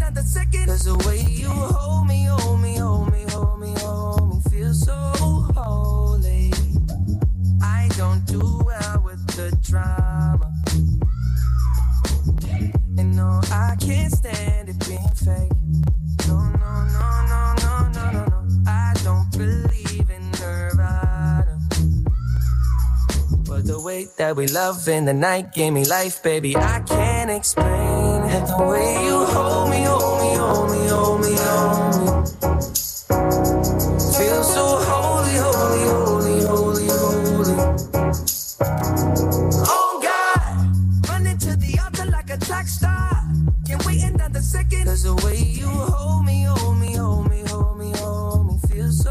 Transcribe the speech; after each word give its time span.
Another 0.00 0.22
second. 0.22 0.66
Cause 0.66 0.84
the 0.84 0.96
way 1.06 1.20
you 1.28 1.50
hold 1.50 2.06
me, 2.06 2.24
hold 2.24 2.60
me, 2.62 2.76
hold 2.76 3.12
me, 3.12 3.24
hold 3.28 3.60
me, 3.60 3.74
hold 3.80 4.34
me, 4.34 4.40
feel 4.50 4.72
so 4.72 4.94
holy. 5.54 6.50
I 7.62 7.86
don't 7.98 8.24
do 8.24 8.40
well 8.64 9.02
with 9.04 9.20
the 9.36 9.54
drama. 9.62 10.50
And 12.96 13.14
no, 13.14 13.42
I 13.52 13.76
can't 13.78 14.10
stand 14.10 14.70
it 14.70 14.78
being 14.88 15.06
fake. 15.16 15.52
No, 16.28 16.48
no, 16.48 16.72
no, 16.96 17.06
no, 17.28 17.54
no, 17.60 17.88
no, 17.92 18.10
no, 18.10 18.24
no. 18.24 18.48
I 18.66 18.94
don't 19.04 19.30
believe 19.36 20.08
in 20.08 20.30
Nirvana. 20.40 21.60
But 23.46 23.66
the 23.66 23.78
way 23.84 24.06
that 24.16 24.34
we 24.34 24.46
love 24.46 24.88
in 24.88 25.04
the 25.04 25.14
night 25.14 25.52
gave 25.52 25.74
me 25.74 25.84
life, 25.84 26.22
baby. 26.22 26.56
I 26.56 26.80
can't 26.86 27.30
explain. 27.30 27.99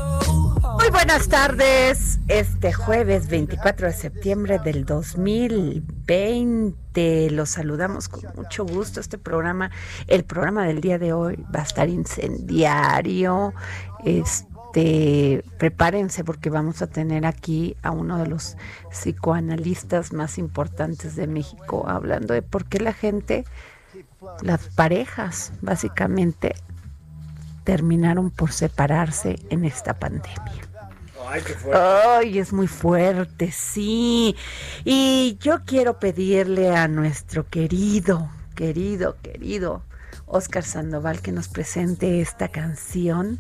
Oh. 0.02 0.78
Muy 0.80 0.90
buenas 0.90 1.28
tardes. 1.28 2.09
Este 2.30 2.72
jueves 2.74 3.28
24 3.28 3.88
de 3.88 3.94
septiembre 3.94 4.60
del 4.60 4.86
2020 4.86 7.32
los 7.32 7.50
saludamos 7.50 8.08
con 8.08 8.22
mucho 8.36 8.64
gusto. 8.66 9.00
Este 9.00 9.18
programa, 9.18 9.72
el 10.06 10.24
programa 10.24 10.68
del 10.68 10.80
día 10.80 11.00
de 11.00 11.12
hoy 11.12 11.44
va 11.54 11.62
a 11.62 11.64
estar 11.64 11.90
incendiario. 11.90 13.56
Este, 14.06 15.44
prepárense 15.58 16.24
porque 16.24 16.52
vamos 16.52 16.84
a 16.84 16.88
tener 16.88 17.26
aquí 17.26 17.76
a 17.82 17.90
uno 17.90 18.20
de 18.20 18.28
los 18.28 18.58
psicoanalistas 18.92 20.14
más 20.14 20.38
importantes 20.38 21.16
de 21.16 21.26
México 21.26 21.90
hablando 21.90 22.36
de 22.36 22.44
por 22.44 22.66
qué 22.66 22.80
la 22.80 22.94
gente, 22.94 23.44
las 24.44 24.68
parejas, 24.68 25.52
básicamente 25.62 26.54
terminaron 27.64 28.30
por 28.30 28.52
separarse 28.52 29.40
en 29.50 29.66
esta 29.66 29.96
pandemia. 29.96 30.69
Ay, 31.74 32.40
es 32.40 32.54
muy 32.54 32.68
fuerte, 32.68 33.52
sí. 33.52 34.36
Y 34.84 35.38
yo 35.40 35.64
quiero 35.66 36.00
pedirle 36.00 36.76
a 36.76 36.88
nuestro 36.88 37.48
querido, 37.48 38.30
querido, 38.56 39.18
querido 39.22 39.84
Oscar 40.26 40.64
Sandoval 40.64 41.22
que 41.22 41.32
nos 41.32 41.48
presente 41.48 42.22
esta 42.22 42.50
canción 42.50 43.40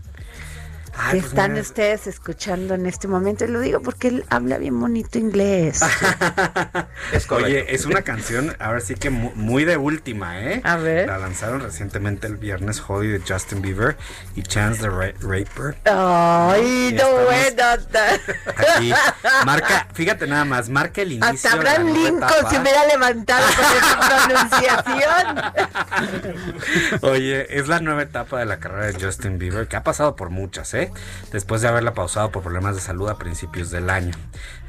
Ay, 0.97 1.13
que 1.13 1.19
pues 1.21 1.25
están 1.25 1.51
mira. 1.51 1.61
ustedes 1.61 2.07
escuchando 2.07 2.73
en 2.73 2.85
este 2.85 3.07
momento. 3.07 3.45
Y 3.45 3.49
lo 3.49 3.59
digo 3.59 3.81
porque 3.81 4.07
él 4.09 4.25
habla 4.29 4.57
bien 4.57 4.79
bonito 4.79 5.17
inglés. 5.19 5.81
Oye, 7.29 7.73
es 7.73 7.85
una 7.85 8.01
canción, 8.01 8.55
ahora 8.59 8.79
sí 8.81 8.95
que 8.95 9.09
mu- 9.09 9.31
muy 9.35 9.63
de 9.65 9.77
última, 9.77 10.39
¿eh? 10.41 10.61
A 10.63 10.75
ver. 10.77 11.07
La 11.07 11.17
lanzaron 11.17 11.61
recientemente 11.61 12.27
el 12.27 12.35
viernes, 12.37 12.81
Holly 12.85 13.07
de 13.09 13.21
Justin 13.27 13.61
Bieber 13.61 13.97
y 14.35 14.43
Chance 14.43 14.81
the 14.81 14.89
Ra- 14.89 15.13
Rapper. 15.21 15.75
Ay, 15.85 16.95
no, 16.97 17.31
estamos 17.31 17.87
bueno. 17.91 18.19
Aquí 18.77 18.93
marca, 19.45 19.87
fíjate 19.93 20.27
nada 20.27 20.45
más, 20.45 20.69
marca 20.69 21.01
el 21.01 21.13
inicio. 21.13 21.29
Hasta 21.33 21.53
Abraham 21.53 21.87
Lincoln 21.93 22.29
se 22.49 22.59
hubiera 22.59 22.85
levantado 22.87 23.45
con 23.55 23.65
esa 23.77 23.99
pronunciación. 24.27 25.41
Oye, 27.01 27.57
es 27.59 27.67
la 27.67 27.79
nueva 27.79 28.01
etapa 28.03 28.39
de 28.39 28.45
la 28.45 28.59
carrera 28.59 28.87
de 28.87 28.93
Justin 29.05 29.37
Bieber, 29.39 29.67
que 29.67 29.75
ha 29.75 29.83
pasado 29.83 30.15
por 30.15 30.29
muchas, 30.29 30.73
¿eh? 30.73 30.78
Después 31.31 31.61
de 31.61 31.67
haberla 31.67 31.93
pausado 31.93 32.31
por 32.31 32.43
problemas 32.43 32.75
de 32.75 32.81
salud 32.81 33.09
a 33.09 33.17
principios 33.17 33.69
del 33.71 33.89
año. 33.89 34.13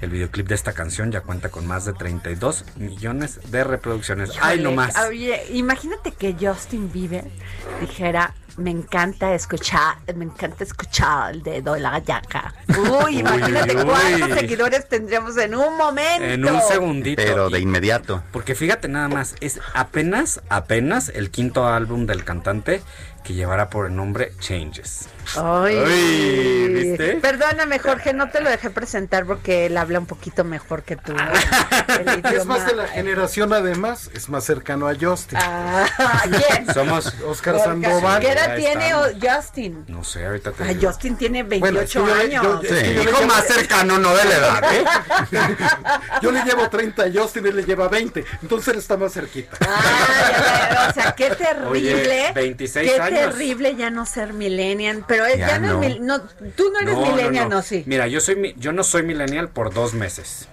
El 0.01 0.11
videoclip 0.11 0.49
de 0.49 0.55
esta 0.55 0.73
canción 0.73 1.13
ya 1.13 1.21
cuenta 1.21 1.51
con 1.51 1.67
más 1.67 1.85
de 1.85 1.93
32 1.93 2.65
millones 2.77 3.41
de 3.51 3.65
reproducciones. 3.65 4.31
¡Ay, 4.41 4.61
no 4.61 4.73
más! 4.73 4.97
Oye, 5.07 5.45
imagínate 5.53 6.13
que 6.13 6.37
Justin 6.39 6.91
Bieber 6.93 7.25
dijera, 7.81 8.35
me 8.57 8.71
encanta 8.71 9.35
escuchar, 9.35 9.97
me 10.15 10.25
encanta 10.25 10.65
escuchar 10.65 11.35
el 11.35 11.43
dedo 11.43 11.77
en 11.77 11.83
la 11.83 11.99
llaga. 11.99 12.55
Uy, 13.05 13.21
imagínate 13.21 13.77
uy. 13.77 13.85
cuántos 13.85 14.39
seguidores 14.39 14.89
tendríamos 14.89 15.37
en 15.39 15.55
un 15.55 15.77
momento. 15.77 16.25
En 16.25 16.45
un 16.45 16.61
segundito. 16.63 17.23
Pero 17.23 17.51
de 17.51 17.61
inmediato. 17.61 18.23
Porque 18.33 18.55
fíjate 18.55 18.89
nada 18.89 19.09
más, 19.09 19.35
es 19.41 19.61
apenas, 19.75 20.41
apenas 20.49 21.09
el 21.11 21.31
quinto 21.31 21.67
álbum 21.67 22.07
del 22.07 22.25
cantante 22.25 22.83
que 23.25 23.35
llevará 23.35 23.71
por 23.71 23.87
el 23.87 23.97
nombre 23.97 24.33
Changes. 24.41 25.09
Ay, 25.37 25.77
Ay, 25.77 26.69
¿viste? 26.69 27.17
Perdóname, 27.17 27.79
Jorge, 27.79 28.13
no 28.13 28.31
te 28.31 28.41
lo 28.41 28.51
dejé 28.51 28.71
presentar 28.71 29.25
porque 29.27 29.67
él 29.67 29.77
habla 29.77 29.99
un 29.99 30.07
poquito 30.07 30.45
mejor 30.45 30.83
que 30.83 30.97
tú. 30.97 31.13
El 31.15 32.25
Es 32.35 32.47
más 32.47 32.67
de 32.67 32.75
la 32.75 32.87
generación, 32.89 33.53
además, 33.53 34.11
es 34.15 34.29
más 34.29 34.45
cercano 34.45 34.89
a 34.89 34.95
Justin. 35.01 35.39
Ah, 35.41 35.87
¿quién? 36.25 36.73
Somos, 36.73 37.13
Oscar 37.27 37.59
Sandoval. 37.59 38.21
¿Qué 38.21 38.31
edad 38.33 38.57
tiene 38.57 38.93
Justin? 39.21 39.85
no 39.89 40.05
sé, 40.05 40.25
ahorita 40.27 40.53
te 40.53 40.65
Ay, 40.65 40.75
digo. 40.75 40.91
Justin 40.91 41.17
tiene 41.17 41.43
Bueno, 41.43 41.79
28 41.81 41.81
es 41.81 41.91
que 41.91 41.99
yo 41.99 42.07
le- 42.07 42.31
yo- 42.35 42.41
años. 42.41 42.65
es 42.65 42.71
que 42.71 42.85
Sí. 42.87 42.95
yo 42.95 43.03
llevo- 43.05 43.27
más 43.27 43.45
cercano, 43.47 43.99
no 43.99 44.15
de 44.15 44.25
la 44.25 44.37
edad, 44.37 44.65
¿eh? 44.75 44.85
Yo 46.23 46.31
le 46.33 46.43
llevo 46.45 46.69
30 46.69 47.05
a 47.05 47.07
Justin, 47.13 47.47
él 47.47 47.57
le 47.57 47.65
lleva 47.65 47.89
20. 47.89 48.25
Entonces 48.43 48.69
él 48.75 48.79
está 48.81 48.97
más 48.97 49.13
cerquita. 49.13 49.57
Ay, 49.61 50.89
o 50.91 50.93
sea, 50.93 51.13
qué 51.13 51.31
terrible. 51.31 51.69
Oye, 51.71 52.33
26 52.35 52.91
qué 52.93 53.01
años. 53.01 53.21
terrible 53.31 53.75
ya 53.77 53.91
no 53.91 54.07
ser 54.07 54.33
millennial. 54.33 55.05
Pero 55.07 55.20
ya, 55.29 55.37
Ya 55.49 55.59
no, 55.59 55.75
no. 55.75 55.83
es 55.83 55.89
mil- 55.91 56.07
no, 56.07 56.21
tú 56.57 56.71
no 56.73 56.79
eres 56.81 56.97
millennial, 56.97 57.49
no, 57.49 57.63
sí. 57.63 57.83
Mira, 57.87 58.07
yo 58.07 58.21
soy 58.21 58.37
mi- 58.37 58.55
yo 58.57 58.73
no 58.73 58.85
soy 58.85 59.03
millennial 59.03 59.49
por 59.49 59.75
dos 59.75 59.95
meses. 59.95 60.49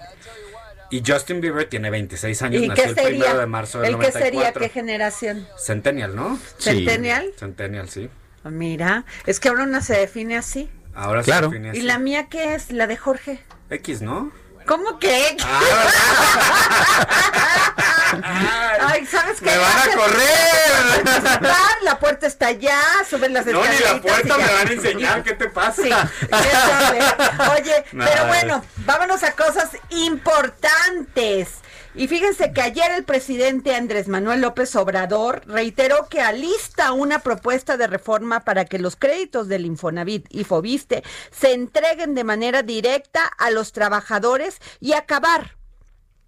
Y 0.89 1.03
Justin 1.05 1.41
Bieber 1.41 1.67
tiene 1.67 1.89
26 1.89 2.41
años, 2.43 2.61
¿Y 2.63 2.67
nació 2.69 2.83
qué 2.85 2.89
el 2.91 2.95
sería? 2.95 3.09
primero 3.09 3.39
de 3.39 3.45
marzo 3.45 3.79
del 3.81 3.95
¿El 3.95 3.99
qué 3.99 4.05
sería? 4.11 4.29
94. 4.51 4.61
¿Qué 4.61 4.69
generación? 4.69 5.47
Centennial, 5.57 6.15
¿no? 6.15 6.37
Sí. 6.59 6.69
¿Centennial? 6.71 7.29
Centennial, 7.37 7.89
sí. 7.89 8.09
Mira, 8.45 9.03
es 9.25 9.41
que 9.41 9.49
ahora 9.49 9.63
una 9.63 9.81
se 9.81 9.97
define 9.97 10.37
así. 10.37 10.69
Ahora 10.95 11.23
Claro. 11.23 11.49
se 11.49 11.55
define 11.55 11.67
¿Y 11.75 11.79
así. 11.79 11.81
la 11.81 11.99
mía 11.99 12.27
qué 12.29 12.55
es? 12.55 12.71
La 12.71 12.87
de 12.87 12.95
Jorge. 12.95 13.43
X, 13.69 14.01
¿no? 14.01 14.31
¿Cómo 14.65 14.97
que? 14.99 15.35
Ay, 18.79 19.05
¿sabes 19.05 19.39
qué? 19.39 19.45
¡Me 19.45 19.57
van 19.57 19.77
a 19.77 19.95
correr! 19.95 21.41
La 21.83 21.99
puerta 21.99 22.27
está 22.27 22.47
allá, 22.47 22.79
suben 23.09 23.33
las 23.33 23.45
No, 23.45 23.61
ni 23.63 23.79
la 23.79 24.01
puerta 24.01 24.37
me 24.37 24.43
van 24.45 24.67
a 24.67 24.71
enseñar, 24.71 25.23
¿qué 25.23 25.33
te 25.33 25.47
pasa? 25.49 25.81
Sí. 25.81 25.89
Oye, 27.51 27.85
No, 27.93 28.05
pero 28.05 28.27
bueno, 28.27 28.63
vámonos 28.85 29.23
a 29.23 29.31
cosas 29.33 29.69
importantes. 29.89 31.49
Y 31.95 32.07
fíjense 32.07 32.51
que 32.53 32.61
ayer 32.61 32.91
el 32.91 33.05
presidente 33.05 33.73
Andrés 33.75 34.07
Manuel 34.07 34.41
López 34.41 34.75
Obrador 34.75 35.41
reiteró 35.47 36.07
que 36.07 36.21
alista 36.21 36.91
una 36.91 37.19
propuesta 37.19 37.75
de 37.75 37.87
reforma 37.87 38.41
para 38.41 38.65
que 38.65 38.77
los 38.77 38.95
créditos 38.95 39.47
del 39.47 39.65
Infonavit 39.65 40.27
y 40.29 40.43
Fobiste 40.43 41.03
se 41.31 41.53
entreguen 41.53 42.13
de 42.13 42.23
manera 42.23 42.61
directa 42.61 43.25
a 43.25 43.49
los 43.49 43.71
trabajadores 43.71 44.59
y 44.79 44.93
acabar 44.93 45.56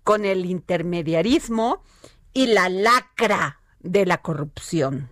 con 0.09 0.25
el 0.25 0.47
intermediarismo 0.47 1.83
y 2.33 2.47
la 2.47 2.67
lacra 2.67 3.61
de 3.79 4.07
la 4.07 4.17
corrupción. 4.23 5.11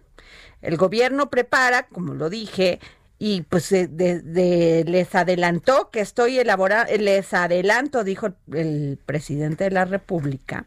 El 0.63 0.75
gobierno 0.75 1.29
prepara, 1.29 1.85
como 1.85 2.15
lo 2.15 2.31
dije, 2.31 2.79
y 3.19 3.43
pues 3.43 3.69
de, 3.69 4.83
les 4.87 5.13
adelantó 5.13 5.91
que 5.91 5.99
estoy 5.99 6.39
elaborando, 6.39 6.91
les 6.97 7.31
adelanto, 7.35 8.03
dijo 8.03 8.29
el 8.51 8.97
presidente 9.05 9.65
de 9.65 9.69
la 9.69 9.85
República, 9.85 10.65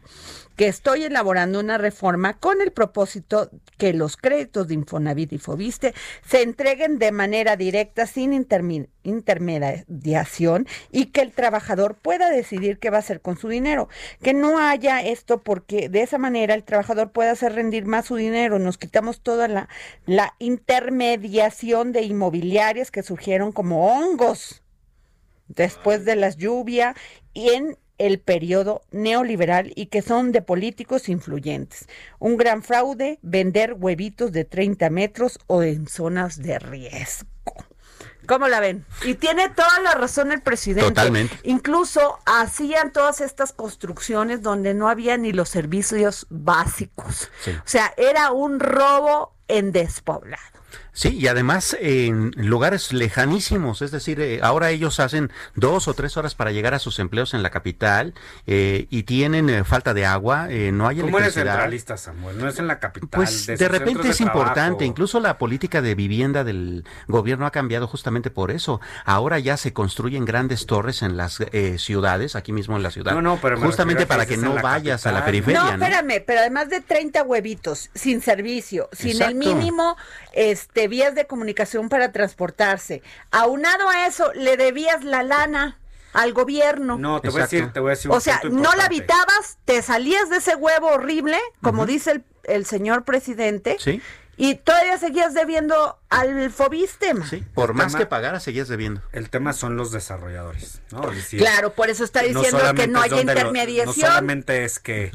que 0.55 0.67
estoy 0.67 1.03
elaborando 1.03 1.59
una 1.59 1.77
reforma 1.77 2.37
con 2.37 2.61
el 2.61 2.71
propósito 2.71 3.49
que 3.77 3.93
los 3.93 4.17
créditos 4.17 4.67
de 4.67 4.75
Infonavit 4.75 5.33
y 5.33 5.37
Fobiste 5.37 5.93
se 6.25 6.41
entreguen 6.41 6.99
de 6.99 7.11
manera 7.11 7.55
directa 7.55 8.05
sin 8.05 8.33
intermediación 8.33 10.67
y 10.91 11.07
que 11.07 11.21
el 11.21 11.31
trabajador 11.31 11.95
pueda 11.95 12.29
decidir 12.29 12.79
qué 12.79 12.89
va 12.89 12.97
a 12.97 12.99
hacer 12.99 13.21
con 13.21 13.37
su 13.37 13.47
dinero. 13.47 13.89
Que 14.21 14.33
no 14.33 14.59
haya 14.59 15.01
esto 15.01 15.41
porque 15.41 15.89
de 15.89 16.01
esa 16.01 16.17
manera 16.17 16.53
el 16.53 16.63
trabajador 16.63 17.11
puede 17.11 17.29
hacer 17.29 17.53
rendir 17.53 17.85
más 17.85 18.05
su 18.05 18.15
dinero. 18.15 18.59
Nos 18.59 18.77
quitamos 18.77 19.21
toda 19.21 19.47
la, 19.47 19.69
la 20.05 20.35
intermediación 20.39 21.91
de 21.91 22.03
inmobiliarias 22.03 22.91
que 22.91 23.03
surgieron 23.03 23.51
como 23.51 23.87
hongos 23.87 24.63
después 25.47 26.05
de 26.05 26.15
las 26.15 26.37
lluvias 26.37 26.95
y 27.33 27.49
en 27.49 27.77
el 28.01 28.19
periodo 28.19 28.81
neoliberal 28.91 29.71
y 29.75 29.87
que 29.87 30.01
son 30.01 30.31
de 30.31 30.41
políticos 30.41 31.07
influyentes. 31.07 31.87
Un 32.17 32.35
gran 32.35 32.63
fraude, 32.63 33.19
vender 33.21 33.75
huevitos 33.77 34.31
de 34.31 34.43
30 34.43 34.89
metros 34.89 35.39
o 35.45 35.61
en 35.61 35.87
zonas 35.87 36.41
de 36.41 36.57
riesgo. 36.57 37.29
¿Cómo 38.25 38.47
la 38.47 38.59
ven? 38.59 38.85
Y 39.03 39.15
tiene 39.15 39.49
toda 39.49 39.79
la 39.81 39.93
razón 39.93 40.31
el 40.31 40.41
presidente. 40.41 40.89
Totalmente. 40.89 41.37
Incluso 41.43 42.19
hacían 42.25 42.91
todas 42.91 43.21
estas 43.21 43.53
construcciones 43.53 44.41
donde 44.41 44.73
no 44.73 44.89
había 44.89 45.17
ni 45.17 45.31
los 45.31 45.49
servicios 45.49 46.27
básicos. 46.29 47.29
O 47.47 47.67
sea, 47.67 47.93
era 47.97 48.31
un 48.31 48.59
robo 48.59 49.35
en 49.47 49.71
despoblado. 49.71 50.60
Sí, 50.93 51.17
y 51.17 51.27
además 51.27 51.77
en 51.79 52.31
lugares 52.35 52.91
lejanísimos, 52.91 53.81
es 53.81 53.91
decir, 53.91 54.19
eh, 54.19 54.41
ahora 54.43 54.71
ellos 54.71 54.99
hacen 54.99 55.31
dos 55.55 55.87
o 55.87 55.93
tres 55.93 56.17
horas 56.17 56.35
para 56.35 56.51
llegar 56.51 56.73
a 56.73 56.79
sus 56.79 56.99
empleos 56.99 57.33
en 57.33 57.43
la 57.43 57.49
capital 57.49 58.13
eh, 58.45 58.87
y 58.89 59.03
tienen 59.03 59.49
eh, 59.49 59.63
falta 59.63 59.93
de 59.93 60.05
agua, 60.05 60.47
no 60.49 60.87
hay 60.87 60.97
¿Cómo 60.97 61.17
electricidad. 61.17 61.21
eres 61.21 61.33
centralista, 61.33 61.97
Samuel? 61.97 62.37
No 62.37 62.47
es 62.49 62.59
en 62.59 62.67
la 62.67 62.79
capital. 62.79 63.09
Pues 63.09 63.47
de, 63.47 63.67
repente 63.69 64.09
es 64.09 64.19
importante, 64.19 64.83
incluso 64.85 65.21
la 65.21 65.37
política 65.37 65.81
de 65.81 65.95
vivienda 65.95 66.43
del 66.43 66.83
gobierno 67.07 67.45
ha 67.45 67.51
cambiado 67.51 67.87
justamente 67.87 68.29
por 68.29 68.51
eso. 68.51 68.81
Ahora 69.05 69.39
ya 69.39 69.55
se 69.55 69.71
construyen 69.71 70.25
grandes 70.25 70.65
torres 70.65 71.03
en 71.03 71.15
las 71.15 71.39
ciudades, 71.77 72.35
aquí 72.35 72.51
mismo 72.51 72.75
en 72.75 72.83
la 72.83 72.91
ciudad. 72.91 73.13
No, 73.13 73.21
no, 73.21 73.39
pero 73.41 73.57
justamente 73.59 74.05
para 74.05 74.25
que, 74.25 74.35
no 74.35 74.55
vayas 74.55 75.05
a 75.07 75.13
la 75.13 75.23
periferia. 75.23 75.63
No, 75.63 75.71
espérame, 75.71 76.23
pero 76.25 76.41
además 76.41 76.69
de 76.69 76.81
30 76.81 77.23
huevitos, 77.23 77.89
sin 77.93 78.21
servicio, 78.21 78.89
sin 78.91 79.21
el 79.21 79.35
mínimo 79.35 79.95
este, 80.33 80.80
vías 80.87 81.15
de 81.15 81.27
comunicación 81.27 81.89
para 81.89 82.11
transportarse. 82.11 83.01
Aunado 83.31 83.89
a 83.89 84.05
eso, 84.05 84.31
le 84.33 84.57
debías 84.57 85.03
la 85.03 85.23
lana 85.23 85.79
al 86.13 86.33
gobierno. 86.33 86.97
No, 86.97 87.21
te 87.21 87.29
voy 87.29 87.41
a 87.41 87.43
decir, 87.43 87.71
te 87.71 87.79
voy 87.79 87.89
a 87.89 87.95
decir 87.95 88.11
O 88.11 88.19
sea, 88.19 88.41
no 88.49 88.73
la 88.75 88.85
habitabas, 88.85 89.57
te 89.65 89.81
salías 89.81 90.29
de 90.29 90.37
ese 90.37 90.55
huevo 90.55 90.87
horrible, 90.87 91.37
como 91.61 91.85
dice 91.85 92.11
el, 92.11 92.23
el, 92.43 92.65
señor 92.65 93.03
presidente. 93.03 93.77
Sí. 93.79 94.01
Y 94.37 94.55
todavía 94.55 94.97
seguías 94.97 95.33
debiendo 95.33 95.99
al 96.09 96.51
Fobistema. 96.51 97.27
Sí, 97.27 97.43
por 97.53 97.73
más 97.73 97.95
que 97.95 98.05
pagara, 98.05 98.39
seguías 98.39 98.67
debiendo. 98.67 99.01
El 99.11 99.29
tema 99.29 99.53
son 99.53 99.75
los 99.75 99.91
desarrolladores, 99.91 100.81
¿no? 100.91 101.01
Decir, 101.11 101.39
claro, 101.39 101.73
por 101.73 101.89
eso 101.89 102.03
está 102.03 102.23
diciendo 102.23 102.73
que 102.75 102.87
no 102.87 103.01
haya 103.01 103.21
intermediación. 103.21 103.95
no 103.99 104.07
solamente 104.07 104.63
es 104.63 104.79
que 104.79 105.11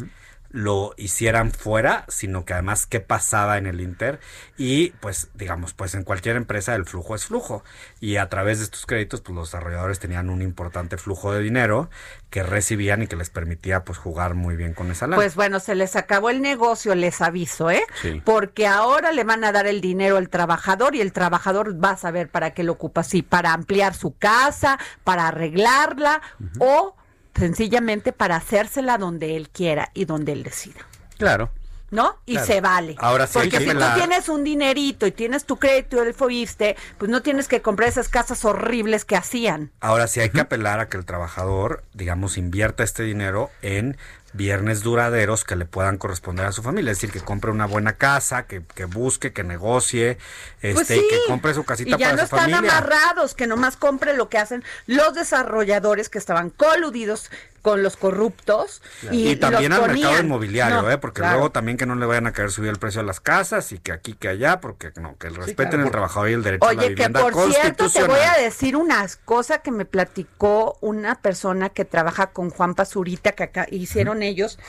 lo 0.57 0.95
hicieran 0.97 1.53
fuera, 1.53 2.07
sino 2.09 2.47
que 2.47 2.55
además 2.55 2.87
qué 2.87 3.01
pasaba 3.01 3.59
en 3.59 3.67
el 3.67 3.83
Inter 3.83 4.21
y 4.57 4.89
pues 5.01 5.29
digamos, 5.35 5.75
pues 5.75 5.95
en 5.95 6.03
cualquier 6.03 6.37
empresa 6.37 6.75
el 6.75 6.87
flujo 6.87 7.15
es 7.15 7.27
flujo. 7.27 7.63
Y 8.01 8.17
a 8.17 8.31
través 8.31 8.59
de 8.59 8.65
estos 8.65 8.87
créditos 8.87 9.21
pues 9.21 9.37
los 9.37 9.49
desarrolladores 9.49 9.99
tenían 9.99 10.31
un 10.31 10.41
importante 10.41 10.97
flujo 10.97 11.31
de 11.31 11.43
dinero 11.43 11.91
que 12.31 12.43
recibían 12.43 13.03
y 13.03 13.07
que 13.07 13.17
les 13.17 13.29
permitía 13.29 13.85
pues 13.85 13.99
jugar 13.99 14.33
muy 14.33 14.57
bien 14.57 14.73
con 14.73 14.91
esa 14.91 15.07
lana. 15.07 15.17
Pues 15.17 15.35
bueno, 15.35 15.61
se 15.61 15.75
les 15.75 15.95
acabó 15.95 16.31
el 16.31 16.41
negocio, 16.41 16.95
les 16.95 17.21
aviso, 17.21 17.71
¿eh? 17.71 17.83
Porque 18.25 18.67
ahora 18.67 19.13
le 19.13 19.25
van 19.25 19.45
a 19.45 19.53
dar 19.53 19.67
el 19.67 19.83
dinero 19.83 20.17
al 20.17 20.31
trabajador 20.31 20.95
y 20.95 21.03
el 21.03 21.13
trabajador 21.13 21.83
va 21.85 21.91
a 21.91 21.97
saber 21.99 22.31
para 22.31 22.55
qué 22.55 22.63
lo 22.63 22.73
ocupa, 22.73 23.03
si 23.03 23.21
para 23.21 23.53
ampliar 23.53 23.93
su 23.93 24.17
casa, 24.17 24.79
para 25.05 25.29
arreglarla 25.29 26.23
o 26.59 26.97
sencillamente 27.39 28.13
para 28.13 28.37
hacérsela 28.37 28.99
donde 28.99 29.37
él 29.37 29.49
quiera 29.51 29.91
y 29.95 30.05
donde 30.05 30.33
él 30.33 30.43
decida. 30.43 30.81
Claro. 31.19 31.51
¿no? 31.91 32.19
Y 32.27 32.39
se 32.39 32.61
vale. 32.61 32.97
Ahora 32.99 33.27
sí 33.27 33.35
Porque 33.35 33.59
si 33.59 33.69
tú 33.69 33.85
tienes 33.95 34.29
un 34.29 34.45
dinerito 34.45 35.07
y 35.07 35.13
tienes 35.13 35.45
tu 35.45 35.57
crédito 35.57 36.03
del 36.03 36.15
FOISTE, 36.15 36.77
pues 36.99 37.11
no 37.11 37.23
tienes 37.23 37.49
que 37.49 37.63
comprar 37.63 37.89
esas 37.89 38.09
casas 38.09 38.45
horribles 38.45 39.05
que 39.05 39.17
hacían. 39.17 39.71
Ahora 39.81 40.09
sí 40.09 40.21
hay 40.21 40.31
que 40.31 40.41
apelar 40.41 40.81
a 40.81 40.89
que 40.89 40.97
el 40.97 41.05
trabajador, 41.05 41.85
digamos, 41.95 42.39
invierta 42.39 42.83
este 42.83 43.03
dinero 43.03 43.51
en 43.63 43.97
viernes 44.37 44.83
duraderos 44.83 45.45
que 45.45 45.57
le 45.57 45.65
puedan 45.65 45.99
corresponder 45.99 46.47
a 46.47 46.53
su 46.53 46.63
familia. 46.63 46.93
Es 46.93 46.99
decir, 46.99 47.13
que 47.13 47.21
compre 47.21 47.51
una 47.51 47.67
buena 47.67 47.95
casa, 47.95 48.47
que, 48.47 48.63
que 48.75 48.85
busque, 48.85 49.33
que 49.33 49.43
negocie, 49.43 50.19
pues 50.61 50.83
este, 50.83 50.99
y 50.99 51.09
que 51.09 51.19
compre 51.27 51.55
su 51.55 51.65
casita 51.65 51.97
y 51.97 51.99
ya 51.99 52.11
para 52.11 52.13
no 52.13 52.19
su 52.19 52.25
están 52.25 52.51
familia. 52.51 52.79
amarrados, 52.79 53.35
que 53.35 53.47
nomás 53.47 53.77
compre 53.77 54.17
lo 54.17 54.29
que 54.29 54.39
hacen 54.39 54.63
los 54.87 55.15
desarrolladores 55.15 56.09
que 56.09 56.19
estaban 56.19 56.51
coludidos 56.51 57.31
con 57.67 57.83
los 57.83 57.97
corruptos. 57.97 58.81
Y, 59.11 59.31
Y, 59.31 59.37
también 59.37 59.73
los 59.73 59.81
al 59.83 59.91
mercado 59.93 60.21
inmobiliario, 60.21 60.83
No, 60.83 60.89
¿eh? 60.93 60.99
porque 60.99 61.21
claro. 61.21 61.39
luego 61.39 61.51
también 61.51 61.77
que 61.77 61.85
no 61.85 61.97
le 61.97 62.07
vayan 62.07 62.29
a 62.29 62.33
querer 62.33 62.53
subir 62.53 62.71
el 62.71 62.79
precio 62.79 63.01
de 63.01 63.09
las 63.09 63.19
casas 63.19 63.73
y 63.73 63.81
que 63.81 63.91
aquí, 63.91 64.13
que 64.13 64.29
allá, 64.29 64.61
porque 64.61 64.93
no, 65.01 65.17
que 65.19 65.31
respeten 65.31 65.81
el 65.81 65.91
trabajador 65.91 66.31
y 66.31 66.35
el 66.35 66.45
derecho 66.45 66.65
a 66.65 66.73
la 66.75 66.79
Oye, 66.79 66.89
que 66.91 66.95
vivienda 66.95 67.21
por 67.23 67.35
cierto, 67.53 67.91
te 67.91 68.05
voy 68.05 68.21
a 68.21 68.41
decir 68.41 68.77
unas 68.77 69.17
cosas 69.17 69.63
que 69.65 69.73
me 69.73 69.85
platicó 69.85 70.79
una 70.81 71.17
persona 71.17 71.71
que 71.71 71.85
trabaja 71.85 72.29
con 72.29 72.51
Juan 72.51 72.77
Pazurita, 72.77 73.33
que 73.33 73.43
acá 73.43 73.67
hicieron 73.69 74.23
ellos 74.23 74.61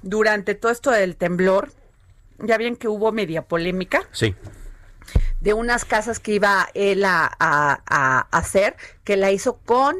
durante 0.00 0.54
todo 0.54 0.72
esto 0.72 0.90
del 0.90 1.16
temblor. 1.16 1.70
Ya 2.38 2.56
bien 2.56 2.76
que 2.76 2.88
hubo 2.88 3.12
media 3.12 3.42
polémica 3.42 4.04
Sí. 4.12 4.34
de 5.42 5.52
unas 5.52 5.84
casas 5.84 6.18
que 6.18 6.32
iba 6.32 6.70
él 6.72 7.04
a, 7.04 7.30
a- 7.38 7.82
a 7.86 8.20
hacer, 8.38 8.74
que 9.04 9.18
la 9.18 9.30
hizo 9.32 9.58
con 9.58 9.96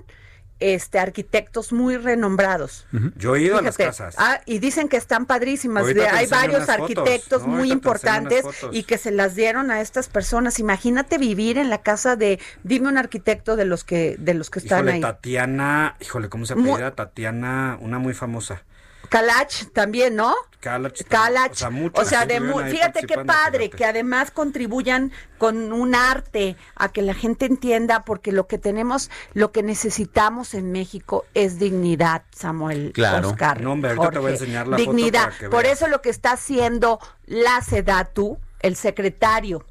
este 0.60 0.98
arquitectos 0.98 1.72
muy 1.72 1.96
renombrados. 1.96 2.86
Yo 3.16 3.34
he 3.36 3.42
ido 3.42 3.58
a 3.58 3.62
las 3.62 3.76
casas. 3.76 4.14
ah, 4.18 4.40
y 4.46 4.58
dicen 4.58 4.88
que 4.88 4.96
están 4.96 5.26
padrísimas. 5.26 5.86
De- 5.86 6.06
hay 6.06 6.26
varios 6.26 6.60
fotos, 6.60 6.80
arquitectos 6.80 7.42
¿no? 7.42 7.48
muy 7.48 7.72
importantes 7.72 8.44
y 8.72 8.82
que 8.84 8.98
se 8.98 9.10
las 9.10 9.34
dieron 9.34 9.70
a 9.70 9.80
estas 9.80 10.08
personas. 10.08 10.58
Imagínate 10.58 11.18
vivir 11.18 11.58
en 11.58 11.70
la 11.70 11.78
casa 11.82 12.16
de, 12.16 12.38
dime 12.62 12.88
un 12.88 12.98
arquitecto 12.98 13.56
de 13.56 13.64
los 13.64 13.84
que 13.84 14.16
de 14.18 14.34
los 14.34 14.50
que 14.50 14.58
están 14.60 14.80
Híjole, 14.80 14.92
ahí. 14.92 15.00
Tatiana, 15.00 15.96
híjole, 16.00 16.28
¿cómo 16.28 16.46
se 16.46 16.52
apellida? 16.52 16.90
Tatiana, 16.94 17.78
una 17.80 17.98
muy 17.98 18.14
famosa. 18.14 18.62
Calach 19.10 19.64
también, 19.74 20.14
¿no? 20.16 20.34
Calach. 20.60 21.02
Calach. 21.08 21.52
O 21.52 21.56
sea, 21.56 21.70
O 21.94 22.04
sea, 22.04 22.26
de 22.26 22.38
mu- 22.40 22.60
fíjate 22.60 23.02
qué 23.06 23.16
padre, 23.24 23.64
fíjate. 23.64 23.76
que 23.76 23.84
además 23.84 24.30
contribuyan 24.30 25.10
con 25.38 25.72
un 25.72 25.94
arte 25.94 26.56
a 26.76 26.90
que 26.92 27.02
la 27.02 27.12
gente 27.14 27.46
entienda, 27.46 28.04
porque 28.04 28.30
lo 28.30 28.46
que 28.46 28.56
tenemos, 28.58 29.10
lo 29.34 29.52
que 29.52 29.62
necesitamos 29.62 30.54
en 30.54 30.70
México 30.70 31.24
es 31.34 31.58
dignidad, 31.58 32.22
Samuel. 32.30 32.92
Claro. 32.94 33.30
Oscar, 33.30 33.60
No, 33.60 33.72
hombre, 33.72 33.90
ahorita 33.90 34.10
te 34.12 34.18
voy 34.20 34.30
a 34.30 34.34
enseñar 34.34 34.68
la 34.68 34.78
foto 34.78 34.90
dignidad. 34.92 35.24
para 35.24 35.38
que 35.38 35.48
Por 35.48 35.62
veas. 35.64 35.78
eso 35.78 35.88
lo 35.88 36.02
que 36.02 36.10
está 36.10 36.32
haciendo 36.32 37.00
la 37.26 37.60
SEDATU, 37.62 38.38
el 38.60 38.76
secretario, 38.76 39.64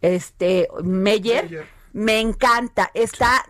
este 0.00 0.68
Meyer. 0.82 1.66
Me 1.96 2.20
encanta, 2.20 2.90
está 2.92 3.46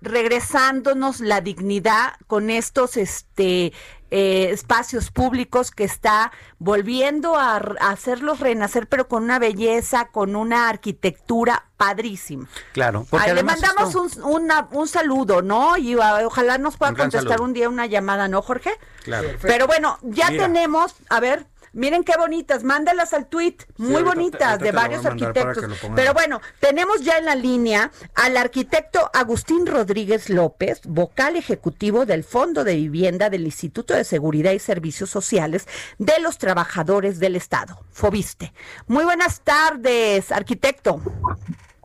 regresándonos 0.00 1.20
la 1.20 1.40
dignidad 1.40 2.14
con 2.26 2.50
estos 2.50 2.96
este 2.96 3.72
eh, 4.10 4.50
espacios 4.50 5.10
públicos 5.12 5.70
que 5.70 5.84
está 5.84 6.32
volviendo 6.58 7.36
a, 7.36 7.56
hacerlos 7.80 8.40
renacer, 8.40 8.88
pero 8.88 9.06
con 9.06 9.22
una 9.22 9.38
belleza, 9.38 10.06
con 10.06 10.34
una 10.34 10.68
arquitectura 10.68 11.66
padrísima. 11.76 12.48
Claro. 12.72 13.06
Porque 13.08 13.32
le 13.32 13.42
mandamos 13.44 13.88
esto- 13.88 14.02
un, 14.26 14.42
una- 14.42 14.68
un 14.72 14.88
saludo, 14.88 15.42
¿no? 15.42 15.76
Y 15.76 15.94
a- 16.00 16.26
ojalá 16.26 16.58
nos 16.58 16.76
pueda 16.76 16.90
Un 16.92 16.98
contestar 16.98 17.40
un 17.40 17.52
día 17.52 17.68
una 17.68 17.86
llamada, 17.86 18.26
¿no, 18.26 18.42
Jorge? 18.42 18.72
Claro. 19.04 19.28
Pero 19.40 19.66
bueno, 19.68 19.98
ya 20.02 20.30
Mira. 20.30 20.44
tenemos, 20.46 20.94
a 21.10 21.20
ver, 21.20 21.46
Miren 21.74 22.04
qué 22.04 22.16
bonitas, 22.16 22.62
mándalas 22.62 23.12
al 23.12 23.26
tweet, 23.26 23.56
muy 23.78 24.02
bonitas, 24.04 24.42
ahorita 24.42 24.64
de 24.64 24.72
varios 24.72 25.04
arquitectos. 25.04 25.64
Pero 25.94 26.14
bueno, 26.14 26.40
tenemos 26.60 27.02
ya 27.02 27.18
en 27.18 27.24
la 27.24 27.34
línea 27.34 27.90
al 28.14 28.36
arquitecto 28.36 29.10
Agustín 29.12 29.66
Rodríguez 29.66 30.30
López, 30.30 30.82
vocal 30.86 31.34
ejecutivo 31.34 32.06
del 32.06 32.22
Fondo 32.22 32.62
de 32.62 32.76
Vivienda 32.76 33.28
del 33.28 33.44
Instituto 33.44 33.92
de 33.92 34.04
Seguridad 34.04 34.52
y 34.52 34.60
Servicios 34.60 35.10
Sociales 35.10 35.66
de 35.98 36.18
los 36.20 36.38
Trabajadores 36.38 37.18
del 37.18 37.34
Estado, 37.34 37.80
FOBISTE. 37.90 38.52
Muy 38.86 39.04
buenas 39.04 39.40
tardes, 39.40 40.30
arquitecto. 40.30 41.00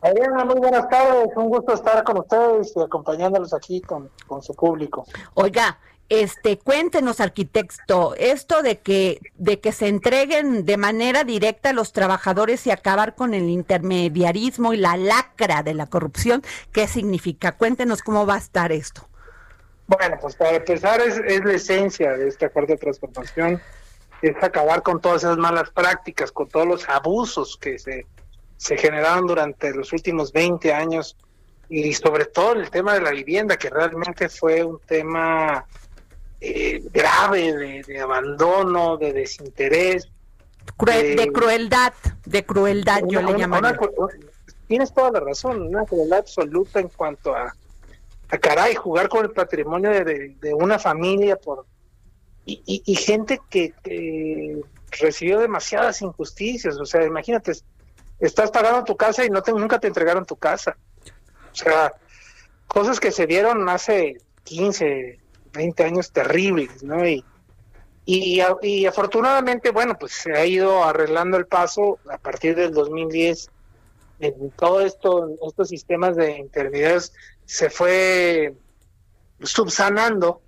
Adriana, 0.02 0.44
muy 0.44 0.54
buenas 0.54 0.88
tardes. 0.88 1.28
Un 1.36 1.48
gusto 1.48 1.74
estar 1.74 2.02
con 2.04 2.18
ustedes 2.18 2.72
y 2.74 2.80
acompañándolos 2.80 3.52
aquí 3.52 3.80
con, 3.80 4.08
con 4.26 4.40
su 4.40 4.54
público. 4.54 5.04
Oiga, 5.34 5.78
este, 6.10 6.58
cuéntenos, 6.58 7.20
arquitecto, 7.20 8.14
esto 8.16 8.62
de 8.62 8.80
que, 8.80 9.20
de 9.36 9.60
que 9.60 9.70
se 9.70 9.86
entreguen 9.86 10.66
de 10.66 10.76
manera 10.76 11.22
directa 11.22 11.70
a 11.70 11.72
los 11.72 11.92
trabajadores 11.92 12.66
y 12.66 12.72
acabar 12.72 13.14
con 13.14 13.32
el 13.32 13.48
intermediarismo 13.48 14.74
y 14.74 14.76
la 14.76 14.96
lacra 14.96 15.62
de 15.62 15.72
la 15.72 15.86
corrupción, 15.86 16.42
¿qué 16.72 16.88
significa? 16.88 17.52
Cuéntenos 17.52 18.02
cómo 18.02 18.26
va 18.26 18.34
a 18.34 18.38
estar 18.38 18.72
esto. 18.72 19.08
Bueno, 19.86 20.18
pues 20.20 20.34
para 20.34 20.56
empezar 20.56 21.00
es, 21.00 21.16
es 21.18 21.44
la 21.44 21.52
esencia 21.52 22.16
de 22.16 22.26
esta 22.26 22.48
cuarta 22.48 22.76
transformación, 22.76 23.60
es 24.20 24.34
acabar 24.42 24.82
con 24.82 25.00
todas 25.00 25.22
esas 25.22 25.38
malas 25.38 25.70
prácticas, 25.70 26.32
con 26.32 26.48
todos 26.48 26.66
los 26.66 26.88
abusos 26.88 27.56
que 27.56 27.78
se, 27.78 28.06
se 28.56 28.76
generaron 28.76 29.28
durante 29.28 29.72
los 29.72 29.92
últimos 29.92 30.32
20 30.32 30.74
años 30.74 31.16
y 31.68 31.92
sobre 31.92 32.24
todo 32.24 32.54
el 32.54 32.68
tema 32.68 32.94
de 32.94 33.00
la 33.00 33.10
vivienda, 33.12 33.56
que 33.56 33.70
realmente 33.70 34.28
fue 34.28 34.64
un 34.64 34.80
tema 34.80 35.64
eh, 36.40 36.80
grave 36.92 37.52
de, 37.52 37.82
de 37.82 38.00
abandono, 38.00 38.96
de 38.96 39.12
desinterés, 39.12 40.08
de 41.16 41.32
crueldad, 41.32 41.92
de 42.24 42.44
crueldad 42.44 43.00
yo 43.08 43.20
le 43.22 43.38
llamaría. 43.38 43.70
una- 43.96 44.12
tienes 44.66 44.92
toda 44.94 45.10
la 45.10 45.20
razón, 45.20 45.62
una 45.62 45.84
crueldad 45.84 46.20
absoluta 46.20 46.80
en 46.80 46.88
cuanto 46.88 47.34
a, 47.34 47.54
a 48.30 48.38
caray, 48.38 48.74
jugar 48.74 49.08
con 49.08 49.24
el 49.24 49.30
patrimonio 49.32 49.90
de, 49.90 50.04
de- 50.04 50.36
de 50.40 50.54
una 50.54 50.78
familia 50.78 51.36
por 51.36 51.66
y, 52.46 52.62
y- 52.66 52.82
y 52.86 52.94
gente 52.96 53.40
que, 53.50 53.74
que 53.82 54.60
recibió 55.00 55.38
demasiadas 55.38 56.00
injusticias. 56.02 56.76
O 56.78 56.86
sea, 56.86 57.04
imagínate, 57.04 57.52
estás 58.18 58.50
pagando 58.50 58.82
tu 58.84 58.96
casa 58.96 59.24
y 59.24 59.30
no 59.30 59.42
te, 59.42 59.52
nunca 59.52 59.78
te 59.78 59.88
entregaron 59.88 60.24
tu 60.24 60.36
casa. 60.36 60.76
O 61.52 61.54
sea, 61.54 61.92
cosas 62.66 62.98
que 62.98 63.12
se 63.12 63.26
dieron 63.26 63.68
hace 63.68 64.16
15, 64.44 65.19
20 65.52 65.84
años 65.84 66.12
terribles, 66.12 66.82
¿no? 66.82 67.06
Y, 67.06 67.24
y, 68.06 68.86
afortunadamente, 68.86 69.70
bueno, 69.70 69.96
pues 69.98 70.12
se 70.12 70.32
ha 70.32 70.44
ido 70.44 70.82
arreglando 70.82 71.36
el 71.36 71.46
paso 71.46 71.98
a 72.10 72.18
partir 72.18 72.56
del 72.56 72.72
2010. 72.72 73.50
En 74.20 74.50
todo 74.50 74.80
esto, 74.80 75.30
estos 75.46 75.68
sistemas 75.68 76.16
de 76.16 76.38
intermediarios 76.38 77.12
se 77.44 77.70
fue 77.70 78.54
subsanando, 79.40 80.42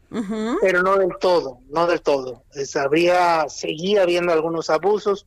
pero 0.61 0.83
no 0.83 0.97
del 0.97 1.17
todo, 1.21 1.61
no 1.69 1.87
del 1.87 2.03
todo. 2.03 2.43
Es, 2.53 2.75
habría, 2.77 3.49
seguía 3.49 4.03
habiendo 4.03 4.33
algunos 4.33 4.69
abusos, 4.69 5.27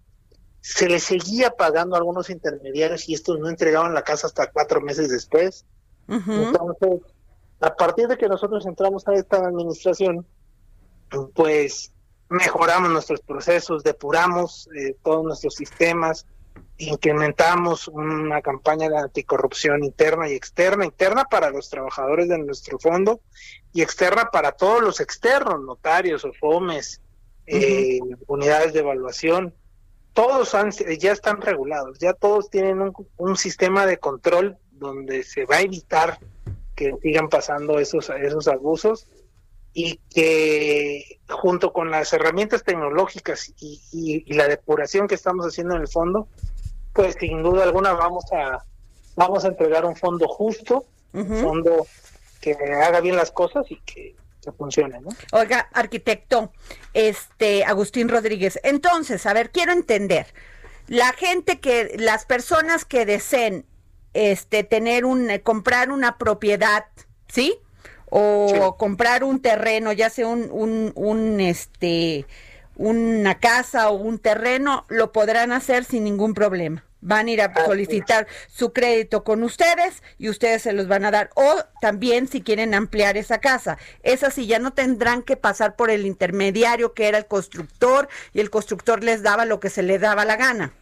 se 0.62 0.90
le 0.90 1.00
seguía 1.00 1.52
pagando 1.52 1.96
a 1.96 2.00
algunos 2.00 2.30
intermediarios 2.30 3.08
y 3.08 3.14
estos 3.14 3.40
no 3.40 3.50
entregaban 3.50 3.94
la 3.94 4.04
casa 4.04 4.28
hasta 4.28 4.52
cuatro 4.52 4.82
meses 4.82 5.10
después. 5.10 5.66
Entonces, 6.08 7.02
a 7.62 7.76
partir 7.76 8.08
de 8.08 8.18
que 8.18 8.28
nosotros 8.28 8.66
entramos 8.66 9.08
a 9.08 9.14
esta 9.14 9.38
administración, 9.38 10.26
pues 11.34 11.92
mejoramos 12.30 12.90
nuestros 12.92 13.22
procesos, 13.22 13.84
depuramos 13.84 14.68
eh, 14.76 14.96
todos 15.04 15.24
nuestros 15.24 15.56
sistemas, 15.56 16.26
incrementamos 16.78 17.88
una 17.88 18.42
campaña 18.42 18.90
de 18.90 18.98
anticorrupción 18.98 19.84
interna 19.84 20.28
y 20.30 20.34
externa, 20.34 20.86
interna 20.86 21.26
para 21.26 21.50
los 21.50 21.70
trabajadores 21.70 22.28
de 22.28 22.38
nuestro 22.40 22.80
fondo 22.80 23.22
y 23.74 23.82
externa 23.82 24.30
para 24.32 24.52
todos 24.52 24.82
los 24.82 25.00
externos, 25.00 25.62
notarios, 25.62 26.26
OFOMES, 26.26 27.02
eh, 27.48 28.00
unidades 28.28 28.74
de 28.74 28.80
evaluación. 28.80 29.54
Todos 30.14 30.56
han- 30.56 30.72
ya 30.72 31.12
están 31.12 31.42
regulados, 31.42 32.00
ya 32.00 32.14
todos 32.14 32.50
tienen 32.50 32.82
un, 32.82 32.94
un 33.18 33.38
sistema 33.38 33.86
de 33.86 33.98
control 33.98 34.58
donde 34.72 35.24
se 35.24 35.46
va 35.46 35.58
a 35.58 35.62
evitar 35.62 36.20
que 36.76 36.94
sigan 37.02 37.30
pasando 37.30 37.80
esos, 37.80 38.10
esos 38.10 38.48
abusos 38.48 39.08
y 39.74 40.00
que 40.14 41.20
junto 41.30 41.74
con 41.74 41.92
las 41.92 42.12
herramientas 42.14 42.64
tecnológicas 42.64 43.50
y, 43.60 43.82
y- 43.92 44.24
y 44.26 44.34
la 44.34 44.48
depuración 44.48 45.08
que 45.08 45.16
estamos 45.16 45.46
haciendo 45.46 45.76
en 45.76 45.82
el 45.82 45.88
fondo, 45.88 46.28
pues 46.94 47.16
sin 47.20 47.44
duda 47.44 47.64
alguna 47.64 47.94
vamos 47.94 48.26
a 48.32 48.64
vamos 49.18 49.46
a 49.46 49.50
entregar 49.50 49.86
un 49.86 49.96
fondo 49.96 50.28
justo, 50.28 50.86
un 51.14 51.28
fondo 51.42 51.88
que 52.42 52.52
haga 52.54 53.00
bien 53.00 53.16
las 53.16 53.32
cosas 53.32 53.66
y 53.72 53.78
que, 53.82 54.16
que 54.42 54.52
funcione, 54.52 55.00
¿no? 55.00 55.10
Oiga, 55.32 55.70
arquitecto, 55.74 56.52
este 56.94 57.64
Agustín 57.64 58.10
Rodríguez. 58.10 58.60
Entonces, 58.64 59.26
a 59.26 59.34
ver, 59.34 59.52
quiero 59.52 59.72
entender. 59.72 60.28
La 60.88 61.14
gente 61.14 61.60
que, 61.62 61.96
las 61.98 62.26
personas 62.26 62.84
que 62.86 63.06
deseen 63.06 63.66
este 64.16 64.64
tener 64.64 65.06
un 65.06 65.30
eh, 65.30 65.42
comprar 65.42 65.92
una 65.92 66.18
propiedad, 66.18 66.86
¿sí? 67.28 67.58
O 68.10 68.48
Sí. 68.50 68.60
comprar 68.78 69.24
un 69.24 69.42
terreno, 69.42 69.92
ya 69.92 70.10
sea 70.10 70.28
un, 70.28 70.48
un, 70.52 70.92
un 70.96 71.40
este 71.42 72.26
una 72.78 73.40
casa 73.40 73.90
o 73.90 73.96
un 73.96 74.20
terreno, 74.20 74.86
lo 74.90 75.12
podrán 75.12 75.52
hacer 75.54 75.86
sin 75.86 76.04
ningún 76.04 76.34
problema. 76.34 76.84
Van 77.02 77.28
a 77.28 77.32
ir 77.32 77.42
a 77.42 77.54
solicitar 77.66 78.26
su 78.48 78.74
crédito 78.74 79.24
con 79.24 79.44
ustedes 79.44 80.02
y 80.18 80.28
ustedes 80.30 80.64
se 80.64 80.74
los 80.74 80.88
van 80.88 81.06
a 81.06 81.12
dar. 81.12 81.30
O 81.36 81.56
también 81.80 82.28
si 82.28 82.42
quieren 82.42 82.74
ampliar 82.74 83.16
esa 83.16 83.38
casa. 83.40 83.78
Esa 84.02 84.32
sí 84.32 84.48
ya 84.48 84.58
no 84.60 84.74
tendrán 84.74 85.22
que 85.22 85.38
pasar 85.38 85.76
por 85.76 85.92
el 85.92 86.06
intermediario 86.08 86.94
que 86.94 87.08
era 87.08 87.20
el 87.20 87.28
constructor 87.28 88.10
y 88.34 88.40
el 88.40 88.50
constructor 88.50 89.04
les 89.04 89.22
daba 89.22 89.46
lo 89.46 89.60
que 89.60 89.70
se 89.70 89.84
le 89.84 90.00
daba 90.00 90.26
la 90.26 90.36
gana. 90.36 90.74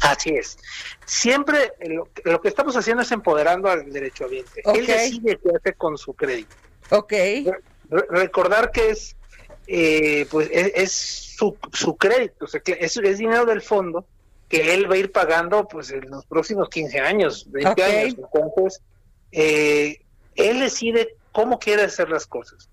Así 0.00 0.30
es. 0.30 0.56
Siempre 1.04 1.72
lo, 1.80 2.08
lo 2.24 2.40
que 2.40 2.48
estamos 2.48 2.76
haciendo 2.76 3.02
es 3.02 3.12
empoderando 3.12 3.68
al 3.70 3.90
derechohabiente. 3.92 4.62
Ok. 4.64 4.76
Él 4.78 4.86
decide 4.86 5.38
qué 5.42 5.50
hace 5.56 5.72
con 5.74 5.98
su 5.98 6.14
crédito. 6.14 6.54
Ok. 6.90 7.12
Re- 7.12 8.06
recordar 8.10 8.70
que 8.70 8.90
es 8.90 9.16
eh, 9.66 10.26
pues 10.30 10.48
es, 10.52 10.72
es 10.74 10.92
su, 10.92 11.56
su 11.72 11.96
crédito, 11.96 12.44
o 12.44 12.48
sea, 12.48 12.60
que 12.60 12.76
es, 12.80 12.96
es 12.96 13.18
dinero 13.18 13.44
del 13.46 13.62
fondo 13.62 14.04
que 14.48 14.74
él 14.74 14.90
va 14.90 14.94
a 14.96 14.98
ir 14.98 15.12
pagando 15.12 15.68
pues 15.68 15.90
en 15.92 16.10
los 16.10 16.26
próximos 16.26 16.68
15 16.68 16.98
años, 16.98 17.46
20 17.50 17.70
Ok. 17.70 17.80
años. 17.80 18.16
Entonces, 18.34 18.82
eh, 19.30 20.00
él 20.34 20.58
decide 20.60 21.14
cómo 21.30 21.58
quiere 21.60 21.82
hacer 21.82 22.08
las 22.10 22.26
cosas. 22.26 22.68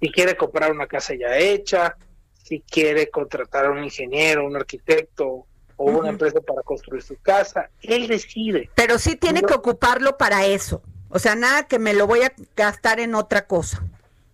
Si 0.00 0.10
quiere 0.10 0.36
comprar 0.36 0.72
una 0.72 0.88
casa 0.88 1.14
ya 1.14 1.36
hecha, 1.38 1.96
si 2.42 2.60
quiere 2.68 3.08
contratar 3.08 3.66
a 3.66 3.70
un 3.70 3.84
ingeniero, 3.84 4.44
un 4.44 4.56
arquitecto 4.56 5.46
o 5.82 5.98
una 5.98 6.08
empresa 6.10 6.40
para 6.40 6.62
construir 6.62 7.02
su 7.02 7.16
casa, 7.16 7.68
él 7.82 8.06
decide. 8.08 8.70
Pero 8.74 8.98
sí 8.98 9.16
tiene 9.16 9.42
que 9.42 9.54
ocuparlo 9.54 10.16
para 10.16 10.46
eso. 10.46 10.82
O 11.08 11.18
sea, 11.18 11.34
nada 11.34 11.64
que 11.66 11.78
me 11.78 11.92
lo 11.92 12.06
voy 12.06 12.22
a 12.22 12.32
gastar 12.56 13.00
en 13.00 13.14
otra 13.14 13.46
cosa. 13.46 13.82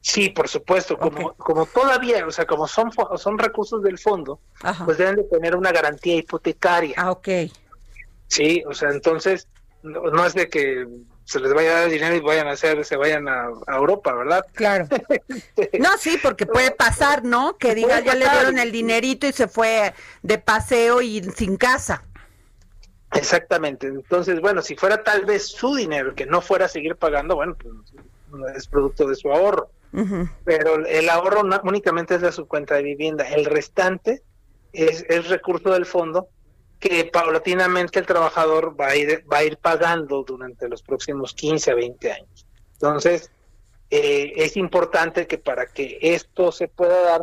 Sí, 0.01 0.29
por 0.29 0.49
supuesto, 0.49 0.97
como, 0.99 1.67
todavía, 1.67 2.25
o 2.27 2.31
sea, 2.31 2.47
como 2.47 2.69
son, 2.69 2.91
son 3.17 3.37
recursos 3.39 3.83
del 3.83 3.99
fondo, 3.99 4.41
Ajá. 4.63 4.85
pues 4.85 4.97
deben 4.97 5.17
de 5.17 5.25
tener 5.25 5.57
una 5.57 5.73
garantía 5.73 6.15
hipotecaria, 6.15 6.95
Ah, 6.97 7.11
ok. 7.11 7.29
sí, 8.29 8.63
o 8.67 8.73
sea, 8.75 8.91
entonces 8.91 9.49
no, 9.83 10.03
no 10.03 10.25
es 10.25 10.35
de 10.35 10.49
que 10.49 10.87
se 11.29 11.41
les 11.41 11.53
vaya 11.53 11.71
a 11.77 11.81
dar 11.83 11.91
dinero 11.91 12.15
y 12.17 12.21
vayan 12.21 12.47
a 12.49 12.53
hacer, 12.53 12.83
se 12.87 12.97
vayan 12.97 13.29
a, 13.29 13.49
a 13.67 13.77
Europa, 13.77 14.15
¿verdad? 14.15 14.47
Claro. 14.55 14.87
No, 15.79 15.91
sí, 15.99 16.19
porque 16.23 16.47
puede 16.47 16.71
pasar, 16.71 17.23
¿no? 17.25 17.57
Que 17.59 17.75
diga, 17.75 18.01
ya 18.01 18.15
le 18.15 18.27
dieron 18.29 18.59
el 18.59 18.73
dinerito 18.73 19.27
y 19.27 19.33
se 19.33 19.47
fue 19.47 19.93
de 20.23 20.39
paseo 20.39 21.03
y 21.03 21.23
sin 21.23 21.57
casa. 21.59 22.03
Exactamente, 23.13 23.87
entonces, 23.87 24.41
bueno, 24.41 24.63
si 24.63 24.75
fuera 24.77 25.03
tal 25.03 25.25
vez 25.27 25.47
su 25.49 25.75
dinero, 25.75 26.15
que 26.15 26.27
no 26.27 26.41
fuera 26.41 26.65
a 26.67 26.69
seguir 26.69 26.97
pagando, 26.97 27.37
bueno, 27.37 27.57
pues 27.61 28.57
es 28.57 28.67
producto 28.67 29.07
de 29.07 29.15
su 29.17 29.31
ahorro, 29.33 29.71
pero 30.45 30.85
el 30.87 31.09
ahorro 31.09 31.43
no- 31.43 31.61
únicamente 31.65 32.15
es 32.17 32.21
de 32.23 32.33
su 32.33 32.47
cuenta 32.47 32.75
de 32.77 32.83
vivienda, 32.83 33.27
el 33.29 33.45
restante 33.47 34.23
es, 34.73 35.05
es 35.09 35.29
recurso 35.29 35.71
del 35.73 35.87
fondo 35.87 36.29
que 36.81 37.05
paulatinamente 37.13 37.99
el 37.99 38.07
trabajador 38.07 38.79
va 38.81 38.89
a 38.89 38.97
ir, 38.97 39.25
va 39.31 39.39
a 39.39 39.45
ir 39.45 39.57
pagando 39.59 40.23
durante 40.23 40.69
los 40.69 40.83
próximos 40.83 41.35
15 41.35 41.71
a 41.73 41.75
20 41.75 42.13
años. 42.13 42.47
Entonces, 42.75 43.31
eh, 43.91 44.33
es 44.37 44.57
importante 44.57 45.27
que 45.27 45.39
para 45.39 45.67
que 45.67 45.99
esto 46.01 46.53
se 46.53 46.69
pueda 46.69 47.01
dar, 47.03 47.23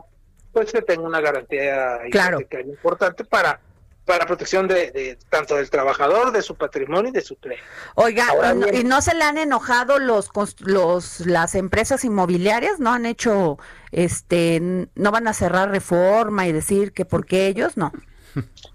pues 0.52 0.72
se 0.72 0.82
tenga 0.82 1.04
una 1.08 1.22
garantía 1.22 2.00
Claro. 2.12 2.40
importante 2.66 3.24
para 3.26 3.60
para 4.06 4.28
protección 4.28 4.68
de, 4.68 4.92
de 4.92 5.18
tanto 5.32 5.56
del 5.56 5.68
trabajador, 5.72 6.32
de 6.32 6.44
su 6.44 6.54
patrimonio 6.56 7.10
y 7.10 7.12
de 7.12 7.22
su 7.22 7.38
crédito. 7.38 7.64
Oiga, 7.96 8.28
Ahora 8.30 8.52
¿y 8.52 8.58
no- 8.60 8.66
bien- 8.68 8.82
¿y 8.82 8.84
no 8.84 9.02
se 9.02 9.16
le 9.16 9.24
han 9.24 9.40
enojado 9.40 9.98
los, 9.98 10.30
los 10.60 11.22
las 11.26 11.56
empresas 11.56 12.06
inmobiliarias? 12.06 12.80
¿No 12.80 12.94
han 12.94 13.08
hecho, 13.08 13.58
este, 13.92 14.60
no 14.94 15.10
van 15.12 15.28
a 15.28 15.34
cerrar 15.34 15.72
reforma 15.72 16.46
y 16.46 16.52
decir 16.52 16.92
que 16.94 17.04
porque 17.06 17.48
ellos 17.48 17.78
no? 17.78 17.92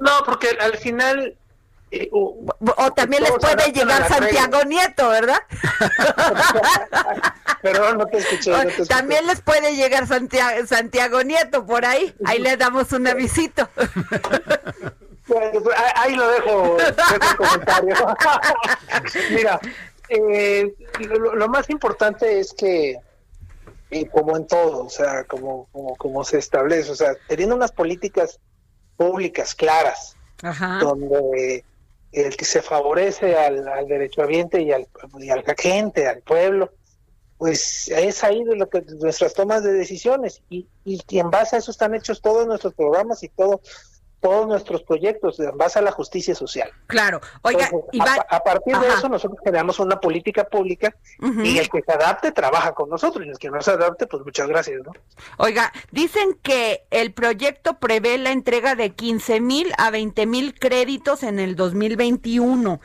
No, 0.00 0.10
porque 0.24 0.48
al 0.60 0.76
final... 0.78 1.36
eh, 1.90 2.08
O, 2.12 2.36
o 2.60 2.92
también 2.92 3.22
les 3.22 3.32
puede 3.32 3.72
llegar 3.72 4.06
Santiago 4.08 4.62
Nieto, 4.64 5.08
¿verdad? 5.08 5.40
Perdón, 7.62 7.98
no 7.98 8.06
te 8.06 8.18
escuché. 8.18 8.50
no 8.50 8.62
te 8.62 8.68
escuché. 8.68 8.88
También 8.88 9.26
les 9.26 9.40
puede 9.40 9.74
llegar 9.74 10.06
Santiago, 10.06 10.66
Santiago 10.66 11.22
Nieto 11.22 11.66
por 11.66 11.84
ahí. 11.84 12.14
Ahí 12.24 12.38
le 12.38 12.56
damos 12.56 12.92
un 12.92 13.06
avisito. 13.08 13.68
Bueno, 15.26 15.60
pues, 15.62 15.76
ahí- 15.78 15.92
ahí 15.96 16.14
lo 16.14 16.28
dejo, 16.28 16.76
dejo 16.76 17.24
el 17.30 17.36
comentario. 17.36 17.96
Mira, 19.30 19.60
eh, 20.08 20.72
lo, 21.00 21.34
lo 21.34 21.48
más 21.48 21.68
importante 21.70 22.38
es 22.38 22.52
que, 22.52 22.96
eh, 23.90 24.08
como 24.08 24.36
en 24.36 24.46
todo, 24.46 24.84
o 24.84 24.90
sea, 24.90 25.24
como, 25.24 25.66
como, 25.72 25.96
como 25.96 26.24
se 26.24 26.38
establece, 26.38 26.92
o 26.92 26.96
sea, 26.96 27.14
teniendo 27.26 27.56
unas 27.56 27.72
políticas 27.72 28.38
públicas 28.98 29.54
claras, 29.54 30.16
Ajá. 30.42 30.80
donde 30.80 31.64
el 32.12 32.36
que 32.36 32.44
se 32.44 32.60
favorece 32.60 33.36
al, 33.36 33.66
al 33.66 33.86
derechohabiente 33.86 34.60
y 34.60 34.72
al, 34.72 34.88
y 35.20 35.30
al 35.30 35.44
gente, 35.56 36.06
al 36.06 36.20
pueblo, 36.20 36.72
pues 37.38 37.88
es 37.88 38.24
ahí 38.24 38.42
de 38.42 38.56
lo 38.56 38.68
que 38.68 38.82
nuestras 39.00 39.32
tomas 39.32 39.62
de 39.62 39.72
decisiones 39.72 40.42
y, 40.50 40.66
y, 40.84 41.00
y 41.08 41.18
en 41.20 41.30
base 41.30 41.54
a 41.54 41.60
eso 41.60 41.70
están 41.70 41.94
hechos 41.94 42.20
todos 42.20 42.46
nuestros 42.46 42.74
programas 42.74 43.22
y 43.22 43.28
todo 43.28 43.60
todos 44.20 44.46
nuestros 44.46 44.82
proyectos 44.82 45.38
en 45.40 45.56
base 45.56 45.78
a 45.78 45.82
la 45.82 45.92
justicia 45.92 46.34
social. 46.34 46.70
Claro. 46.86 47.20
Oiga, 47.42 47.70
Entonces, 47.92 48.18
a, 48.28 48.36
a 48.36 48.40
partir 48.40 48.76
de 48.76 48.88
eso 48.88 49.08
nosotros 49.08 49.38
generamos 49.44 49.78
una 49.78 50.00
política 50.00 50.44
pública 50.44 50.94
y 51.20 51.58
el 51.58 51.68
que 51.68 51.82
se 51.82 51.92
adapte 51.92 52.32
trabaja 52.32 52.72
con 52.72 52.90
nosotros 52.90 53.26
y 53.26 53.30
el 53.30 53.38
que 53.38 53.50
no 53.50 53.60
se 53.60 53.72
adapte 53.72 54.06
pues 54.06 54.24
muchas 54.24 54.48
gracias, 54.48 54.80
¿no? 54.84 54.92
Oiga, 55.38 55.72
dicen 55.90 56.38
que 56.42 56.84
el 56.90 57.12
proyecto 57.12 57.78
prevé 57.78 58.18
la 58.18 58.30
entrega 58.30 58.74
de 58.74 58.90
15 58.90 59.40
mil 59.40 59.72
a 59.78 59.90
20 59.90 60.26
mil 60.26 60.58
créditos 60.58 61.22
en 61.22 61.38
el 61.38 61.56
2021 61.56 62.80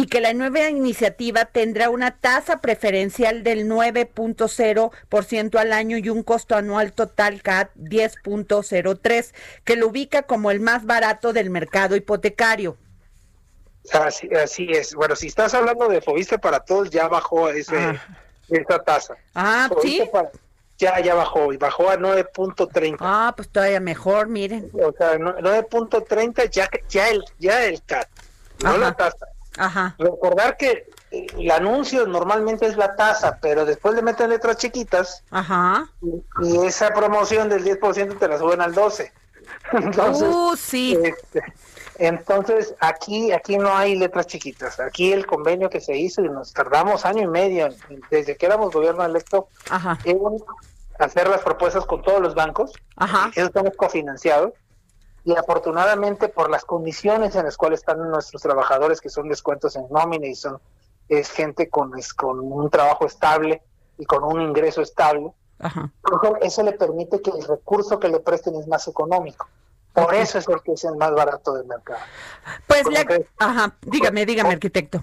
y 0.00 0.06
que 0.06 0.20
la 0.20 0.32
nueva 0.32 0.70
iniciativa 0.70 1.46
tendrá 1.46 1.90
una 1.90 2.12
tasa 2.12 2.58
preferencial 2.60 3.42
del 3.42 3.66
9.0% 3.68 5.58
al 5.58 5.72
año 5.72 5.96
y 5.98 6.08
un 6.08 6.22
costo 6.22 6.54
anual 6.54 6.92
total 6.92 7.42
CAT 7.42 7.70
10.03, 7.74 9.34
que 9.64 9.74
lo 9.74 9.88
ubica 9.88 10.22
como 10.22 10.52
el 10.52 10.60
más 10.60 10.84
barato 10.86 11.32
del 11.32 11.50
mercado 11.50 11.96
hipotecario. 11.96 12.76
Así, 13.92 14.28
así 14.32 14.68
es. 14.70 14.94
Bueno, 14.94 15.16
si 15.16 15.26
estás 15.26 15.52
hablando 15.54 15.88
de 15.88 16.00
Fobiste 16.00 16.38
para 16.38 16.60
todos, 16.60 16.90
ya 16.90 17.08
bajó 17.08 17.48
ese, 17.50 17.76
Ajá. 17.76 18.06
esa 18.50 18.78
tasa. 18.78 19.16
Ah, 19.34 19.66
Fobiste 19.68 20.04
sí. 20.04 20.10
para- 20.12 20.30
ya, 20.78 21.00
ya 21.00 21.14
bajó 21.16 21.52
y 21.52 21.56
bajó 21.56 21.90
a 21.90 21.96
9.30. 21.96 22.98
Ah, 23.00 23.32
pues 23.36 23.48
todavía 23.48 23.80
mejor, 23.80 24.28
miren. 24.28 24.70
O 24.74 24.92
sea, 24.96 25.18
no- 25.18 25.34
9.30 25.40 26.44
ya, 26.52 26.70
ya 26.88 27.08
el, 27.08 27.24
ya 27.40 27.64
el 27.64 27.82
CAT, 27.82 28.06
no 28.62 28.68
Ajá. 28.68 28.78
la 28.78 28.92
tasa. 28.92 29.26
Ajá. 29.58 29.94
Recordar 29.98 30.56
que 30.56 30.88
el 31.10 31.50
anuncio 31.50 32.06
normalmente 32.06 32.66
es 32.66 32.76
la 32.76 32.94
tasa, 32.96 33.38
pero 33.40 33.64
después 33.64 33.94
le 33.94 34.02
meten 34.02 34.30
letras 34.30 34.56
chiquitas 34.58 35.22
Ajá. 35.30 35.88
y, 36.02 36.46
y 36.46 36.66
esa 36.66 36.90
promoción 36.90 37.48
del 37.48 37.64
10% 37.64 38.18
te 38.18 38.28
la 38.28 38.38
suben 38.38 38.60
al 38.60 38.74
12. 38.74 39.12
Entonces, 39.72 40.28
Uh, 40.28 40.54
sí. 40.56 40.98
este, 41.02 41.42
entonces 41.98 42.74
aquí 42.80 43.32
aquí 43.32 43.56
no 43.58 43.74
hay 43.76 43.96
letras 43.96 44.26
chiquitas. 44.26 44.78
Aquí 44.78 45.12
el 45.12 45.26
convenio 45.26 45.68
que 45.68 45.80
se 45.80 45.96
hizo 45.96 46.22
y 46.22 46.28
nos 46.28 46.52
tardamos 46.52 47.04
año 47.04 47.22
y 47.22 47.26
medio 47.26 47.68
desde 48.10 48.36
que 48.36 48.46
éramos 48.46 48.72
gobierno 48.72 49.04
electo 49.04 49.48
Ajá. 49.70 49.98
en 50.04 50.18
hacer 51.00 51.28
las 51.28 51.40
propuestas 51.40 51.84
con 51.86 52.02
todos 52.02 52.20
los 52.20 52.34
bancos. 52.34 52.72
Ajá. 52.96 53.30
Eso 53.34 53.46
estamos 53.46 53.72
cofinanciados 53.76 54.52
y 55.28 55.36
afortunadamente 55.36 56.28
por 56.28 56.48
las 56.48 56.64
condiciones 56.64 57.36
en 57.36 57.44
las 57.44 57.58
cuales 57.58 57.80
están 57.80 57.98
nuestros 58.10 58.40
trabajadores 58.40 58.98
que 59.02 59.10
son 59.10 59.28
descuentos 59.28 59.76
en 59.76 59.86
nómina 59.90 60.26
y 60.26 60.34
son 60.34 60.58
es 61.10 61.30
gente 61.30 61.68
con 61.68 61.96
es- 61.98 62.14
con 62.14 62.40
un 62.40 62.70
trabajo 62.70 63.04
estable 63.04 63.60
y 63.98 64.06
con 64.06 64.24
un 64.24 64.40
ingreso 64.40 64.80
estable 64.80 65.30
Ajá. 65.58 65.90
eso, 66.40 66.62
le 66.62 66.72
permite 66.72 67.20
que 67.20 67.30
el 67.30 67.44
recurso 67.46 67.98
que 67.98 68.08
le 68.08 68.20
presten 68.20 68.54
es 68.56 68.66
más 68.66 68.88
económico 68.88 69.46
por 69.92 70.14
eso 70.14 70.38
es 70.38 70.48
el 70.48 70.62
que 70.62 70.72
es 70.72 70.84
el 70.84 70.96
más 70.96 71.12
barato 71.12 71.52
del 71.52 71.66
mercado 71.66 72.00
Pues. 72.66 72.84
Ajá. 73.38 73.74
Dígame, 73.82 74.24
dígame, 74.24 74.50
arquitecto. 74.54 75.02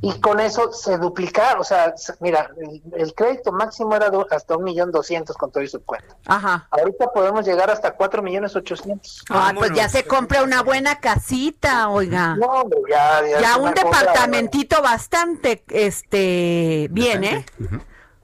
Y 0.00 0.20
con 0.20 0.38
eso 0.38 0.72
se 0.72 0.96
duplica 0.96 1.56
o 1.58 1.64
sea 1.64 1.96
se- 1.96 2.14
mira 2.20 2.50
el, 2.60 2.80
el 2.94 3.14
crédito 3.14 3.50
máximo 3.50 3.96
era 3.96 4.10
hasta 4.30 4.56
un 4.56 4.62
millón 4.62 4.92
doscientos 4.92 5.36
con 5.36 5.50
todo 5.50 5.62
y 5.64 5.68
su 5.68 5.82
cuenta 5.82 6.16
Ajá. 6.26 6.68
ahorita 6.70 7.12
podemos 7.12 7.44
llegar 7.44 7.68
hasta 7.70 7.92
cuatro 7.94 8.22
millones 8.22 8.54
ochocientos 8.54 9.24
Ah, 9.28 9.52
pues 9.56 9.72
ya 9.72 9.88
se 9.88 10.04
compra 10.04 10.42
una 10.44 10.62
buena 10.62 11.00
casita, 11.00 11.88
oiga. 11.88 12.36
no 12.36 12.64
ya, 12.88 13.22
ya, 13.28 13.40
Ya 13.40 13.50
es 13.52 13.58
un 13.58 13.74
departamentito 13.74 14.80
bastante, 14.82 15.64
este, 15.68 16.88
bien, 16.90 17.24
¿eh? 17.24 17.46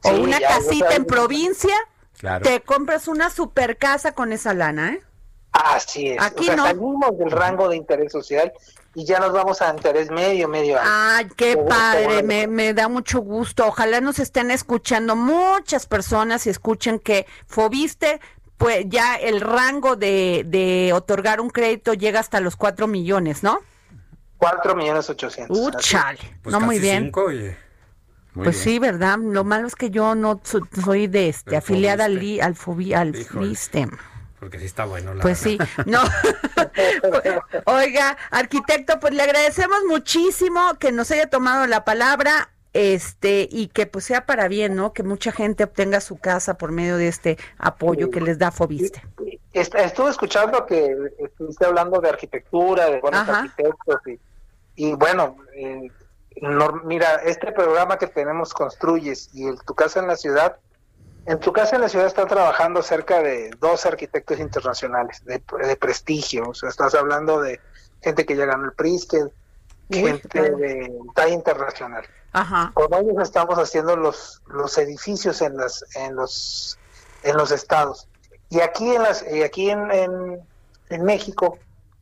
O 0.05 0.11
Sí, 0.11 0.21
una 0.21 0.39
ya, 0.39 0.49
casita 0.49 0.95
en 0.95 1.05
provincia, 1.07 1.75
Claro. 2.19 2.45
te 2.45 2.63
compras 2.63 3.09
una 3.09 3.31
super 3.31 3.77
casa 3.79 4.13
con 4.13 4.33
esa 4.33 4.55
lana, 4.55 4.93
¿eh? 4.93 5.03
Así 5.55 6.11
es. 6.11 6.21
Aquí 6.21 6.43
o 6.43 6.45
sea, 6.47 6.57
no. 6.57 6.65
salimos 6.65 7.17
del 7.17 7.31
rango 7.31 7.69
de 7.69 7.77
interés 7.77 8.11
social 8.11 8.53
y 8.95 9.05
ya 9.05 9.21
nos 9.21 9.33
vamos 9.33 9.63
a 9.63 9.71
interés 9.73 10.11
medio, 10.11 10.49
medio 10.49 10.77
alto. 10.79 10.91
Ay, 10.93 11.29
qué 11.37 11.57
padre, 11.57 12.23
me, 12.25 12.49
me 12.49 12.75
da 12.75 12.89
mucho 12.89 13.21
gusto. 13.21 13.67
Ojalá 13.67 14.01
nos 14.01 14.19
estén 14.19 14.51
escuchando 14.51 15.15
muchas 15.15 15.87
personas 15.87 16.47
y 16.47 16.51
escuchen 16.51 16.99
que 16.99 17.27
Fobiste, 17.47 18.21
pues 18.57 18.85
ya 18.89 19.15
el 19.15 19.41
rango 19.41 19.95
de, 19.97 20.43
de 20.47 20.93
otorgar 20.93 21.41
un 21.41 21.51
crédito 21.51 21.95
llega 21.95 22.19
hasta 22.19 22.41
los 22.41 22.57
cuatro 22.57 22.87
millones, 22.89 23.43
¿no? 23.45 23.61
Cuatro 24.39 24.75
millones 24.75 25.09
ochocientos. 25.09 25.57
Uh, 25.57 25.69
Así 25.69 25.77
es. 25.79 25.85
chale. 25.85 26.39
Pues 26.43 26.53
no, 26.53 26.61
muy 26.61 26.79
bien. 26.81 27.05
cinco, 27.05 27.25
oye. 27.27 27.57
Muy 28.35 28.45
pues 28.45 28.57
bien. 28.57 28.75
sí, 28.75 28.79
¿verdad? 28.81 29.19
Lo 29.19 29.45
malo 29.45 29.69
es 29.69 29.77
que 29.77 29.91
yo 29.91 30.17
no 30.17 30.41
so- 30.43 30.67
soy 30.85 31.07
de 31.07 31.29
este, 31.29 31.57
afiliada 31.57 32.07
al, 32.07 32.19
al, 32.41 32.57
al 32.95 33.17
Híjole. 33.17 33.57
Porque 34.45 34.59
sí 34.59 34.67
está 34.67 34.85
bueno. 34.85 35.15
La 35.15 35.23
Pues 35.23 35.39
sí, 35.39 35.57
no. 35.87 36.01
Oiga, 37.65 38.17
arquitecto, 38.31 39.01
pues 39.01 39.15
le 39.15 39.23
agradecemos 39.23 39.79
muchísimo 39.89 40.75
que 40.79 40.93
nos 40.93 41.11
haya 41.11 41.31
tomado 41.31 41.67
la 41.67 41.83
palabra, 41.85 42.51
este, 42.75 43.49
y 43.51 43.69
que 43.69 43.87
pues 43.87 44.05
sea 44.05 44.27
para 44.27 44.49
bien, 44.49 44.75
¿no? 44.77 44.93
Que 44.93 45.03
mucha 45.03 45.33
gente 45.33 45.65
obtenga 45.65 46.01
su 46.03 46.19
casa 46.19 46.59
por 46.59 46.73
medio 46.73 46.97
de 46.99 47.09
este 47.09 47.39
apoyo 47.57 48.11
que 48.11 48.21
les 48.21 48.39
da 48.39 48.51
Fobiste. 48.51 49.01
Est- 49.55 49.75
Estuve 49.77 50.11
escuchando 50.11 50.67
que 50.67 50.95
estuviste 51.19 51.65
hablando 51.65 52.01
de 52.01 52.09
arquitectura, 52.11 52.91
de 52.91 53.01
buenos 53.01 53.21
Ajá. 53.21 53.39
arquitectos 53.41 54.01
y, 54.07 54.19
y 54.77 54.93
bueno, 54.95 55.37
eh, 55.55 55.89
mira, 56.85 57.15
este 57.25 57.51
programa 57.53 57.97
que 57.97 58.09
tenemos 58.09 58.53
Construyes 58.53 59.31
y 59.33 59.47
el 59.47 59.59
Tu 59.63 59.75
Casa 59.75 60.01
en 60.01 60.09
la 60.09 60.17
Ciudad, 60.17 60.57
en 61.27 61.41
Tu 61.41 61.53
Casa 61.53 61.77
en 61.77 61.83
la 61.83 61.89
Ciudad 61.89 62.07
están 62.07 62.29
trabajando 62.29 62.83
cerca 62.83 63.23
de 63.23 63.51
dos 63.61 63.87
arquitectos 63.87 64.39
internacionales 64.39 65.25
de, 65.25 65.43
de 65.67 65.77
prestigio, 65.77 66.51
o 66.51 66.55
sea, 66.55 66.69
estás 66.69 66.95
hablando 66.95 67.41
de 67.41 67.61
gente 68.03 68.27
que 68.27 68.37
ya 68.37 68.45
ganó 68.45 68.67
el 68.67 68.73
Pritzker, 68.73 69.33
gente 69.91 70.41
de 70.51 70.93
talla 71.15 71.35
internacional. 71.35 72.05
Ajá. 72.33 72.73
con 72.75 72.93
ellos 72.95 73.15
estamos 73.23 73.61
haciendo 73.61 73.95
los 73.95 74.43
los 74.49 74.77
edificios 74.79 75.41
en 75.41 75.57
las 75.57 75.85
en 75.95 76.17
los 76.17 76.77
en 77.23 77.37
los 77.37 77.53
estados 77.53 78.09
y 78.51 78.59
aquí 78.59 78.93
en 78.93 79.05
las 79.05 79.25
y 79.31 79.45
aquí 79.45 79.71
en, 79.71 79.89
en, 79.93 80.41
en 80.89 81.05
México 81.05 81.59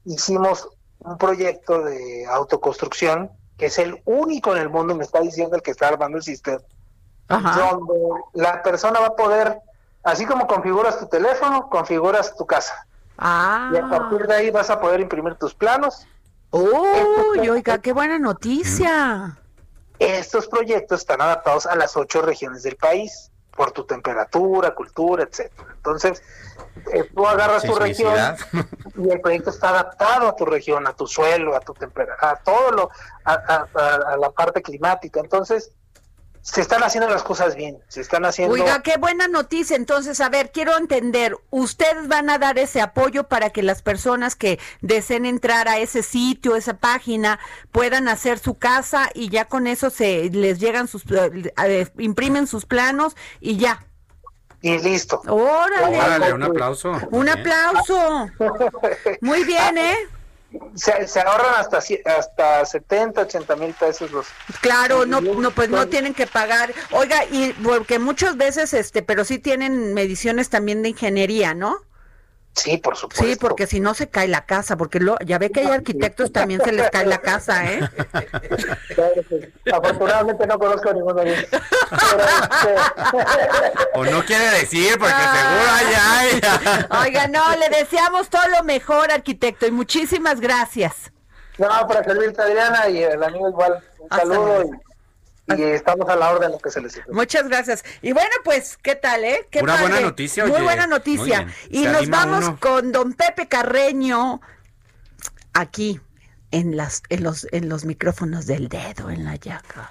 hicimos 0.07 0.71
un 1.01 1.19
proyecto 1.19 1.83
de 1.83 2.25
autoconstrucción 2.31 3.31
que 3.59 3.67
es 3.67 3.79
el 3.79 4.01
único 4.07 4.57
en 4.57 4.63
el 4.63 4.71
mundo 4.71 4.95
me 4.95 5.05
está 5.05 5.21
diciendo 5.21 5.55
el 5.55 5.61
que 5.61 5.73
está 5.73 5.89
armando 5.89 6.17
el 6.17 6.25
sistema 6.25 6.63
Ajá. 7.37 7.61
donde 7.71 7.95
la 8.35 8.63
persona 8.63 9.01
va 9.01 9.07
a 9.09 9.17
poder 9.17 9.59
así 10.05 10.27
como 10.27 10.47
configuras 10.47 10.99
tu 10.99 11.07
teléfono 11.07 11.69
configuras 11.71 12.35
tu 12.37 12.45
casa 12.47 12.87
y 13.19 13.25
a 13.25 13.69
Ah. 13.85 13.89
partir 13.91 14.27
de 14.27 14.35
ahí 14.35 14.51
vas 14.51 14.69
a 14.71 14.81
poder 14.81 15.01
imprimir 15.01 15.35
tus 15.37 15.55
planos 15.55 16.07
Uy, 16.55 17.49
oiga, 17.49 17.79
qué 17.79 17.95
buena 17.95 18.19
noticia. 18.19 19.39
Estos 19.99 20.49
proyectos 20.49 21.01
están 21.01 21.23
adaptados 21.23 21.65
a 21.65 21.75
las 21.77 21.97
ocho 21.97 22.21
regiones 22.21 22.63
del 22.63 22.77
país, 22.77 23.31
por 23.57 23.71
tu 23.71 23.85
temperatura, 23.85 24.75
cultura, 24.75 25.23
etcétera. 25.23 25.69
Entonces, 25.77 26.23
eh, 26.93 27.05
tú 27.15 27.27
agarras 27.27 27.63
tu 27.63 27.75
región 27.75 28.15
y 28.99 29.11
el 29.11 29.21
proyecto 29.23 29.49
está 29.49 29.71
adaptado 29.71 30.29
a 30.29 30.37
tu 30.37 30.45
región, 30.45 30.87
a 30.87 30.93
tu 30.93 31.07
suelo, 31.07 31.57
a 31.57 31.61
tu 31.61 31.73
temperatura, 31.73 32.33
a 32.33 32.37
todo 32.37 32.71
lo, 32.73 32.91
a, 33.25 33.33
a- 33.33 33.67
a- 33.75 34.13
a 34.13 34.17
la 34.19 34.31
parte 34.31 34.61
climática. 34.61 35.21
Entonces, 35.21 35.71
se 36.43 36.61
están 36.61 36.83
haciendo 36.83 37.09
las 37.09 37.23
cosas 37.23 37.55
bien, 37.55 37.79
se 37.87 38.01
están 38.01 38.25
haciendo... 38.25 38.55
Oiga, 38.55 38.83
qué 38.83 38.97
buena 38.97 39.29
noticia. 39.29 39.77
Entonces, 39.77 40.21
a 40.21 40.29
ver, 40.29 40.51
quiero 40.51 40.77
entender, 40.77 41.37
¿ustedes 41.51 42.09
van 42.09 42.29
a 42.31 42.39
dar 42.39 42.59
ese 42.59 42.81
apoyo 42.81 43.29
para 43.29 43.51
que 43.51 43.63
las 43.63 43.81
personas 43.81 44.35
que 44.35 44.59
deseen 44.81 45.25
entrar 45.25 45.69
a 45.69 45.79
ese 45.79 46.03
sitio, 46.03 46.57
esa 46.57 46.75
página, 46.75 47.39
puedan 47.71 48.09
hacer 48.09 48.41
su 48.41 48.59
casa 48.59 49.09
y 49.15 49.29
ya 49.29 49.45
con 49.45 49.69
eso 49.69 49.89
se 49.89 50.31
les 50.31 50.59
llegan 50.59 50.89
sus, 50.89 51.05
eh, 51.11 51.87
imprimen 51.99 52.49
sus 52.49 52.67
planos 52.67 53.17
y 53.41 53.57
ya? 53.57 53.87
Y 54.63 54.79
listo. 54.79 55.23
Órale. 55.29 55.97
Órale, 55.97 56.33
un 56.33 56.43
aplauso. 56.43 56.93
Un 57.13 57.29
aplauso. 57.29 58.29
Muy 59.21 59.45
bien, 59.45 59.79
¿eh? 59.79 59.97
Se, 60.75 61.07
se, 61.07 61.21
ahorran 61.21 61.55
hasta 61.57 61.79
hasta 61.79 62.65
70, 62.65 63.23
80 63.23 63.57
mil 63.57 63.75
pesos 63.75 64.11
los 64.11 64.27
claro 64.61 65.07
no 65.07 65.21
no 65.21 65.51
pues 65.51 65.69
no 65.69 65.89
tienen 65.89 66.15
que 66.15 66.27
pagar. 66.27 66.73
Oiga 66.91 67.25
y 67.31 67.53
porque 67.53 67.99
muchas 67.99 68.37
veces 68.37 68.75
este 68.75 69.03
pero 69.03 69.25
sí 69.25 69.39
tienen 69.39 69.95
mediciones 69.95 70.49
también 70.51 70.83
de 70.83 70.91
ingeniería 70.91 71.55
no 71.55 71.79
Sí, 72.55 72.77
por 72.77 72.97
supuesto. 72.97 73.25
Sí, 73.25 73.37
porque 73.37 73.67
si 73.67 73.81
no 73.81 73.95
se 73.95 74.09
cae 74.09 74.29
la 74.29 74.45
casa, 74.45 74.77
porque 74.77 75.01
lo, 75.01 75.17
ya 75.25 75.39
ve 75.39 75.51
que 75.51 75.61
hay 75.61 75.69
arquitectos 75.69 76.33
también 76.33 76.61
se 76.63 76.73
les 76.73 76.91
cae 76.91 77.07
la 77.07 77.19
casa, 77.19 77.65
¿eh? 77.65 77.81
Afortunadamente 79.73 80.47
no 80.47 80.59
conozco 80.59 80.91
a 80.91 80.93
ninguno 80.93 81.23
de 81.23 81.33
ellos. 81.33 81.45
Este, 81.45 81.61
o 83.95 84.05
no 84.05 84.23
quiere 84.25 84.51
decir, 84.51 84.99
porque 84.99 85.15
seguro 85.15 85.71
hay, 85.73 85.95
hay. 85.97 86.41
Oiga, 87.07 87.27
no, 87.29 87.57
le 87.57 87.71
deseamos 87.71 88.29
todo 88.29 88.47
lo 88.49 88.63
mejor, 88.65 89.11
arquitecto, 89.11 89.67
y 89.67 89.71
muchísimas 89.71 90.39
gracias. 90.39 91.11
No, 91.57 91.69
para 91.87 92.05
servirte, 92.05 92.43
Adriana, 92.43 92.89
y 92.89 93.03
el 93.03 93.23
amigo 93.23 93.49
igual. 93.49 93.83
Un 93.99 94.09
saludo 94.11 94.65
y 94.65 94.92
y 95.59 95.63
estamos 95.63 96.09
a 96.09 96.17
la 96.17 96.31
orden 96.31 96.51
de 96.51 96.57
lo 96.57 96.59
que 96.59 96.71
se 96.71 96.81
les 96.81 96.95
dice. 96.95 97.07
Muchas 97.11 97.49
gracias. 97.49 97.85
Y 98.01 98.13
bueno, 98.13 98.31
pues, 98.45 98.79
¿qué 98.83 98.95
tal, 98.95 99.25
eh? 99.25 99.47
¿Qué 99.51 99.61
Una 99.61 99.81
buena 99.81 100.01
noticia, 100.01 100.47
Muy 100.47 100.61
buena 100.63 100.87
noticia. 100.87 101.47
y 101.71 101.85
nos 101.85 102.09
vamos 102.09 102.59
con 102.59 102.93
don 102.93 103.13
Pepe 103.15 103.49
Carreño 103.49 104.41
aquí 105.53 106.01
en 106.51 106.77
las 106.77 107.03
en 107.09 107.25
los 107.25 107.47
en 107.53 107.69
los 107.69 107.85
micrófonos 107.85 108.47
del 108.47 108.69
dedo 108.69 109.11
en 109.11 109.25
la 109.25 109.37
llaga. 109.37 109.91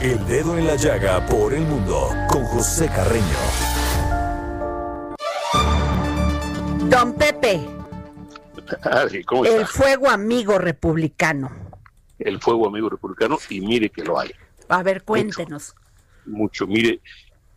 El 0.00 0.26
dedo 0.26 0.58
en 0.58 0.66
la 0.66 0.76
llaga 0.76 1.24
por 1.26 1.54
el 1.54 1.62
mundo 1.62 2.10
con 2.28 2.44
José 2.44 2.88
Carreño. 2.88 3.24
Don 6.88 7.14
Pepe. 7.14 7.60
el 9.44 9.66
fuego 9.66 10.10
amigo 10.10 10.58
republicano 10.58 11.65
el 12.18 12.40
fuego 12.40 12.68
amigo 12.68 12.88
republicano 12.88 13.38
y 13.50 13.60
mire 13.60 13.90
que 13.90 14.04
lo 14.04 14.18
hay. 14.18 14.30
A 14.68 14.82
ver, 14.82 15.02
cuéntenos. 15.02 15.74
Mucho, 16.24 16.66
mire, 16.66 17.00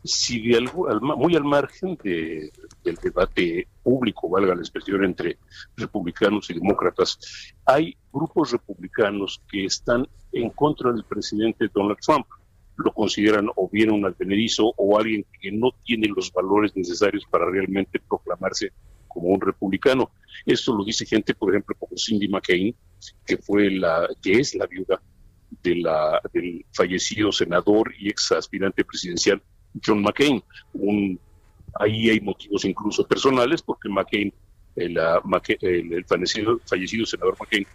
si 0.04 0.48
de 0.48 0.58
algo, 0.58 0.88
muy 1.18 1.36
al 1.36 1.44
margen 1.44 1.98
de, 2.04 2.52
del 2.84 2.96
debate 2.96 3.68
público, 3.84 4.30
valga 4.30 4.56
la 4.56 4.62
expresión, 4.62 5.04
entre 5.04 5.38
republicanos 5.76 6.50
y 6.50 6.54
demócratas, 6.54 7.54
hay 7.66 7.98
grupos 8.12 8.52
republicanos 8.52 9.42
que 9.52 9.66
están 9.66 10.08
en 10.32 10.50
contra 10.52 10.92
del 10.92 11.04
presidente 11.04 11.70
Donald 11.74 12.00
Trump. 12.00 12.26
Lo 12.78 12.94
consideran 12.94 13.50
o 13.56 13.68
bien 13.70 13.92
un 13.92 14.06
advenedizo 14.06 14.74
o 14.78 14.98
alguien 14.98 15.26
que 15.42 15.52
no 15.52 15.72
tiene 15.84 16.08
los 16.08 16.32
valores 16.32 16.76
necesarios 16.76 17.26
para 17.30 17.50
realmente 17.50 18.00
proclamarse 18.00 18.72
como 19.10 19.28
un 19.28 19.42
republicano. 19.42 20.12
Esto 20.46 20.74
lo 20.74 20.86
dice 20.86 21.06
gente, 21.06 21.34
por 21.36 21.52
ejemplo, 21.52 21.76
como 21.78 21.98
Cindy 21.98 22.30
McCain, 22.30 22.74
que 23.26 23.38
fue 23.38 23.70
la, 23.72 24.08
que 24.22 24.40
es 24.40 24.56
la 24.56 24.66
viuda 24.68 25.02
de 25.64 25.76
la, 25.76 26.22
del 26.32 26.66
fallecido 26.74 27.32
senador 27.32 27.94
y 28.00 28.10
ex 28.10 28.32
aspirante 28.32 28.86
presidencial 28.86 29.42
John 29.86 30.02
McCain. 30.02 30.42
Un, 30.74 31.20
ahí 31.80 32.10
hay 32.10 32.22
motivos 32.22 32.66
incluso 32.66 33.06
personales, 33.06 33.62
porque 33.62 33.90
McCain, 33.90 34.34
el, 34.76 34.98
el, 35.62 36.06
fallecido, 36.06 36.60
fallecido 36.66 37.06
senador 37.06 37.36
McCain, 37.40 37.66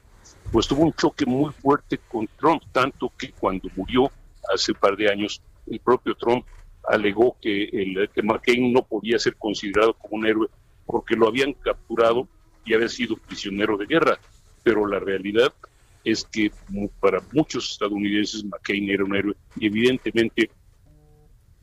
pues 0.51 0.67
tuvo 0.67 0.85
un 0.85 0.93
choque 0.95 1.27
muy 1.27 1.53
fuerte 1.53 1.99
con 2.09 2.29
Trump, 2.39 2.63
tanto 2.73 3.13
que 3.19 3.33
cuando 3.33 3.69
murió 3.77 4.11
hace 4.53 4.73
un 4.73 4.79
par 4.79 4.97
de 4.97 5.11
años, 5.11 5.43
el 5.67 5.81
propio 5.81 6.15
Trump 6.15 6.45
alegó 6.89 7.37
que, 7.41 7.65
el, 7.65 8.09
que 8.11 8.23
McCain 8.23 8.73
no 8.73 8.83
podía 8.83 9.19
ser 9.19 9.37
considerado 9.37 9.95
como 9.95 10.17
un 10.17 10.27
héroe 10.27 10.49
porque 10.87 11.17
lo 11.17 11.29
habían 11.29 11.53
capturado 11.53 12.29
y 12.65 12.75
había 12.75 12.89
sido 12.89 13.17
prisionero 13.17 13.77
de 13.77 13.87
guerra. 13.87 14.19
Pero 14.63 14.87
la 14.87 14.99
realidad 14.99 15.53
es 16.05 16.25
que 16.25 16.51
para 17.01 17.23
muchos 17.33 17.73
estadounidenses 17.73 18.45
McCain 18.45 18.91
era 18.91 19.05
un 19.05 19.17
héroe 19.17 19.35
y 19.57 19.67
evidentemente 19.67 20.51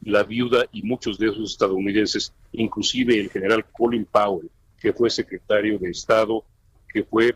la 0.01 0.23
viuda 0.23 0.65
y 0.71 0.81
muchos 0.81 1.19
de 1.19 1.29
esos 1.29 1.51
estadounidenses, 1.51 2.33
inclusive 2.51 3.19
el 3.19 3.29
general 3.29 3.65
Colin 3.71 4.05
Powell, 4.05 4.49
que 4.79 4.93
fue 4.93 5.11
secretario 5.11 5.77
de 5.77 5.91
Estado, 5.91 6.43
que 6.91 7.03
fue 7.03 7.35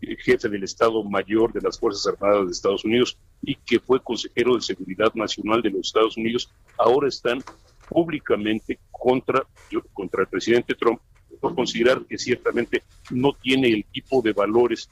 jefe 0.00 0.48
del 0.48 0.62
Estado 0.62 1.02
Mayor 1.02 1.52
de 1.52 1.60
las 1.60 1.78
Fuerzas 1.78 2.06
Armadas 2.06 2.46
de 2.46 2.52
Estados 2.52 2.84
Unidos 2.84 3.18
y 3.42 3.56
que 3.56 3.80
fue 3.80 4.00
consejero 4.00 4.54
de 4.54 4.62
Seguridad 4.62 5.12
Nacional 5.14 5.62
de 5.62 5.70
los 5.70 5.88
Estados 5.88 6.16
Unidos, 6.16 6.50
ahora 6.78 7.08
están 7.08 7.42
públicamente 7.88 8.78
contra, 9.00 9.44
contra 9.92 10.22
el 10.22 10.28
presidente 10.28 10.74
Trump 10.74 11.00
por 11.40 11.54
considerar 11.54 12.04
que 12.04 12.18
ciertamente 12.18 12.82
no 13.10 13.32
tiene 13.32 13.68
el 13.68 13.84
tipo 13.86 14.20
de 14.22 14.32
valores 14.32 14.88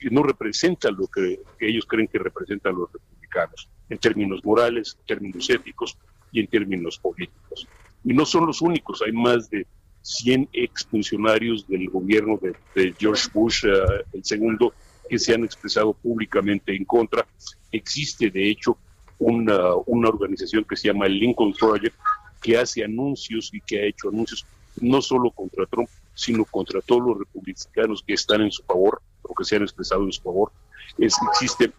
que 0.00 0.10
no 0.10 0.22
representa 0.22 0.90
lo 0.90 1.06
que, 1.06 1.40
ellos 1.60 1.86
creen 1.86 2.08
que 2.08 2.18
representan 2.18 2.76
los 2.76 2.92
republicanos, 2.92 3.68
en 3.88 3.98
términos 3.98 4.44
morales, 4.44 4.96
en 5.00 5.06
términos 5.06 5.48
éticos 5.50 5.96
y 6.32 6.40
en 6.40 6.46
términos 6.46 6.98
políticos. 6.98 7.66
Y 8.04 8.12
no 8.12 8.24
son 8.24 8.46
los 8.46 8.60
únicos, 8.60 9.02
hay 9.02 9.12
más 9.12 9.50
de 9.50 9.66
100 10.02 10.48
exfuncionarios 10.52 11.66
del 11.66 11.88
gobierno 11.90 12.38
de, 12.40 12.94
George 12.98 13.28
Bush, 13.32 13.64
eh, 13.66 14.04
el 14.12 14.24
segundo, 14.24 14.72
que 15.08 15.18
se 15.18 15.34
han 15.34 15.44
expresado 15.44 15.92
públicamente 15.94 16.74
en 16.74 16.84
contra. 16.84 17.26
Existe, 17.72 18.30
de 18.30 18.50
hecho, 18.50 18.78
una, 19.18 19.74
una 19.86 20.08
organización 20.08 20.64
que 20.64 20.76
se 20.76 20.88
llama 20.88 21.06
el 21.06 21.18
Lincoln 21.18 21.52
Project, 21.52 21.96
que 22.40 22.58
hace 22.58 22.84
anuncios 22.84 23.50
y 23.52 23.60
que 23.60 23.80
ha 23.80 23.86
hecho 23.86 24.08
anuncios 24.08 24.46
no 24.80 25.02
solo 25.02 25.30
contra 25.30 25.66
Trump, 25.66 25.88
sino 26.14 26.44
contra 26.44 26.80
todos 26.80 27.02
los 27.02 27.18
republicanos 27.18 28.02
que 28.06 28.14
están 28.14 28.42
en 28.42 28.50
su 28.50 28.62
favor 28.62 29.00
o 29.22 29.34
que 29.34 29.44
se 29.44 29.56
han 29.56 29.62
expresado 29.62 30.04
en 30.04 30.12
su 30.12 30.22
favor. 30.22 30.52
Es, 30.98 31.14
existe 31.32 31.72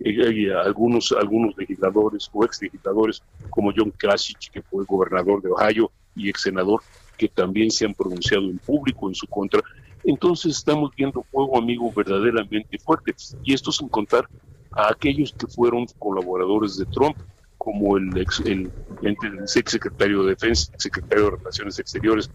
eh, 0.00 0.52
algunos, 0.52 1.12
algunos 1.12 1.56
legisladores 1.56 2.28
o 2.32 2.44
ex 2.44 2.60
legisladores 2.62 3.22
como 3.50 3.72
John 3.74 3.92
Kasich, 3.96 4.50
que 4.50 4.62
fue 4.62 4.84
gobernador 4.84 5.42
de 5.42 5.50
Ohio 5.50 5.90
y 6.16 6.28
ex 6.28 6.42
senador, 6.42 6.82
que 7.16 7.28
también 7.28 7.70
se 7.70 7.84
han 7.84 7.94
pronunciado 7.94 8.44
en 8.44 8.58
público 8.58 9.08
en 9.08 9.14
su 9.14 9.26
contra. 9.26 9.62
Entonces 10.02 10.56
estamos 10.56 10.90
viendo 10.96 11.22
fuego 11.22 11.58
amigo 11.58 11.92
verdaderamente 11.92 12.78
fuerte. 12.78 13.14
Y 13.44 13.54
esto 13.54 13.72
sin 13.72 13.88
contar 13.88 14.28
a 14.72 14.90
aquellos 14.90 15.32
que 15.32 15.46
fueron 15.46 15.86
colaboradores 15.98 16.76
de 16.76 16.86
Trump, 16.86 17.16
como 17.64 17.96
el 17.96 18.14
ex, 18.18 18.40
el, 18.40 18.70
ex 19.02 19.70
secretario 19.70 20.22
de 20.22 20.30
Defensa, 20.30 20.70
secretario 20.76 21.24
de 21.24 21.36
Relaciones 21.38 21.78
Exteriores. 21.78 22.30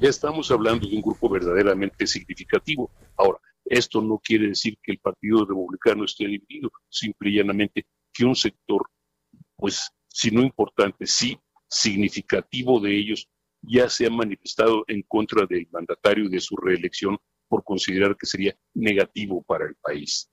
Ya 0.00 0.08
estamos 0.08 0.50
hablando 0.50 0.88
de 0.88 0.96
un 0.96 1.00
grupo 1.00 1.28
verdaderamente 1.28 2.08
significativo. 2.08 2.90
Ahora, 3.16 3.38
esto 3.64 4.02
no 4.02 4.18
quiere 4.18 4.48
decir 4.48 4.76
que 4.82 4.92
el 4.92 4.98
Partido 4.98 5.46
Republicano 5.46 6.04
esté 6.04 6.26
dividido, 6.26 6.72
simple 6.88 7.30
y 7.30 7.36
llanamente 7.36 7.86
que 8.12 8.24
un 8.24 8.34
sector, 8.34 8.82
pues, 9.54 9.92
si 10.08 10.32
no 10.32 10.42
importante, 10.42 11.06
sí 11.06 11.38
significativo 11.68 12.80
de 12.80 12.98
ellos, 12.98 13.28
ya 13.62 13.88
se 13.88 14.06
ha 14.06 14.10
manifestado 14.10 14.84
en 14.88 15.02
contra 15.02 15.46
del 15.46 15.68
mandatario 15.70 16.24
y 16.24 16.30
de 16.30 16.40
su 16.40 16.56
reelección 16.56 17.16
por 17.48 17.62
considerar 17.62 18.16
que 18.16 18.26
sería 18.26 18.56
negativo 18.74 19.42
para 19.44 19.66
el 19.66 19.76
país. 19.76 20.28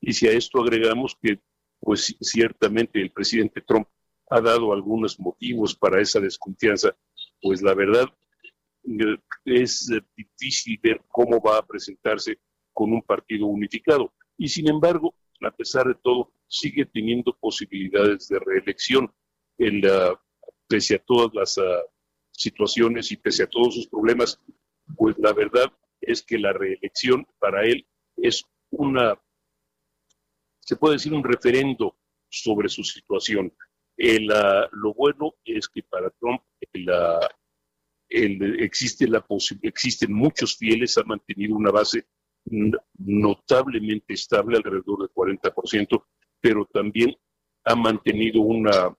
Y 0.00 0.12
si 0.12 0.28
a 0.28 0.32
esto 0.32 0.60
agregamos 0.60 1.16
que 1.20 1.40
pues 1.82 2.16
ciertamente 2.20 3.02
el 3.02 3.10
presidente 3.10 3.60
Trump 3.60 3.88
ha 4.30 4.40
dado 4.40 4.72
algunos 4.72 5.18
motivos 5.18 5.74
para 5.74 6.00
esa 6.00 6.20
desconfianza, 6.20 6.96
pues 7.42 7.60
la 7.60 7.74
verdad 7.74 8.06
eh, 8.84 9.18
es 9.44 9.90
difícil 10.16 10.78
ver 10.80 11.02
cómo 11.08 11.40
va 11.42 11.58
a 11.58 11.66
presentarse 11.66 12.38
con 12.72 12.92
un 12.92 13.02
partido 13.02 13.46
unificado. 13.46 14.14
Y 14.38 14.48
sin 14.48 14.70
embargo, 14.70 15.14
a 15.42 15.50
pesar 15.50 15.88
de 15.88 15.96
todo, 15.96 16.32
sigue 16.46 16.86
teniendo 16.86 17.36
posibilidades 17.38 18.28
de 18.28 18.38
reelección, 18.38 19.12
en 19.58 19.82
pese 20.68 20.94
a 20.94 20.98
todas 21.00 21.34
las 21.34 21.58
ah, 21.58 21.82
situaciones 22.30 23.10
y 23.10 23.16
pese 23.16 23.42
a 23.42 23.48
todos 23.48 23.74
sus 23.74 23.88
problemas, 23.88 24.40
pues 24.96 25.18
la 25.18 25.32
verdad 25.32 25.70
es 26.00 26.22
que 26.22 26.38
la 26.38 26.52
reelección 26.52 27.26
para 27.38 27.64
él 27.64 27.86
es 28.16 28.44
una 28.70 29.20
se 30.64 30.76
puede 30.76 30.94
decir 30.94 31.12
un 31.12 31.24
referendo 31.24 31.96
sobre 32.28 32.68
su 32.68 32.82
situación. 32.82 33.52
Ah, 34.34 34.68
lo 34.72 34.94
bueno 34.94 35.34
es 35.44 35.68
que 35.68 35.82
para 35.82 36.10
Trump 36.10 36.42
existe 38.08 39.06
la 39.06 39.24
existen 39.62 40.12
muchos 40.12 40.56
fieles, 40.56 40.98
ha 40.98 41.04
mantenido 41.04 41.56
una 41.56 41.70
base 41.70 42.06
notablemente 42.98 44.14
estable, 44.14 44.56
alrededor 44.56 45.00
del 45.00 45.10
40%, 45.14 46.04
pero 46.40 46.66
también 46.72 47.16
ha 47.64 47.76
mantenido 47.76 48.40
una, 48.40 48.96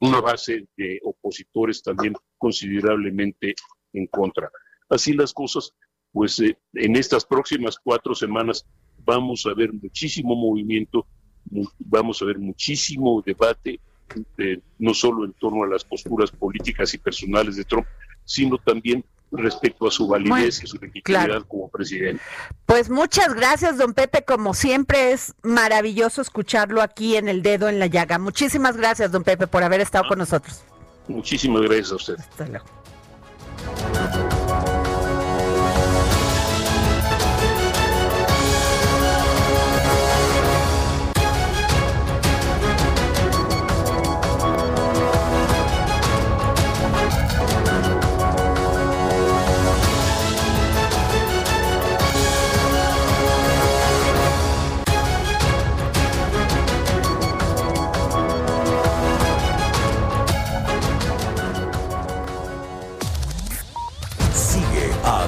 una 0.00 0.20
base 0.20 0.68
de 0.76 1.00
opositores 1.02 1.82
también 1.82 2.14
considerablemente 2.36 3.54
en 3.92 4.06
contra. 4.06 4.50
Así 4.88 5.12
las 5.12 5.32
cosas, 5.32 5.74
pues 6.12 6.38
eh, 6.40 6.56
en 6.74 6.96
estas 6.96 7.24
próximas 7.24 7.78
cuatro 7.82 8.14
semanas 8.14 8.64
vamos 9.08 9.46
a 9.46 9.54
ver 9.54 9.72
muchísimo 9.72 10.36
movimiento, 10.36 11.06
vamos 11.78 12.20
a 12.20 12.26
ver 12.26 12.38
muchísimo 12.38 13.22
debate, 13.24 13.80
eh, 14.36 14.60
no 14.78 14.92
solo 14.92 15.24
en 15.24 15.32
torno 15.32 15.64
a 15.64 15.66
las 15.66 15.82
posturas 15.82 16.30
políticas 16.30 16.92
y 16.92 16.98
personales 16.98 17.56
de 17.56 17.64
Trump, 17.64 17.86
sino 18.26 18.58
también 18.58 19.02
respecto 19.32 19.86
a 19.86 19.90
su 19.90 20.06
validez 20.06 20.62
y 20.62 20.66
su 20.66 20.76
legitimidad 20.76 21.42
como 21.48 21.68
presidente. 21.68 22.22
Pues 22.66 22.90
muchas 22.90 23.32
gracias, 23.34 23.78
don 23.78 23.94
Pepe. 23.94 24.24
Como 24.24 24.52
siempre 24.52 25.12
es 25.12 25.34
maravilloso 25.42 26.20
escucharlo 26.20 26.82
aquí 26.82 27.16
en 27.16 27.28
el 27.28 27.42
dedo 27.42 27.70
en 27.70 27.78
la 27.78 27.86
llaga. 27.86 28.18
Muchísimas 28.18 28.76
gracias, 28.76 29.10
don 29.10 29.24
Pepe, 29.24 29.46
por 29.46 29.62
haber 29.62 29.80
estado 29.80 30.06
con 30.06 30.18
nosotros. 30.18 30.62
Muchísimas 31.08 31.62
gracias 31.62 31.92
a 31.92 31.96
usted. 31.96 32.16
Hasta 32.18 32.46
luego. 32.46 32.66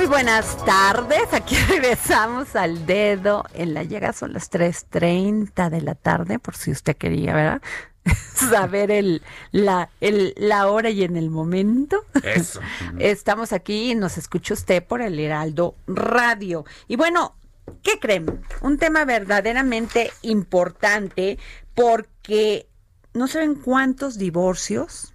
Muy 0.00 0.06
buenas 0.06 0.56
tardes, 0.64 1.30
aquí 1.30 1.54
regresamos 1.68 2.56
al 2.56 2.86
dedo 2.86 3.44
en 3.52 3.74
la 3.74 3.82
llega, 3.82 4.14
son 4.14 4.32
las 4.32 4.50
3.30 4.50 5.68
de 5.68 5.82
la 5.82 5.94
tarde, 5.94 6.38
por 6.38 6.56
si 6.56 6.70
usted 6.70 6.96
quería, 6.96 7.34
¿verdad? 7.34 7.62
Saber 8.34 8.90
el, 8.90 9.20
la, 9.52 9.90
el, 10.00 10.32
la 10.38 10.68
hora 10.68 10.88
y 10.88 11.04
en 11.04 11.18
el 11.18 11.28
momento. 11.28 12.02
Eso. 12.22 12.62
Estamos 12.98 13.52
aquí 13.52 13.90
y 13.90 13.94
nos 13.94 14.16
escucha 14.16 14.54
usted 14.54 14.82
por 14.82 15.02
el 15.02 15.20
Heraldo 15.20 15.74
Radio. 15.86 16.64
Y 16.88 16.96
bueno, 16.96 17.34
¿qué 17.82 17.98
creen? 18.00 18.40
Un 18.62 18.78
tema 18.78 19.04
verdaderamente 19.04 20.10
importante 20.22 21.38
porque 21.74 22.70
no 23.12 23.28
saben 23.28 23.54
cuántos 23.54 24.16
divorcios 24.16 25.12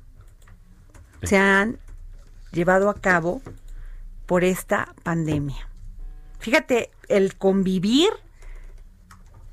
se 1.24 1.38
han 1.38 1.80
llevado 2.52 2.88
a 2.92 2.94
cabo 2.94 3.42
por 4.26 4.44
esta 4.44 4.94
pandemia. 5.04 5.70
Fíjate, 6.40 6.92
el 7.08 7.36
convivir 7.36 8.10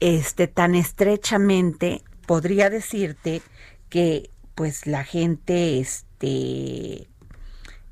este 0.01 0.49
tan 0.49 0.75
estrechamente 0.75 2.03
podría 2.27 2.71
decirte 2.71 3.43
que 3.89 4.31
pues 4.55 4.87
la 4.87 5.05
gente 5.05 5.79
este 5.81 7.09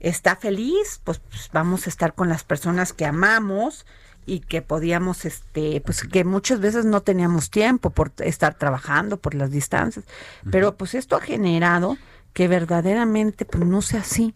está 0.00 0.34
feliz, 0.36 1.00
pues, 1.04 1.18
pues, 1.18 1.50
vamos 1.52 1.86
a 1.86 1.90
estar 1.90 2.14
con 2.14 2.28
las 2.28 2.42
personas 2.42 2.92
que 2.92 3.04
amamos 3.04 3.86
y 4.26 4.40
que 4.40 4.62
podíamos 4.62 5.24
este 5.24 5.80
pues 5.80 6.02
que 6.02 6.24
muchas 6.24 6.60
veces 6.60 6.84
no 6.84 7.00
teníamos 7.00 7.50
tiempo 7.50 7.90
por 7.90 8.12
estar 8.18 8.54
trabajando 8.54 9.16
por 9.18 9.34
las 9.34 9.50
distancias, 9.50 10.04
pero 10.50 10.76
pues 10.76 10.94
esto 10.94 11.16
ha 11.16 11.20
generado 11.20 11.96
que 12.32 12.48
verdaderamente 12.48 13.44
pues 13.44 13.64
no 13.64 13.82
sea 13.82 14.00
así 14.00 14.34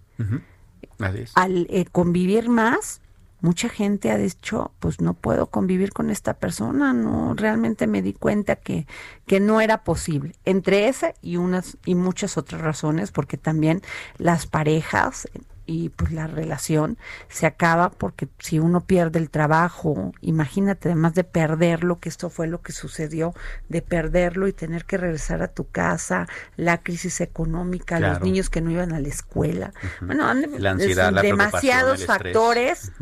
al 1.35 1.67
eh, 1.71 1.87
convivir 1.91 2.49
más, 2.49 3.01
mucha 3.41 3.69
gente 3.69 4.11
ha 4.11 4.17
dicho, 4.17 4.73
pues 4.81 5.01
no 5.01 5.13
puedo 5.13 5.49
convivir 5.49 5.93
con 5.93 6.11
esta 6.11 6.35
persona, 6.35 6.95
no, 6.95 7.35
realmente 7.35 7.87
me 7.87 8.01
di 8.01 8.15
cuenta 8.15 8.57
que, 8.57 8.87
que 9.27 9.39
no 9.39 9.61
era 9.61 9.85
posible. 9.85 10.35
Entre 10.47 10.89
esa 10.89 11.13
y 11.21 11.37
unas 11.37 11.77
y 11.85 11.95
muchas 11.95 12.39
otras 12.39 12.63
razones, 12.63 13.13
porque 13.13 13.37
también 13.37 13.83
las 14.17 14.47
parejas 14.47 15.29
y 15.67 15.89
pues 15.89 16.13
la 16.13 16.27
relación 16.27 16.99
se 17.29 17.47
acaba 17.47 17.91
porque 17.91 18.29
si 18.39 18.59
uno 18.59 18.81
pierde 18.83 19.19
el 19.19 19.31
trabajo, 19.31 20.13
imagínate 20.21 20.89
además 20.89 21.15
de 21.15 21.25
perderlo, 21.25 22.01
que 22.01 22.09
esto 22.09 22.31
fue 22.31 22.47
lo 22.47 22.61
que 22.63 22.73
sucedió, 22.73 23.35
de 23.69 23.81
perderlo 23.83 24.47
y 24.49 24.53
tener 24.53 24.85
que 24.85 24.99
regresar 24.99 25.43
a 25.43 25.49
tu 25.49 25.69
casa, 25.69 26.29
la 26.57 26.79
crisis 26.79 27.21
económica, 27.21 27.99
los 28.01 28.21
niños 28.21 28.51
que 28.51 28.61
no 28.61 28.71
iban 28.71 28.93
a 28.93 29.01
la 29.01 29.09
escuela, 29.09 29.73
bueno, 30.01 30.27
han- 30.29 30.45
La 30.63 30.73
ansiedad, 30.73 31.13
la 31.13 31.23
demasiados 31.23 32.05
factores 32.05 32.93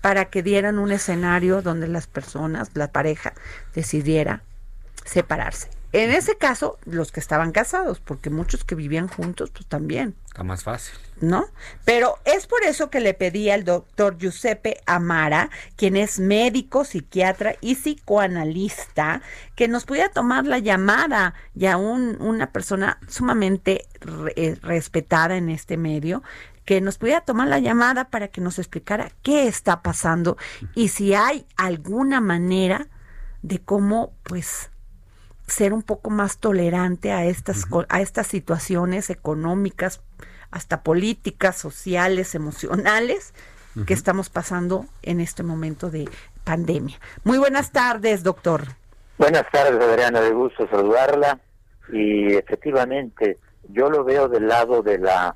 para 0.00 0.26
que 0.26 0.42
dieran 0.42 0.78
un 0.78 0.92
escenario 0.92 1.62
donde 1.62 1.88
las 1.88 2.06
personas, 2.06 2.70
la 2.74 2.92
pareja, 2.92 3.32
decidiera 3.74 4.42
separarse. 5.04 5.70
En 5.92 6.10
ese 6.10 6.36
caso, 6.36 6.78
los 6.86 7.12
que 7.12 7.20
estaban 7.20 7.52
casados, 7.52 8.00
porque 8.00 8.28
muchos 8.28 8.64
que 8.64 8.74
vivían 8.74 9.06
juntos, 9.08 9.50
pues 9.50 9.66
también. 9.66 10.14
Está 10.26 10.42
más 10.42 10.64
fácil. 10.64 10.98
¿No? 11.24 11.46
Pero 11.84 12.18
es 12.24 12.46
por 12.46 12.62
eso 12.62 12.90
que 12.90 13.00
le 13.00 13.14
pedí 13.14 13.50
al 13.50 13.64
doctor 13.64 14.16
Giuseppe 14.18 14.78
Amara, 14.86 15.50
quien 15.76 15.96
es 15.96 16.18
médico, 16.18 16.84
psiquiatra 16.84 17.56
y 17.60 17.74
psicoanalista, 17.74 19.22
que 19.56 19.68
nos 19.68 19.84
pudiera 19.84 20.08
tomar 20.10 20.46
la 20.46 20.58
llamada, 20.58 21.34
ya 21.54 21.76
un, 21.76 22.20
una 22.20 22.52
persona 22.52 22.98
sumamente 23.08 23.86
re- 24.00 24.32
eh, 24.36 24.56
respetada 24.62 25.36
en 25.36 25.48
este 25.50 25.76
medio, 25.76 26.22
que 26.64 26.80
nos 26.80 26.96
pudiera 26.98 27.20
tomar 27.20 27.48
la 27.48 27.58
llamada 27.58 28.08
para 28.08 28.28
que 28.28 28.40
nos 28.40 28.58
explicara 28.58 29.10
qué 29.22 29.46
está 29.46 29.82
pasando 29.82 30.36
y 30.74 30.88
si 30.88 31.14
hay 31.14 31.46
alguna 31.56 32.20
manera 32.20 32.88
de 33.42 33.58
cómo, 33.58 34.14
pues, 34.22 34.70
ser 35.46 35.74
un 35.74 35.82
poco 35.82 36.08
más 36.08 36.38
tolerante 36.38 37.12
a 37.12 37.26
estas 37.26 37.66
a 37.90 38.00
estas 38.00 38.26
situaciones 38.28 39.10
económicas, 39.10 40.00
hasta 40.54 40.84
políticas, 40.84 41.56
sociales, 41.56 42.36
emocionales 42.36 43.34
que 43.88 43.92
estamos 43.92 44.30
pasando 44.30 44.86
en 45.02 45.20
este 45.20 45.42
momento 45.42 45.90
de 45.90 46.08
pandemia. 46.44 46.96
Muy 47.24 47.38
buenas 47.38 47.72
tardes, 47.72 48.22
doctor. 48.22 48.62
Buenas 49.18 49.50
tardes, 49.50 49.82
Adriana, 49.82 50.20
de 50.20 50.30
gusto 50.30 50.68
saludarla. 50.68 51.40
Y 51.92 52.34
efectivamente, 52.34 53.40
yo 53.70 53.90
lo 53.90 54.04
veo 54.04 54.28
del 54.28 54.46
lado 54.46 54.80
de 54.80 54.98
la 54.98 55.34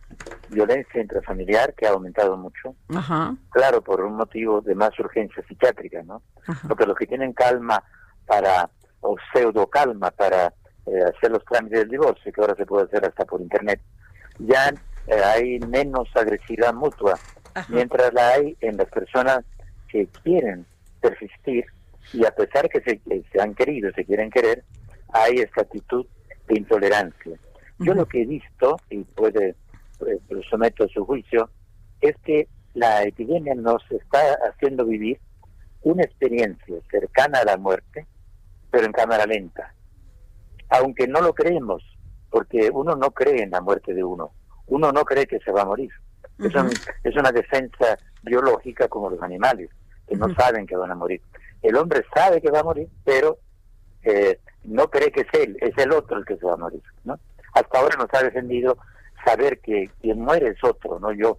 violencia 0.50 1.02
intrafamiliar, 1.02 1.74
que 1.74 1.88
ha 1.88 1.90
aumentado 1.90 2.37
mucho. 2.37 2.76
Ajá. 2.94 3.35
Claro, 3.50 3.83
por 3.83 4.00
un 4.02 4.14
motivo 4.14 4.61
de 4.61 4.76
más 4.76 4.96
urgencia 5.00 5.42
psiquiátrica, 5.48 6.04
¿no? 6.04 6.22
Ajá. 6.46 6.68
Porque 6.68 6.87
los 6.87 6.96
que 6.96 7.09
tienen 7.09 7.33
calma 7.33 7.83
para, 8.24 8.70
o 9.00 9.16
pseudo 9.33 9.66
calma 9.66 10.12
para 10.12 10.54
eh, 10.87 11.02
hacer 11.12 11.33
los 11.33 11.44
trámites 11.44 11.81
del 11.81 11.88
divorcio, 11.88 12.33
que 12.33 12.40
ahora 12.40 12.54
se 12.54 12.66
puede 12.66 12.85
hacer 12.85 13.04
hasta 13.04 13.24
por 13.24 13.40
internet, 13.40 13.81
ya 14.38 14.72
eh, 15.09 15.23
hay 15.25 15.59
menos 15.61 16.09
agresividad 16.14 16.75
mutua, 16.75 17.18
mientras 17.68 18.12
la 18.12 18.29
hay 18.31 18.57
en 18.61 18.77
las 18.77 18.88
personas 18.88 19.40
que 19.88 20.07
quieren 20.23 20.66
persistir 21.01 21.64
y 22.12 22.25
a 22.25 22.31
pesar 22.31 22.68
que 22.68 22.81
se, 22.81 22.99
que 22.99 23.25
se 23.33 23.40
han 23.40 23.55
querido, 23.55 23.90
se 23.92 24.05
quieren 24.05 24.31
querer, 24.31 24.64
hay 25.12 25.37
esta 25.37 25.62
actitud 25.62 26.07
de 26.47 26.59
intolerancia. 26.59 27.38
Yo 27.79 27.94
lo 27.94 28.07
que 28.07 28.23
he 28.23 28.27
visto, 28.27 28.77
y 28.90 29.05
puede, 29.05 29.55
pues, 29.99 30.18
lo 30.29 30.42
someto 30.44 30.85
a 30.85 30.88
su 30.88 31.05
juicio, 31.05 31.51
es 32.01 32.16
que 32.25 32.49
la 32.75 33.03
epidemia 33.03 33.55
nos 33.55 33.83
está 33.90 34.21
haciendo 34.49 34.85
vivir 34.85 35.18
una 35.83 36.03
experiencia 36.03 36.77
cercana 36.90 37.40
a 37.40 37.44
la 37.44 37.57
muerte, 37.57 38.07
pero 38.71 38.87
en 38.87 38.92
cámara 38.92 39.27
lenta. 39.27 39.75
Aunque 40.71 41.07
no 41.07 41.21
lo 41.21 41.33
creemos, 41.35 41.83
porque 42.31 42.71
uno 42.73 42.94
no 42.97 43.11
cree 43.11 43.42
en 43.42 43.51
la 43.51 43.61
muerte 43.61 43.94
de 43.94 44.05
uno, 44.05 44.33
uno 44.68 44.92
no 44.92 45.04
cree 45.04 45.26
que 45.26 45.38
se 45.40 45.52
va 45.52 45.62
a 45.62 45.66
morir. 45.66 45.90
es, 46.38 46.54
es, 47.04 47.16
una 47.16 47.33
defensa 47.33 47.98
biológica 48.22 48.88
como 48.88 49.11
los 49.11 49.22
animales, 49.22 49.70
que 50.07 50.16
no 50.16 50.33
saben 50.35 50.66
que 50.66 50.76
van 50.76 50.90
a 50.90 50.94
morir. 50.94 51.20
El 51.62 51.76
hombre 51.76 52.04
sabe 52.14 52.40
que 52.40 52.50
va 52.50 52.61
a 52.61 52.64
morir, 52.64 52.88
pero 53.04 53.38
eh, 54.02 54.38
no 54.64 54.88
cree 54.88 55.11
que 55.11 55.22
es 55.22 55.28
él, 55.33 55.57
es 55.61 55.76
el 55.78 55.92
otro 55.92 56.18
el 56.18 56.24
que 56.24 56.37
se 56.37 56.46
va 56.46 56.54
a 56.54 56.59
morir. 56.59 56.83
¿no? 57.04 57.18
Hasta 57.54 57.78
ahora 57.78 57.96
nos 57.96 58.09
ha 58.12 58.22
defendido 58.22 58.78
saber 59.24 59.61
que 59.61 59.90
quien 60.00 60.20
muere 60.20 60.48
es 60.50 60.62
otro, 60.62 60.98
no 61.00 61.12
yo. 61.12 61.38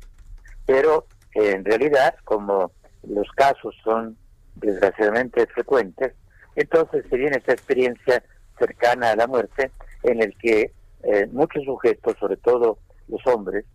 Pero 0.65 1.05
eh, 1.35 1.51
en 1.51 1.65
realidad, 1.65 2.15
como 2.25 2.71
los 3.03 3.29
casos 3.31 3.75
son 3.83 4.17
desgraciadamente 4.55 5.47
frecuentes, 5.47 6.13
entonces 6.55 7.05
se 7.09 7.17
viene 7.17 7.37
esta 7.37 7.53
experiencia 7.53 8.23
cercana 8.57 9.11
a 9.11 9.15
la 9.15 9.27
muerte 9.27 9.71
en 10.03 10.21
el 10.21 10.35
que 10.37 10.73
eh, 11.03 11.27
muchos 11.31 11.63
sujetos, 11.63 12.17
sobre 12.19 12.37
todo 12.37 12.77
los 13.09 13.25
hombres, 13.27 13.65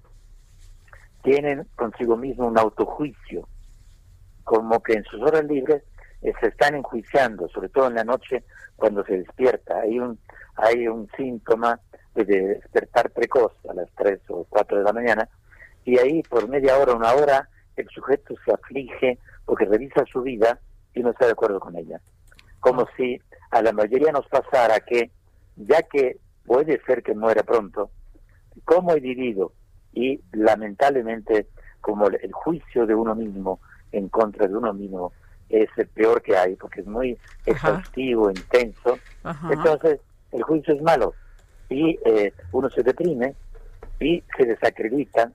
tienen 1.23 1.67
consigo 1.77 2.17
mismo 2.17 2.47
un 2.47 2.59
autojuicio, 2.59 3.49
como 4.45 4.83
que 4.83 4.95
en 4.95 5.05
sus 5.05 5.21
horas 5.23 5.45
libres 5.45 5.83
eh, 6.23 6.33
se 6.41 6.49
están 6.49 6.75
enjuiciando, 6.75 7.49
sobre 7.49 7.69
todo 7.69 7.89
en 7.89 7.95
la 7.95 8.05
noche 8.05 8.45
cuando 8.77 9.05
se 9.05 9.19
despierta. 9.19 9.81
Hay 9.81 9.99
un, 9.99 10.19
hay 10.57 10.87
un 10.87 11.09
síntoma 11.17 11.81
de 12.15 12.25
despertar 12.25 13.11
precoz 13.11 13.53
a 13.69 13.75
las 13.75 13.91
3 13.97 14.21
o 14.29 14.47
4 14.49 14.79
de 14.79 14.85
la 14.85 14.93
mañana 14.93 15.29
y 15.85 15.99
ahí 15.99 16.23
por 16.23 16.49
media 16.49 16.79
hora, 16.79 16.95
una 16.95 17.13
hora, 17.13 17.49
el 17.77 17.89
sujeto 17.89 18.35
se 18.45 18.53
aflige 18.53 19.19
porque 19.45 19.67
revisa 19.67 20.05
su 20.11 20.23
vida 20.23 20.59
y 20.95 21.01
no 21.01 21.11
está 21.11 21.27
de 21.27 21.33
acuerdo 21.33 21.61
con 21.61 21.77
ella. 21.77 22.01
Como 22.61 22.87
si 22.97 23.21
a 23.51 23.63
la 23.63 23.73
mayoría 23.73 24.13
nos 24.13 24.27
pasara 24.29 24.81
que, 24.81 25.11
ya 25.57 25.83
que 25.83 26.19
puede 26.47 26.81
ser 26.87 27.03
que 27.03 27.15
muera 27.15 27.43
pronto, 27.43 27.91
como 28.65 28.93
he 28.93 29.01
vivido 29.01 29.53
y 29.93 30.21
lamentablemente 30.33 31.47
como 31.81 32.09
el 32.09 32.33
juicio 32.33 32.87
de 32.87 32.95
uno 32.95 33.15
mismo 33.15 33.61
en 33.93 34.09
contra 34.09 34.49
de 34.49 34.57
uno 34.57 34.73
mismo 34.73 35.13
es 35.49 35.69
el 35.77 35.87
peor 35.89 36.23
que 36.23 36.37
hay 36.37 36.57
porque 36.57 36.81
es 36.81 36.87
muy 36.87 37.19
exhaustivo, 37.47 38.31
intenso. 38.31 38.99
Entonces, 39.51 40.01
el 40.33 40.43
juicio 40.43 40.75
es 40.75 40.83
malo 40.83 41.15
y 41.69 41.99
eh, 42.05 42.33
uno 42.53 42.71
se 42.71 42.83
deprime 42.83 43.35
y 44.01 44.23
se 44.37 44.47
desacredita 44.47 45.31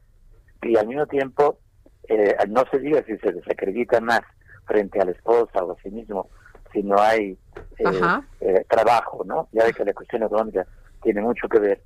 y 0.62 0.76
al 0.76 0.88
mismo 0.88 1.06
tiempo, 1.06 1.60
eh, 2.08 2.36
no 2.50 2.64
se 2.70 2.80
diga 2.80 3.04
si 3.04 3.18
se 3.18 3.32
desacredita 3.32 4.02
más 4.02 4.22
frente 4.66 5.00
a 5.00 5.06
la 5.06 5.12
esposa 5.12 5.64
o 5.64 5.72
a 5.72 5.82
sí 5.82 5.90
mismo, 5.90 6.30
si 6.74 6.84
no 6.84 7.00
hay 7.00 7.38
eh, 7.78 8.66
trabajo, 8.68 9.24
¿no? 9.26 9.48
Ya 9.52 9.64
ve 9.64 9.74
que 9.74 9.86
la 9.86 9.94
cuestión 9.94 10.24
económica 10.24 10.66
tiene 11.02 11.22
mucho 11.22 11.48
que 11.48 11.60
ver. 11.60 11.82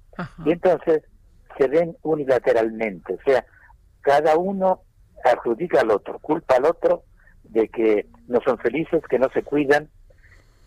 Y 0.46 0.52
entonces 0.52 1.04
se 1.58 1.68
ven 1.68 1.98
unilateralmente, 2.02 3.14
o 3.16 3.20
sea, 3.26 3.46
cada 4.02 4.38
uno 4.38 4.82
adjudica 5.24 5.82
al 5.82 5.92
otro, 5.92 6.20
culpa 6.20 6.56
al 6.56 6.66
otro 6.66 7.04
de 7.44 7.70
que 7.70 8.08
no 8.28 8.40
son 8.46 8.58
felices, 8.58 9.02
que 9.10 9.20
no 9.20 9.30
se 9.34 9.44
cuidan, 9.44 9.90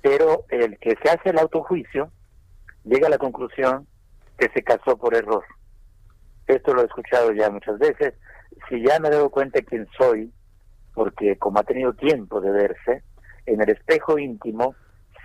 pero 0.02 0.44
el 0.48 0.78
que 0.78 0.94
se 1.02 1.10
hace 1.10 1.30
el 1.30 1.38
autojuicio 1.38 2.10
llega 2.84 3.08
a 3.08 3.10
la 3.10 3.18
conclusión 3.18 3.86
que 4.38 4.48
se 4.54 4.62
casó 4.62 4.96
por 4.96 5.14
error. 5.14 5.44
Esto 6.46 6.74
lo 6.74 6.82
he 6.82 6.86
escuchado 6.86 7.32
ya 7.32 7.50
muchas 7.50 7.78
veces. 7.78 8.14
Si 8.68 8.82
ya 8.82 9.00
me 9.00 9.10
doy 9.10 9.28
cuenta 9.30 9.58
de 9.58 9.64
quién 9.64 9.88
soy, 9.98 10.32
porque 10.94 11.36
como 11.36 11.58
ha 11.58 11.64
tenido 11.64 11.92
tiempo 11.94 12.40
de 12.40 12.50
verse, 12.50 13.02
en 13.46 13.60
el 13.60 13.70
espejo 13.70 14.18
íntimo 14.18 14.74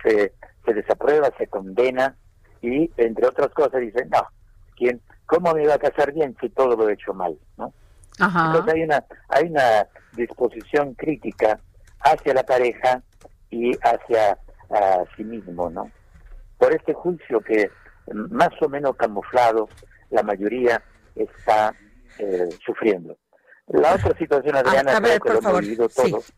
se, 0.02 0.34
se 0.64 0.74
desaprueba, 0.74 1.30
se 1.38 1.46
condena 1.46 2.16
y, 2.60 2.90
entre 2.96 3.26
otras 3.26 3.48
cosas, 3.50 3.80
dice, 3.80 4.04
no, 4.06 4.22
¿quién, 4.76 5.00
¿cómo 5.32 5.54
me 5.54 5.62
iba 5.62 5.74
a 5.74 5.78
casar 5.78 6.12
bien 6.12 6.36
si 6.40 6.50
todo 6.50 6.76
lo 6.76 6.88
he 6.88 6.92
hecho 6.92 7.14
mal? 7.14 7.38
¿no? 7.56 7.72
Entonces 8.18 8.74
hay 8.74 8.82
una, 8.82 9.04
hay 9.28 9.44
una 9.48 9.88
disposición 10.14 10.92
crítica 10.92 11.58
hacia 12.00 12.34
la 12.34 12.42
pareja 12.42 13.02
y 13.48 13.72
hacia 13.78 14.38
a 14.70 15.04
sí 15.16 15.24
mismo, 15.24 15.70
¿no? 15.70 15.90
Por 16.58 16.74
este 16.74 16.92
juicio 16.92 17.40
que 17.40 17.70
más 18.12 18.50
o 18.60 18.68
menos 18.68 18.96
camuflado 18.96 19.68
la 20.10 20.22
mayoría 20.22 20.82
está 21.14 21.74
eh, 22.18 22.48
sufriendo. 22.64 23.16
La 23.68 23.94
otra 23.94 24.16
situación, 24.18 24.56
Adriana, 24.56 25.00
que 25.00 25.28
lo 25.30 25.38
hemos 25.38 25.60
vivido 25.60 25.88
todos. 25.88 26.32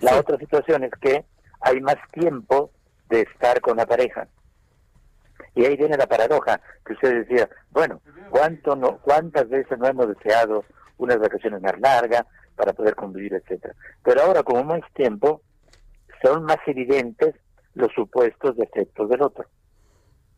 La 0.00 0.18
otra 0.18 0.38
situación 0.38 0.84
es 0.84 0.92
que 1.00 1.24
hay 1.60 1.80
más 1.80 1.96
tiempo 2.12 2.70
de 3.08 3.22
estar 3.22 3.60
con 3.60 3.76
la 3.76 3.86
pareja. 3.86 4.28
Y 5.54 5.64
ahí 5.64 5.76
viene 5.76 5.96
la 5.96 6.06
paradoja 6.06 6.60
que 6.84 6.94
usted 6.94 7.26
decía, 7.26 7.48
bueno, 7.70 8.00
¿cuánto 8.30 8.74
no, 8.74 8.98
¿cuántas 8.98 9.48
veces 9.48 9.78
no 9.78 9.86
hemos 9.86 10.08
deseado 10.08 10.64
unas 10.98 11.18
vacaciones 11.18 11.60
más 11.60 11.78
largas 11.80 12.24
para 12.56 12.72
poder 12.72 12.94
convivir, 12.94 13.34
etcétera. 13.34 13.74
Pero 14.02 14.22
ahora, 14.22 14.42
como 14.42 14.64
más 14.64 14.80
tiempo, 14.94 15.42
son 16.22 16.44
más 16.44 16.58
evidentes 16.66 17.34
los 17.74 17.92
supuestos 17.92 18.56
defectos 18.56 19.08
del 19.08 19.22
otro. 19.22 19.44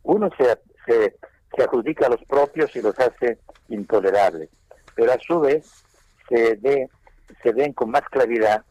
Uno 0.03 0.31
se, 0.39 0.45
se, 0.87 1.17
se 1.55 1.63
adjudica 1.63 2.07
a 2.07 2.11
los 2.11 2.25
propios 2.25 2.75
y 2.75 2.83
los 2.83 2.99
hace 2.99 3.39
intolerables, 3.69 4.49
pero 4.95 5.13
a 5.13 5.19
su 5.19 5.41
vez 5.41 5.85
se 6.29 6.57
ve 6.57 6.89
se 7.43 7.53
ven 7.53 7.73
con 7.73 7.91
más 7.91 8.03
claridad 8.09 8.65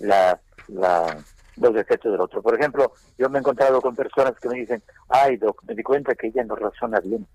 la, 0.00 0.40
la, 0.68 1.18
los 1.60 1.74
defectos 1.74 2.12
del 2.12 2.20
otro. 2.20 2.42
Por 2.42 2.58
ejemplo, 2.58 2.92
yo 3.16 3.28
me 3.28 3.38
he 3.38 3.40
encontrado 3.40 3.80
con 3.80 3.94
personas 3.94 4.34
que 4.40 4.48
me 4.48 4.58
dicen, 4.58 4.82
ay, 5.08 5.36
doc, 5.36 5.62
me 5.66 5.74
di 5.74 5.82
cuenta 5.82 6.14
que 6.14 6.28
ella 6.28 6.44
no 6.44 6.56
razona 6.56 7.00
bien. 7.00 7.26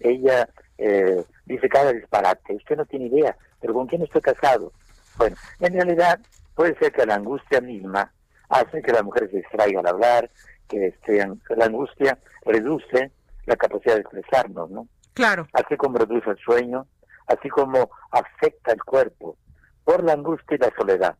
Ella 0.00 0.48
eh, 0.78 1.24
dice 1.46 1.68
cada 1.68 1.92
disparate, 1.92 2.54
usted 2.54 2.76
no 2.76 2.84
tiene 2.86 3.06
idea, 3.06 3.36
pero 3.60 3.74
¿con 3.74 3.86
quién 3.86 4.02
estoy 4.02 4.20
casado? 4.20 4.72
Bueno, 5.16 5.36
en 5.60 5.72
realidad 5.72 6.20
puede 6.54 6.76
ser 6.78 6.92
que 6.92 7.06
la 7.06 7.14
angustia 7.14 7.60
misma 7.60 8.12
hace 8.48 8.82
que 8.82 8.92
la 8.92 9.02
mujer 9.02 9.30
se 9.30 9.38
distraiga 9.38 9.80
al 9.80 9.86
hablar, 9.86 10.30
que 10.68 10.88
este, 10.88 11.26
la 11.56 11.64
angustia 11.64 12.18
reduce 12.44 13.10
la 13.46 13.56
capacidad 13.56 13.94
de 13.94 14.00
expresarnos, 14.00 14.70
¿no? 14.70 14.88
Claro. 15.12 15.46
Así 15.52 15.76
como 15.76 15.98
reduce 15.98 16.30
el 16.30 16.38
sueño, 16.38 16.86
así 17.26 17.48
como 17.48 17.90
afecta 18.10 18.72
el 18.72 18.82
cuerpo 18.82 19.36
por 19.84 20.02
la 20.02 20.14
angustia 20.14 20.56
y 20.56 20.58
la 20.58 20.72
soledad. 20.76 21.16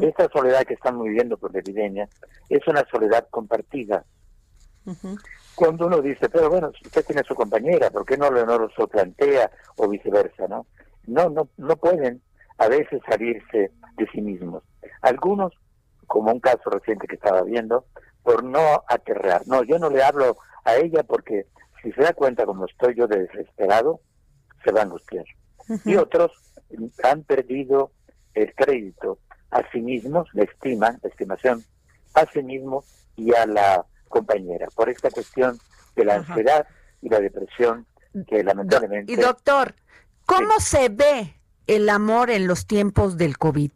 Esta 0.00 0.28
soledad 0.30 0.64
que 0.64 0.74
estamos 0.74 1.04
viviendo 1.04 1.36
por 1.36 1.52
la 1.52 1.60
epidemia 1.60 2.08
es 2.48 2.66
una 2.66 2.84
soledad 2.90 3.28
compartida 3.30 4.04
cuando 5.54 5.86
uno 5.86 6.00
dice, 6.00 6.28
pero 6.28 6.48
bueno, 6.48 6.70
usted 6.84 7.04
tiene 7.04 7.22
su 7.24 7.34
compañera, 7.34 7.90
¿por 7.90 8.04
qué 8.06 8.16
no, 8.16 8.30
lo, 8.30 8.46
no 8.46 8.58
lo 8.58 8.88
plantea 8.88 9.50
o 9.76 9.88
viceversa, 9.88 10.46
no? 10.48 10.66
No, 11.06 11.28
no, 11.30 11.48
no 11.56 11.76
pueden 11.76 12.22
a 12.58 12.68
veces 12.68 13.00
salirse 13.08 13.72
de 13.96 14.06
sí 14.12 14.20
mismos. 14.20 14.62
Algunos, 15.02 15.52
como 16.06 16.32
un 16.32 16.40
caso 16.40 16.70
reciente 16.70 17.06
que 17.06 17.16
estaba 17.16 17.42
viendo, 17.42 17.86
por 18.22 18.44
no 18.44 18.84
aterrar. 18.88 19.42
No, 19.46 19.62
yo 19.64 19.78
no 19.78 19.90
le 19.90 20.02
hablo 20.02 20.36
a 20.64 20.76
ella 20.76 21.02
porque 21.02 21.46
si 21.82 21.92
se 21.92 22.02
da 22.02 22.12
cuenta 22.12 22.46
como 22.46 22.66
estoy 22.66 22.94
yo 22.94 23.06
de 23.06 23.26
desesperado, 23.26 24.00
se 24.64 24.72
va 24.72 24.80
a 24.80 24.84
angustiar. 24.84 25.24
Y 25.84 25.96
otros 25.96 26.32
han 27.02 27.24
perdido 27.24 27.90
el 28.34 28.54
crédito 28.54 29.18
a 29.50 29.62
sí 29.70 29.80
mismos, 29.80 30.28
la 30.32 30.44
estima, 30.44 30.98
la 31.02 31.08
estimación 31.08 31.64
a 32.14 32.26
sí 32.26 32.42
mismo 32.42 32.84
y 33.16 33.34
a 33.34 33.46
la 33.46 33.84
compañera, 34.08 34.66
por 34.74 34.88
esta 34.88 35.10
cuestión 35.10 35.58
de 35.96 36.04
la 36.04 36.16
ansiedad 36.16 36.66
y 37.02 37.08
la 37.08 37.20
depresión 37.20 37.86
que 38.26 38.42
lamentablemente... 38.42 39.12
Y 39.12 39.16
doctor, 39.16 39.74
¿cómo 40.26 40.58
se 40.60 40.88
ve 40.88 41.34
el 41.66 41.88
amor 41.88 42.30
en 42.30 42.46
los 42.46 42.66
tiempos 42.66 43.16
del 43.16 43.38
COVID? 43.38 43.70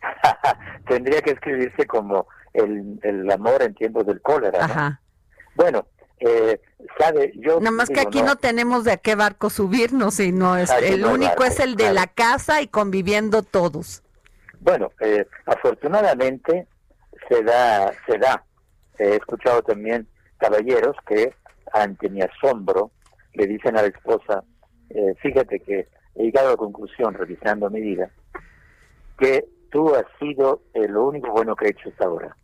Tendría 0.88 1.22
que 1.22 1.32
escribirse 1.32 1.86
como 1.86 2.26
el, 2.52 2.98
el, 3.02 3.30
amor 3.30 3.62
en 3.62 3.74
tiempos 3.74 4.06
del 4.06 4.20
cólera. 4.20 5.00
Bueno, 5.54 5.86
eh, 6.20 6.60
sabe, 6.98 7.32
yo... 7.36 7.58
Nada 7.60 7.70
más 7.70 7.88
que 7.88 8.00
aquí 8.00 8.22
no, 8.22 8.36
tenemos 8.36 8.84
de 8.84 8.92
a 8.92 8.96
qué 8.98 9.14
barco 9.14 9.50
subirnos, 9.50 10.14
sino 10.14 10.56
es, 10.56 10.70
el 10.70 11.04
único 11.04 11.44
es 11.44 11.60
el 11.60 11.76
de 11.76 11.92
la 11.92 12.06
casa 12.06 12.62
y 12.62 12.68
conviviendo 12.68 13.42
todos. 13.42 14.02
Bueno, 14.60 14.90
eh, 15.00 15.26
afortunadamente 15.46 16.66
se 17.28 17.42
da, 17.42 17.92
se 18.06 18.18
da 18.18 18.44
he 18.98 19.16
escuchado 19.16 19.62
también 19.62 20.06
caballeros 20.38 20.96
que 21.06 21.34
ante 21.72 22.08
mi 22.08 22.22
asombro, 22.22 22.92
le 23.34 23.46
dicen 23.46 23.76
a 23.76 23.82
la 23.82 23.88
esposa, 23.88 24.44
eh, 24.90 25.14
fíjate 25.20 25.60
que 25.60 25.88
he 26.14 26.22
llegado 26.22 26.48
a 26.48 26.50
la 26.52 26.56
conclusión, 26.56 27.14
revisando 27.14 27.68
mi 27.70 27.80
vida, 27.80 28.10
que 29.18 29.46
tú 29.70 29.94
has 29.94 30.06
sido 30.18 30.62
eh, 30.74 30.88
lo 30.88 31.06
único 31.06 31.30
bueno 31.32 31.56
que 31.56 31.66
he 31.66 31.70
hecho 31.70 31.88
hasta 31.88 32.04
ahora, 32.04 32.36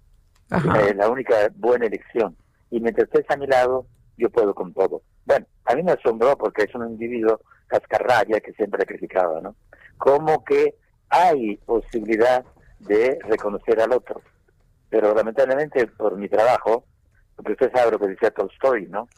eh, 0.51 0.95
la 0.95 1.09
única 1.09 1.35
buena 1.55 1.87
elección. 1.87 2.37
Y 2.71 2.81
mientras 2.81 3.09
estés 3.09 3.31
a 3.31 3.37
mi 3.37 3.47
lado, 3.47 3.87
yo 4.17 4.31
puedo 4.31 4.55
con 4.55 4.73
todo. 4.73 5.03
Bueno, 5.25 5.47
a 5.67 5.75
mí 5.75 5.83
me 5.83 5.93
asombró 5.93 6.37
porque 6.37 6.65
es 6.65 6.75
un 6.75 6.89
individuo 6.91 7.41
cascarrabia 7.67 8.41
que 8.41 8.53
siempre 8.53 8.85
criticaba, 8.85 9.41
¿no? 9.41 9.55
Como 9.99 10.45
que 10.45 10.75
hay 11.13 11.59
posibilidad 11.59 12.45
de 12.81 13.19
reconocer 13.29 13.81
al 13.81 13.93
otro. 13.93 14.23
Pero 14.89 15.15
lamentablemente 15.15 15.87
por 15.87 16.17
mi 16.17 16.29
trabajo, 16.29 16.85
porque 17.37 17.53
usted 17.53 17.73
sabe 17.73 17.93
lo 17.93 17.99
que 17.99 18.09
decía 18.09 18.31
Tolstoy, 18.31 18.87
¿no? 18.89 19.09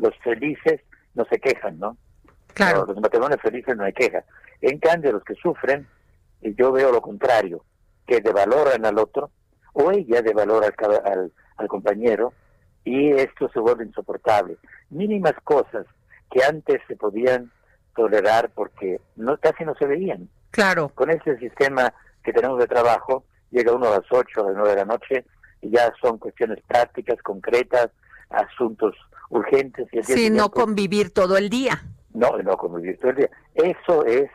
Los 0.00 0.16
felices 0.24 0.80
no 1.14 1.24
se 1.26 1.38
quejan, 1.38 1.78
¿no? 1.78 1.96
Claro. 2.54 2.84
los 2.86 3.00
matrimonios 3.00 3.40
felices 3.40 3.76
no 3.76 3.84
hay 3.84 3.92
queja. 3.92 4.24
En 4.60 4.78
cambio, 4.78 5.12
los 5.12 5.24
que 5.24 5.34
sufren, 5.34 5.86
y 6.40 6.54
yo 6.54 6.72
veo 6.72 6.90
lo 6.90 7.00
contrario, 7.00 7.64
que 8.06 8.20
devaloran 8.20 8.84
al 8.84 8.98
otro, 8.98 9.30
o 9.74 9.90
ella 9.90 10.20
devalora 10.20 10.66
al, 10.66 11.12
al, 11.12 11.32
al 11.56 11.68
compañero, 11.68 12.32
y 12.84 13.10
esto 13.12 13.48
se 13.50 13.60
vuelve 13.60 13.84
insoportable. 13.84 14.56
Mínimas 14.90 15.34
cosas 15.44 15.86
que 16.30 16.44
antes 16.44 16.80
se 16.88 16.96
podían 16.96 17.50
tolerar 17.94 18.50
porque 18.54 19.00
no 19.16 19.36
casi 19.38 19.64
no 19.64 19.74
se 19.74 19.86
veían. 19.86 20.28
Claro. 20.52 20.90
Con 20.94 21.10
ese 21.10 21.36
sistema 21.38 21.92
que 22.22 22.32
tenemos 22.32 22.58
de 22.60 22.68
trabajo, 22.68 23.24
llega 23.50 23.72
uno 23.72 23.88
a 23.88 23.98
las 23.98 24.06
8 24.10 24.40
a 24.40 24.44
las 24.48 24.54
9 24.54 24.70
de 24.70 24.76
la 24.76 24.84
noche 24.84 25.24
y 25.60 25.70
ya 25.70 25.92
son 26.00 26.18
cuestiones 26.18 26.60
prácticas, 26.68 27.20
concretas, 27.22 27.90
asuntos 28.30 28.94
urgentes. 29.30 29.88
Y 29.92 30.02
sí, 30.02 30.30
no 30.30 30.50
convivir 30.50 31.12
todo 31.12 31.36
el 31.36 31.48
día. 31.50 31.82
No, 32.14 32.36
no 32.38 32.56
convivir 32.56 32.98
todo 32.98 33.10
el 33.10 33.16
día. 33.16 33.30
Eso 33.54 34.04
es 34.04 34.30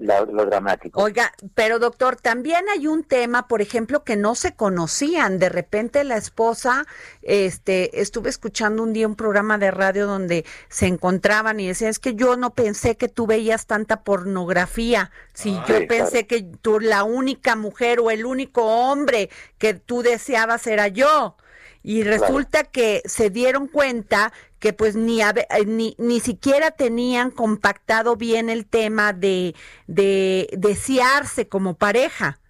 lo 0.00 0.46
dramático. 0.46 1.00
Oiga, 1.00 1.32
pero 1.54 1.78
doctor, 1.78 2.16
también 2.16 2.64
hay 2.68 2.86
un 2.86 3.04
tema, 3.04 3.46
por 3.46 3.62
ejemplo, 3.62 4.02
que 4.02 4.16
no 4.16 4.34
se 4.34 4.54
conocían. 4.54 5.38
De 5.38 5.48
repente 5.48 6.02
la 6.04 6.16
esposa, 6.16 6.86
este, 7.22 8.00
estuve 8.00 8.30
escuchando 8.30 8.82
un 8.82 8.92
día 8.92 9.06
un 9.06 9.14
programa 9.14 9.56
de 9.56 9.70
radio 9.70 10.06
donde 10.06 10.44
se 10.68 10.86
encontraban 10.86 11.60
y 11.60 11.68
decían, 11.68 11.90
es 11.90 11.98
que 12.00 12.14
yo 12.14 12.36
no 12.36 12.54
pensé 12.54 12.96
que 12.96 13.08
tú 13.08 13.26
veías 13.26 13.66
tanta 13.66 14.02
pornografía. 14.02 15.10
Si 15.32 15.52
yo 15.68 15.86
pensé 15.86 16.26
que 16.26 16.42
tú 16.42 16.80
la 16.80 17.04
única 17.04 17.54
mujer 17.54 18.00
o 18.00 18.10
el 18.10 18.26
único 18.26 18.64
hombre 18.64 19.30
que 19.58 19.74
tú 19.74 20.02
deseabas 20.02 20.66
era 20.66 20.88
yo 20.88 21.36
y 21.84 22.02
resulta 22.02 22.64
que 22.64 23.02
se 23.04 23.28
dieron 23.28 23.68
cuenta 23.68 24.32
que 24.58 24.72
pues 24.72 24.96
ni, 24.96 25.20
eh, 25.20 25.34
ni, 25.66 25.94
ni 25.98 26.18
siquiera 26.18 26.70
tenían 26.70 27.30
compactado 27.30 28.16
bien 28.16 28.48
el 28.48 28.64
tema 28.64 29.12
de, 29.12 29.54
de 29.86 30.48
desearse 30.56 31.46
como 31.46 31.74
pareja. 31.74 32.40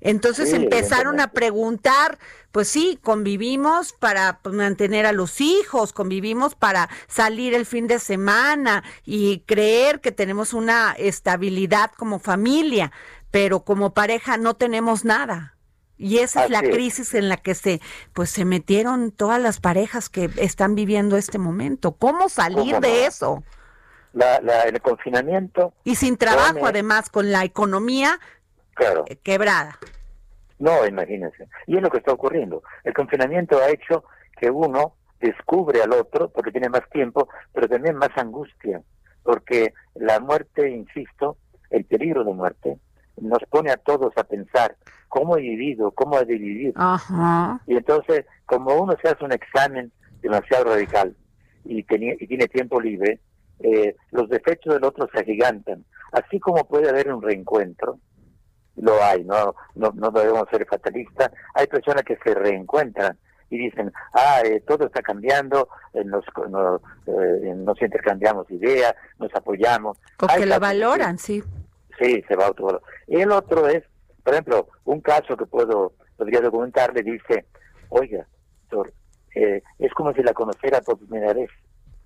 Entonces 0.00 0.52
empezaron 0.54 1.20
a 1.20 1.30
preguntar, 1.32 2.18
pues 2.50 2.68
sí, 2.68 2.98
convivimos 3.00 3.92
para 3.92 4.40
mantener 4.50 5.06
a 5.06 5.12
los 5.12 5.40
hijos, 5.40 5.92
convivimos 5.92 6.56
para 6.56 6.88
salir 7.06 7.54
el 7.54 7.66
fin 7.66 7.86
de 7.86 8.00
semana 8.00 8.82
y 9.04 9.40
creer 9.46 10.00
que 10.00 10.10
tenemos 10.10 10.52
una 10.52 10.94
estabilidad 10.98 11.92
como 11.96 12.18
familia, 12.18 12.90
pero 13.30 13.60
como 13.60 13.94
pareja 13.94 14.36
no 14.36 14.54
tenemos 14.54 15.04
nada. 15.04 15.54
Y 16.00 16.18
esa 16.20 16.44
es 16.44 16.50
la 16.50 16.62
crisis 16.62 17.12
en 17.12 17.28
la 17.28 17.36
que 17.36 17.54
se 17.54 17.82
pues 18.14 18.30
se 18.30 18.46
metieron 18.46 19.12
todas 19.12 19.38
las 19.38 19.60
parejas 19.60 20.08
que 20.08 20.30
están 20.36 20.74
viviendo 20.74 21.18
este 21.18 21.36
momento. 21.36 21.92
¿Cómo 21.92 22.30
salir 22.30 22.80
de 22.80 23.04
eso? 23.04 23.44
La, 24.14 24.36
el 24.38 24.80
confinamiento. 24.80 25.74
Y 25.84 25.96
sin 25.96 26.16
trabajo, 26.16 26.66
además, 26.66 27.10
con 27.10 27.30
la 27.30 27.44
economía 27.44 28.18
eh, 28.80 29.16
quebrada. 29.22 29.78
No, 30.58 30.86
imagínense. 30.86 31.48
Y 31.66 31.76
es 31.76 31.82
lo 31.82 31.90
que 31.90 31.98
está 31.98 32.12
ocurriendo. 32.12 32.62
El 32.82 32.94
confinamiento 32.94 33.58
ha 33.58 33.68
hecho 33.68 34.04
que 34.40 34.50
uno 34.50 34.94
descubre 35.20 35.82
al 35.82 35.92
otro 35.92 36.30
porque 36.30 36.50
tiene 36.50 36.70
más 36.70 36.88
tiempo, 36.88 37.28
pero 37.52 37.68
también 37.68 37.96
más 37.96 38.10
angustia, 38.16 38.80
porque 39.22 39.74
la 39.96 40.18
muerte, 40.18 40.70
insisto, 40.70 41.36
el 41.68 41.84
peligro 41.84 42.24
de 42.24 42.32
muerte, 42.32 42.78
nos 43.20 43.42
pone 43.50 43.70
a 43.70 43.76
todos 43.76 44.12
a 44.16 44.24
pensar 44.24 44.76
cómo 45.08 45.36
he 45.36 45.40
vivido, 45.40 45.90
cómo 45.90 46.18
he 46.18 46.24
de 46.24 46.38
vivir. 46.38 46.74
Y 47.66 47.76
entonces, 47.76 48.24
como 48.46 48.74
uno 48.74 48.96
se 49.02 49.08
hace 49.08 49.24
un 49.24 49.32
examen 49.32 49.92
demasiado 50.22 50.64
radical 50.64 51.14
y, 51.64 51.82
tenía, 51.82 52.14
y 52.18 52.26
tiene 52.26 52.46
tiempo 52.48 52.80
libre, 52.80 53.20
eh, 53.60 53.94
los 54.12 54.28
defectos 54.28 54.74
del 54.74 54.84
otro 54.84 55.08
se 55.12 55.20
agigantan. 55.20 55.84
Así 56.12 56.40
como 56.40 56.64
puede 56.64 56.88
haber 56.88 57.12
un 57.12 57.22
reencuentro, 57.22 57.98
lo 58.76 59.02
hay, 59.02 59.24
no, 59.24 59.54
no, 59.74 59.92
no 59.94 60.10
debemos 60.10 60.48
ser 60.50 60.66
fatalistas, 60.66 61.30
hay 61.54 61.66
personas 61.66 62.02
que 62.04 62.16
se 62.24 62.34
reencuentran 62.34 63.18
y 63.50 63.58
dicen, 63.58 63.92
ah, 64.14 64.40
eh, 64.44 64.62
todo 64.66 64.86
está 64.86 65.02
cambiando, 65.02 65.68
eh, 65.92 66.04
nos, 66.04 66.24
nos 67.56 67.82
intercambiamos 67.82 68.48
ideas, 68.50 68.94
nos 69.18 69.34
apoyamos. 69.34 69.98
Porque 70.16 70.46
la 70.46 70.60
valoran, 70.60 71.18
sí. 71.18 71.42
Sí, 72.00 72.24
se 72.26 72.34
va 72.34 72.46
a 72.46 72.50
otro 72.50 72.82
Y 73.06 73.20
el 73.20 73.30
otro 73.30 73.68
es, 73.68 73.84
por 74.24 74.32
ejemplo, 74.32 74.68
un 74.84 75.00
caso 75.00 75.36
que 75.36 75.46
puedo 75.46 75.92
podría 76.16 76.40
documentarle 76.40 77.02
dice, 77.02 77.46
oiga, 77.88 78.26
doctor, 78.68 78.92
eh, 79.34 79.62
es 79.78 79.92
como 79.94 80.12
si 80.12 80.22
la 80.22 80.34
conociera 80.34 80.80
por 80.80 80.98
primera 80.98 81.32
vez. 81.32 81.50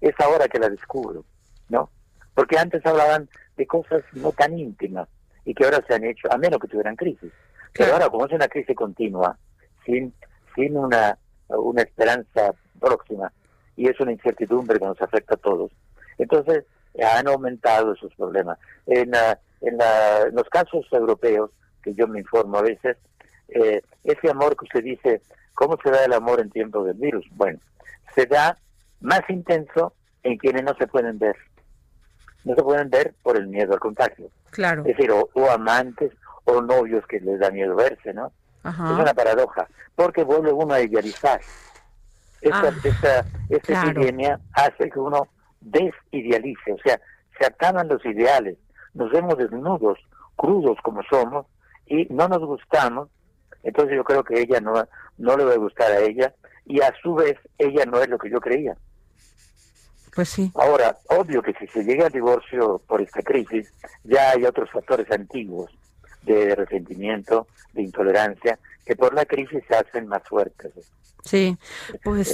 Es 0.01 0.15
ahora 0.21 0.47
que 0.47 0.59
la 0.59 0.69
descubro, 0.69 1.25
¿no? 1.69 1.91
Porque 2.35 2.59
antes 2.59 2.85
hablaban 2.87 3.29
de 3.57 3.67
cosas 3.67 4.03
no 4.13 4.33
tan 4.33 4.59
íntimas 4.59 5.09
y 5.45 5.55
que 5.55 5.65
ahora 5.65 5.85
se 5.87 5.95
han 5.95 6.05
hecho, 6.05 6.33
a 6.33 6.39
menos 6.39 6.61
que 6.61 6.69
tuvieran 6.69 6.97
crisis. 6.97 7.33
Pero 7.73 7.93
ahora, 7.93 8.09
como 8.09 8.27
es 8.27 8.33
una 8.33 8.49
crisis 8.49 8.77
continua, 8.77 9.37
sin, 9.85 10.15
sin 10.55 10.77
una, 10.77 11.19
una 11.49 11.83
esperanza 11.83 12.53
próxima, 12.79 13.33
y 13.77 13.89
es 13.89 13.99
una 13.99 14.13
incertidumbre 14.13 14.79
que 14.79 14.87
nos 14.87 15.01
afecta 15.03 15.35
a 15.35 15.39
todos, 15.39 15.73
entonces 16.19 16.65
han 17.03 17.27
aumentado 17.27 17.95
esos 17.95 18.15
problemas. 18.15 18.59
En, 18.87 19.13
en, 19.65 19.79
los 20.35 20.49
casos 20.49 20.87
europeos, 20.93 21.51
que 21.83 21.95
yo 21.95 22.07
me 22.07 22.21
informo 22.21 22.59
a 22.59 22.63
veces, 22.63 22.97
eh, 23.49 23.83
ese 24.05 24.31
amor 24.31 24.57
que 24.57 24.65
usted 24.65 24.83
dice, 24.83 25.23
¿cómo 25.55 25.77
se 25.83 25.91
da 25.91 26.05
el 26.05 26.13
amor 26.13 26.41
en 26.41 26.51
tiempos 26.51 26.87
del 26.87 26.97
virus? 26.97 27.27
Bueno, 27.33 27.59
se 28.15 28.27
da 28.27 28.59
más 29.01 29.23
intenso 29.29 29.93
en 30.23 30.39
quienes 30.39 30.65
no 30.65 30.75
se 30.79 30.87
pueden 30.87 31.19
ver. 31.19 31.37
No 32.45 32.55
se 32.55 32.63
pueden 32.63 32.91
ver 32.91 33.15
por 33.23 33.37
el 33.37 33.47
miedo 33.49 33.73
al 33.73 33.81
contagio. 33.81 34.29
Claro. 34.51 34.83
Es 34.83 34.97
decir, 34.97 35.11
o, 35.11 35.51
amantes 35.51 36.13
o 36.45 36.61
novios 36.61 37.07
que 37.07 37.21
les 37.21 37.39
da 37.41 37.51
miedo 37.51 37.75
verse, 37.75 38.13
¿no? 38.13 38.33
Es 38.65 38.79
una 38.79 39.13
paradoja, 39.13 39.69
porque 39.95 40.25
vuelve 40.25 40.51
uno 40.51 40.73
a 40.73 40.81
idealizar. 40.81 41.39
Esta, 42.41 42.69
ah, 42.69 42.75
esta, 42.83 43.25
esta 43.51 43.91
epidemia 43.91 44.41
hace 44.53 44.91
que 44.91 44.99
uno 44.99 45.29
desidealice, 45.61 46.73
o 46.73 46.79
sea, 46.79 46.99
se 47.39 47.47
acaban 47.47 47.89
los 47.89 48.05
ideales, 48.07 48.57
nos 48.95 49.11
vemos 49.11 49.37
desnudos, 49.37 49.99
crudos 50.37 50.79
como 50.83 51.03
somos, 51.05 51.47
y 51.87 52.07
no 52.07 52.29
nos 52.29 52.45
gustamos, 52.45 53.09
entonces 53.63 53.97
yo 53.97 54.05
creo 54.05 54.25
que 54.25 54.41
ella 54.41 54.61
no, 54.61 54.73
no 55.19 55.37
le 55.37 55.45
va 55.45 55.53
a 55.53 55.59
gustar 55.59 55.91
a 55.93 56.01
ella, 56.01 56.35
y 56.65 56.81
a 56.81 56.93
su 57.03 57.15
vez 57.15 57.37
ella 57.59 57.85
no 57.87 58.01
es 58.01 58.09
lo 58.09 58.19
que 58.19 58.31
yo 58.31 58.41
creía. 58.41 58.77
Pues 60.15 60.29
sí. 60.29 60.51
Ahora, 60.55 60.97
obvio 61.09 61.43
que 61.43 61.53
si 61.55 61.67
se 61.67 61.83
llega 61.83 62.07
al 62.07 62.13
divorcio 62.13 62.81
por 62.87 63.01
esta 63.01 63.21
crisis, 63.23 63.73
ya 64.05 64.31
hay 64.31 64.45
otros 64.45 64.71
factores 64.71 65.11
antiguos 65.11 65.71
de 66.23 66.55
resentimiento, 66.55 67.49
de 67.73 67.83
intolerancia, 67.83 68.59
que 68.87 68.95
por 68.95 69.13
la 69.13 69.25
crisis 69.25 69.63
se 69.69 69.75
hacen 69.75 70.07
más 70.07 70.23
fuertes. 70.29 70.73
Sí, 71.25 71.57
pues 72.03 72.29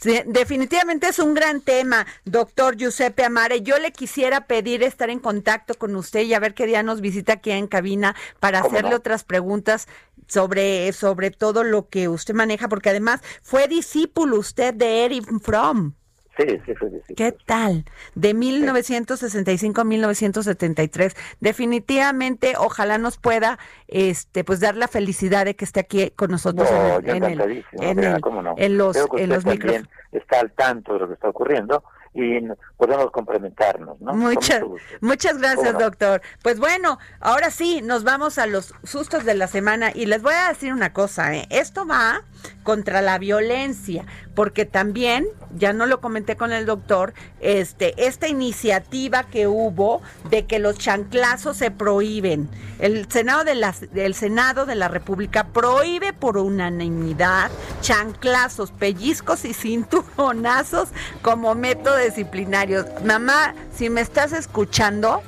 sí. 0.00 0.20
definitivamente 0.26 1.08
es 1.08 1.18
un 1.18 1.34
gran 1.34 1.60
tema, 1.60 2.06
doctor 2.24 2.76
Giuseppe 2.76 3.24
Amare. 3.24 3.62
Yo 3.62 3.78
le 3.78 3.90
quisiera 3.90 4.46
pedir 4.46 4.84
estar 4.84 5.10
en 5.10 5.18
contacto 5.18 5.74
con 5.74 5.96
usted 5.96 6.20
y 6.20 6.34
a 6.34 6.38
ver 6.38 6.54
qué 6.54 6.66
día 6.66 6.84
nos 6.84 7.00
visita 7.00 7.34
aquí 7.34 7.50
en 7.50 7.66
cabina 7.66 8.14
para 8.38 8.60
hacerle 8.60 8.94
otras 8.94 9.24
preguntas 9.24 9.88
sobre, 10.28 10.92
sobre 10.92 11.32
todo 11.32 11.64
lo 11.64 11.88
que 11.88 12.08
usted 12.08 12.34
maneja, 12.34 12.68
porque 12.68 12.90
además 12.90 13.20
fue 13.42 13.66
discípulo 13.66 14.38
usted 14.38 14.72
de 14.72 15.04
Eric 15.04 15.26
Fromm. 15.42 15.94
Sí, 16.36 16.44
sí, 16.64 16.74
sí, 17.06 17.14
¿Qué 17.14 17.32
tal? 17.44 17.84
De 18.14 18.32
1965 18.32 19.80
a 19.80 19.84
1973. 19.84 21.14
Definitivamente, 21.40 22.54
ojalá 22.56 22.96
nos 22.96 23.18
pueda, 23.18 23.58
este, 23.86 24.42
pues 24.42 24.60
dar 24.60 24.76
la 24.76 24.88
felicidad 24.88 25.44
de 25.44 25.56
que 25.56 25.66
esté 25.66 25.80
aquí 25.80 26.10
con 26.10 26.30
nosotros 26.30 26.70
en, 27.04 27.22
el, 27.24 27.64
en, 27.74 28.78
los, 28.78 28.96
en 28.96 29.28
los 29.28 29.44
micrófonos. 29.44 29.88
Está 30.10 30.40
al 30.40 30.52
tanto 30.52 30.94
de 30.94 31.00
lo 31.00 31.08
que 31.08 31.14
está 31.14 31.28
ocurriendo 31.28 31.84
y 32.14 32.40
podemos 32.76 33.10
complementarnos, 33.10 34.00
¿no? 34.00 34.12
Muchas, 34.14 34.62
muchas 35.00 35.38
gracias, 35.38 35.78
doctor. 35.78 36.20
Pues 36.42 36.58
bueno, 36.58 36.98
ahora 37.20 37.50
sí, 37.50 37.80
nos 37.82 38.04
vamos 38.04 38.38
a 38.38 38.46
los 38.46 38.74
sustos 38.84 39.24
de 39.24 39.34
la 39.34 39.46
semana 39.46 39.90
y 39.94 40.06
les 40.06 40.22
voy 40.22 40.34
a 40.34 40.48
decir 40.48 40.72
una 40.72 40.92
cosa, 40.92 41.34
¿eh? 41.34 41.46
Esto 41.50 41.86
va 41.86 42.22
contra 42.62 43.02
la 43.02 43.18
violencia, 43.18 44.04
porque 44.34 44.64
también, 44.64 45.26
ya 45.56 45.72
no 45.72 45.86
lo 45.86 46.00
comenté 46.00 46.36
con 46.36 46.52
el 46.52 46.66
doctor, 46.66 47.12
este, 47.40 48.06
esta 48.06 48.28
iniciativa 48.28 49.24
que 49.24 49.46
hubo 49.46 50.00
de 50.30 50.46
que 50.46 50.58
los 50.58 50.78
chanclazos 50.78 51.56
se 51.56 51.70
prohíben. 51.70 52.48
El 52.78 53.10
Senado 53.10 53.44
de 53.44 53.54
la, 53.54 53.74
el 53.94 54.14
Senado 54.14 54.66
de 54.66 54.74
la 54.74 54.88
República 54.88 55.48
prohíbe 55.48 56.12
por 56.12 56.38
unanimidad 56.38 57.50
chanclazos, 57.80 58.72
pellizcos 58.72 59.44
y 59.44 59.54
cinturonazos 59.54 60.88
como 61.20 61.54
método 61.54 61.96
disciplinario. 61.98 62.86
Mamá, 63.04 63.54
si 63.74 63.90
me 63.90 64.00
estás 64.00 64.32
escuchando, 64.32 65.22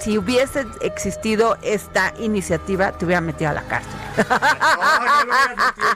si 0.00 0.18
hubiese 0.18 0.66
existido 0.80 1.56
esta 1.62 2.12
iniciativa, 2.18 2.92
te 2.92 3.04
hubiera 3.04 3.20
metido 3.20 3.50
a 3.50 3.54
la 3.54 3.62
cárcel. 3.62 3.92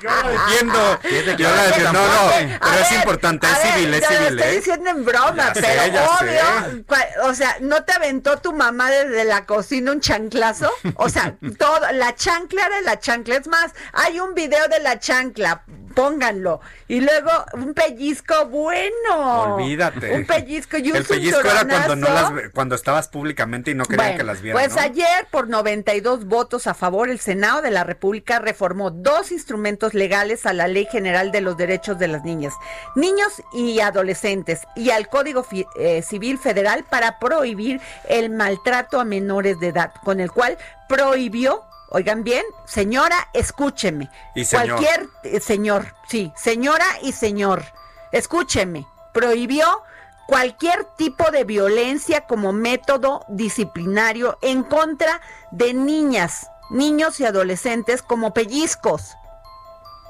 yo 0.03 0.11
la 0.11 0.29
defiendo. 0.29 0.99
Yo 1.37 1.51
la 1.51 1.63
defiendo. 1.65 1.93
No, 1.93 2.07
no, 2.07 2.31
pero 2.61 2.79
es 2.81 2.93
importante, 2.93 3.47
es 3.47 3.59
civil, 3.59 3.95
es 3.95 4.07
civil. 4.07 4.37
Lo 4.37 4.43
estoy 4.43 4.55
¿eh? 4.55 4.57
diciendo 4.57 4.91
en 4.91 5.05
broma, 5.05 5.53
pero 5.55 5.83
obvio. 6.21 6.85
O 7.25 7.35
sea, 7.35 7.57
¿no 7.61 7.85
te 7.85 7.93
aventó 7.93 8.39
tu 8.39 8.53
mamá 8.53 8.91
desde 8.91 9.25
la 9.25 9.45
cocina 9.45 9.93
un 9.93 10.01
chanclazo? 10.01 10.71
O 10.95 11.09
sea, 11.09 11.35
todo, 11.59 11.81
la 11.93 12.15
chancla 12.15 12.67
era 12.67 12.81
la 12.83 12.99
chancla. 12.99 13.37
Es 13.37 13.47
más, 13.47 13.73
hay 13.93 14.21
un 14.21 14.35
video 14.35 14.69
de 14.69 14.81
la 14.81 14.99
chancla 14.99 15.63
pónganlo. 15.99 16.61
Y 16.87 17.01
luego 17.01 17.31
un 17.55 17.75
pellizco 17.75 18.47
bueno. 18.47 19.57
Olvídate. 19.57 20.15
Un 20.15 20.27
pellizco 20.27 20.79
y 20.79 20.91
un 20.93 20.97
El 20.97 21.05
pellizco 21.05 21.41
era 21.41 21.67
cuando 21.67 21.97
no 21.97 22.09
las 22.09 22.33
cuando 22.55 22.77
estabas 22.77 23.09
públicamente 23.09 23.73
y 23.73 23.75
no 23.75 23.85
querían 23.85 24.17
que 24.17 24.23
las 24.23 24.41
vieran. 24.41 24.63
Pues 24.63 24.77
ayer 24.77 25.27
por 25.33 25.49
92 25.49 26.27
votos 26.27 26.69
a 26.69 26.75
favor 26.75 27.11
el 27.11 27.19
Senado 27.19 27.63
de 27.63 27.73
la 27.73 27.83
República 27.83 28.39
reformó 28.39 28.93
dos 28.93 29.33
instrumentos 29.33 29.93
legales 29.93 30.47
a 30.47 30.53
la 30.53 30.69
Ley 30.69 30.87
General 30.87 31.33
de 31.33 31.41
los 31.41 31.57
Derechos 31.57 31.99
de 31.99 32.07
las 32.07 32.23
Niñas, 32.23 32.55
Niños 32.95 33.43
y 33.53 33.81
Adolescentes 33.81 34.61
y 34.77 34.91
al 34.91 35.09
Código 35.09 35.45
eh, 35.81 36.03
Civil 36.03 36.39
Federal 36.39 36.85
para 36.89 37.19
prohibir 37.19 37.81
el 38.09 38.31
maltrato 38.31 39.01
a 39.01 39.05
menores 39.05 39.59
de 39.59 39.69
edad, 39.69 39.93
con 40.05 40.21
el 40.21 40.31
cual 40.31 40.59
prohibió 40.89 41.65
Oigan 41.91 42.23
bien, 42.23 42.45
señora, 42.67 43.29
escúcheme. 43.33 44.11
Y 44.35 44.45
señor. 44.45 44.77
Cualquier 44.77 45.09
eh, 45.25 45.41
señor, 45.41 45.95
sí, 46.07 46.33
señora 46.37 46.85
y 47.03 47.13
señor, 47.13 47.65
escúcheme. 48.13 48.87
Prohibió 49.15 49.83
cualquier 50.27 50.85
tipo 50.97 51.31
de 51.31 51.45
violencia 51.45 52.27
como 52.27 52.53
método 52.53 53.25
disciplinario 53.29 54.37
en 54.43 54.63
contra 54.63 55.23
de 55.51 55.73
niñas, 55.73 56.51
niños 56.69 57.19
y 57.21 57.25
adolescentes 57.25 58.03
como 58.03 58.35
pellizcos, 58.35 59.15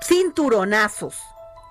cinturonazos, 0.03 1.23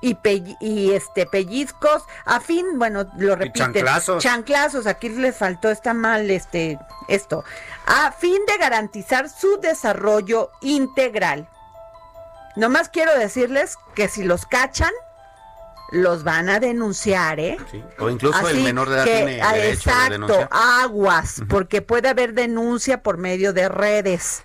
y, 0.01 0.17
y 0.59 0.91
este 0.91 1.25
pellizcos 1.25 2.03
a 2.25 2.39
fin 2.39 2.77
bueno 2.77 3.05
lo 3.17 3.35
repite 3.35 3.59
chanclazos. 3.59 4.23
chanclazos 4.23 4.87
aquí 4.87 5.09
les 5.09 5.35
faltó 5.35 5.69
está 5.69 5.93
mal 5.93 6.29
este 6.29 6.79
esto 7.07 7.43
a 7.85 8.11
fin 8.11 8.39
de 8.47 8.57
garantizar 8.57 9.29
su 9.29 9.59
desarrollo 9.59 10.51
integral 10.61 11.49
nomás 12.55 12.89
quiero 12.89 13.17
decirles 13.17 13.77
que 13.95 14.07
si 14.07 14.23
los 14.23 14.45
cachan 14.45 14.91
los 15.91 16.23
van 16.23 16.49
a 16.49 16.59
denunciar, 16.59 17.39
¿eh? 17.39 17.57
O 17.97 18.09
incluso 18.09 18.47
el 18.49 18.61
menor 18.61 18.89
de 18.89 18.95
edad 18.95 19.05
tiene 19.05 19.41
ah, 19.41 19.53
derecho 19.53 19.89
exacto, 19.89 20.11
denunciar. 20.11 20.49
aguas, 20.51 21.41
porque 21.47 21.81
puede 21.81 22.09
haber 22.09 22.33
denuncia 22.33 23.01
por 23.03 23.17
medio 23.17 23.53
de 23.53 23.69
redes. 23.69 24.43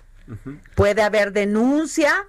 Puede 0.75 1.01
haber 1.01 1.33
denuncia 1.33 2.27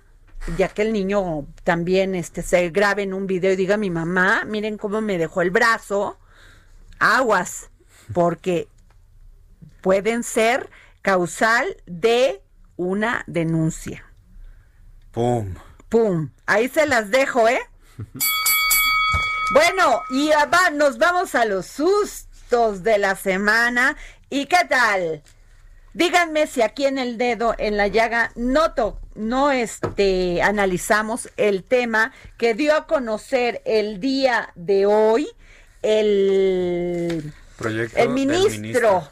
ya 0.56 0.68
que 0.68 0.82
el 0.82 0.92
niño 0.92 1.46
también 1.64 2.14
este, 2.14 2.42
se 2.42 2.70
grabe 2.70 3.02
en 3.02 3.14
un 3.14 3.26
video 3.26 3.52
y 3.52 3.56
diga, 3.56 3.76
mi 3.76 3.90
mamá, 3.90 4.44
miren 4.44 4.76
cómo 4.76 5.00
me 5.00 5.18
dejó 5.18 5.42
el 5.42 5.50
brazo, 5.50 6.18
aguas, 6.98 7.70
porque 8.12 8.68
pueden 9.80 10.22
ser 10.22 10.70
causal 11.02 11.76
de 11.86 12.42
una 12.76 13.24
denuncia. 13.26 14.04
Pum. 15.12 15.54
Pum. 15.88 16.30
Ahí 16.46 16.68
se 16.68 16.86
las 16.86 17.10
dejo, 17.10 17.48
¿eh? 17.48 17.60
Bueno, 19.52 20.02
y 20.10 20.30
va, 20.30 20.70
nos 20.72 20.98
vamos 20.98 21.34
a 21.34 21.44
los 21.44 21.66
sustos 21.66 22.82
de 22.82 22.98
la 22.98 23.14
semana. 23.14 23.96
¿Y 24.30 24.46
qué 24.46 24.64
tal? 24.68 25.22
Díganme 25.94 26.48
si 26.48 26.60
aquí 26.60 26.86
en 26.86 26.98
el 26.98 27.18
dedo, 27.18 27.54
en 27.56 27.76
la 27.76 27.86
llaga, 27.86 28.32
no, 28.34 28.74
no 29.14 29.52
este, 29.52 30.42
analizamos 30.42 31.30
el 31.36 31.62
tema 31.62 32.12
que 32.36 32.54
dio 32.54 32.74
a 32.74 32.88
conocer 32.88 33.62
el 33.64 34.00
día 34.00 34.50
de 34.56 34.86
hoy 34.86 35.28
el, 35.82 37.32
Proyecto 37.56 37.96
el 37.96 38.08
ministro, 38.08 39.08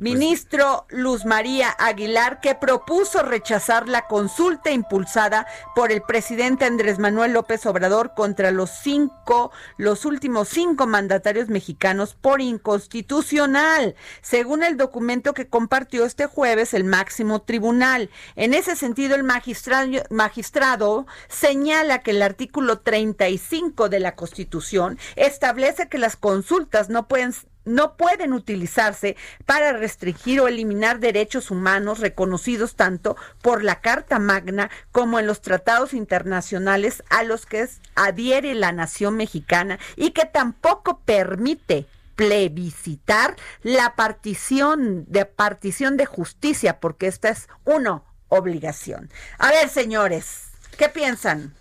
ministro. 0.00 0.30
Ministro 0.30 0.86
Luz 0.90 1.24
María 1.24 1.70
Aguilar, 1.70 2.40
que 2.40 2.54
propuso 2.54 3.22
rechazar 3.22 3.88
la 3.88 4.06
consulta 4.06 4.70
impulsada 4.70 5.46
por 5.74 5.92
el 5.92 6.02
presidente 6.02 6.64
Andrés 6.64 6.98
Manuel 6.98 7.32
López 7.32 7.66
Obrador 7.66 8.14
contra 8.14 8.50
los 8.50 8.70
cinco, 8.70 9.52
los 9.76 10.04
últimos 10.04 10.48
cinco 10.48 10.86
mandatarios 10.86 11.48
mexicanos 11.48 12.14
por 12.14 12.40
inconstitucional, 12.40 13.94
según 14.22 14.62
el 14.62 14.76
documento 14.76 15.34
que 15.34 15.48
compartió 15.48 16.04
este 16.04 16.26
jueves 16.26 16.74
el 16.74 16.84
máximo 16.84 17.42
tribunal. 17.42 18.10
En 18.36 18.54
ese 18.54 18.76
sentido, 18.76 19.16
el 19.16 19.24
magistrado, 19.24 20.02
magistrado 20.10 21.06
señala 21.28 22.02
que 22.02 22.12
el 22.12 22.22
artículo 22.22 22.80
35 22.80 23.88
de 23.88 24.00
la 24.00 24.14
Constitución 24.16 24.98
establece 25.16 25.88
que 25.88 25.98
las 25.98 26.16
consultas 26.16 26.88
no 26.88 27.08
pueden 27.08 27.34
no 27.70 27.96
pueden 27.96 28.32
utilizarse 28.32 29.16
para 29.46 29.72
restringir 29.72 30.40
o 30.40 30.48
eliminar 30.48 31.00
derechos 31.00 31.50
humanos 31.50 32.00
reconocidos 32.00 32.74
tanto 32.74 33.16
por 33.42 33.64
la 33.64 33.80
Carta 33.80 34.18
Magna 34.18 34.70
como 34.92 35.18
en 35.18 35.26
los 35.26 35.40
tratados 35.40 35.94
internacionales 35.94 37.02
a 37.08 37.22
los 37.22 37.46
que 37.46 37.68
adhiere 37.94 38.54
la 38.54 38.72
nación 38.72 39.16
mexicana 39.16 39.78
y 39.96 40.10
que 40.10 40.24
tampoco 40.24 41.00
permite 41.04 41.86
plebiscitar 42.16 43.36
la 43.62 43.96
partición 43.96 45.04
de 45.08 45.24
partición 45.24 45.96
de 45.96 46.06
justicia 46.06 46.80
porque 46.80 47.06
esta 47.06 47.30
es 47.30 47.48
una 47.64 48.02
obligación. 48.28 49.10
A 49.38 49.50
ver, 49.50 49.68
señores, 49.68 50.48
¿qué 50.76 50.88
piensan? 50.88 51.54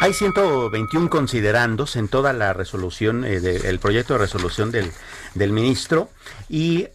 Hay 0.00 0.14
121 0.14 1.08
considerandos 1.10 1.96
en 1.96 2.08
toda 2.08 2.32
la 2.32 2.52
resolución, 2.52 3.24
eh, 3.24 3.40
de- 3.40 3.68
el 3.68 3.78
proyecto 3.78 4.14
de 4.14 4.18
resolución 4.20 4.70
del, 4.72 4.90
del 5.34 5.52
ministro 5.52 6.08
y, 6.48 6.88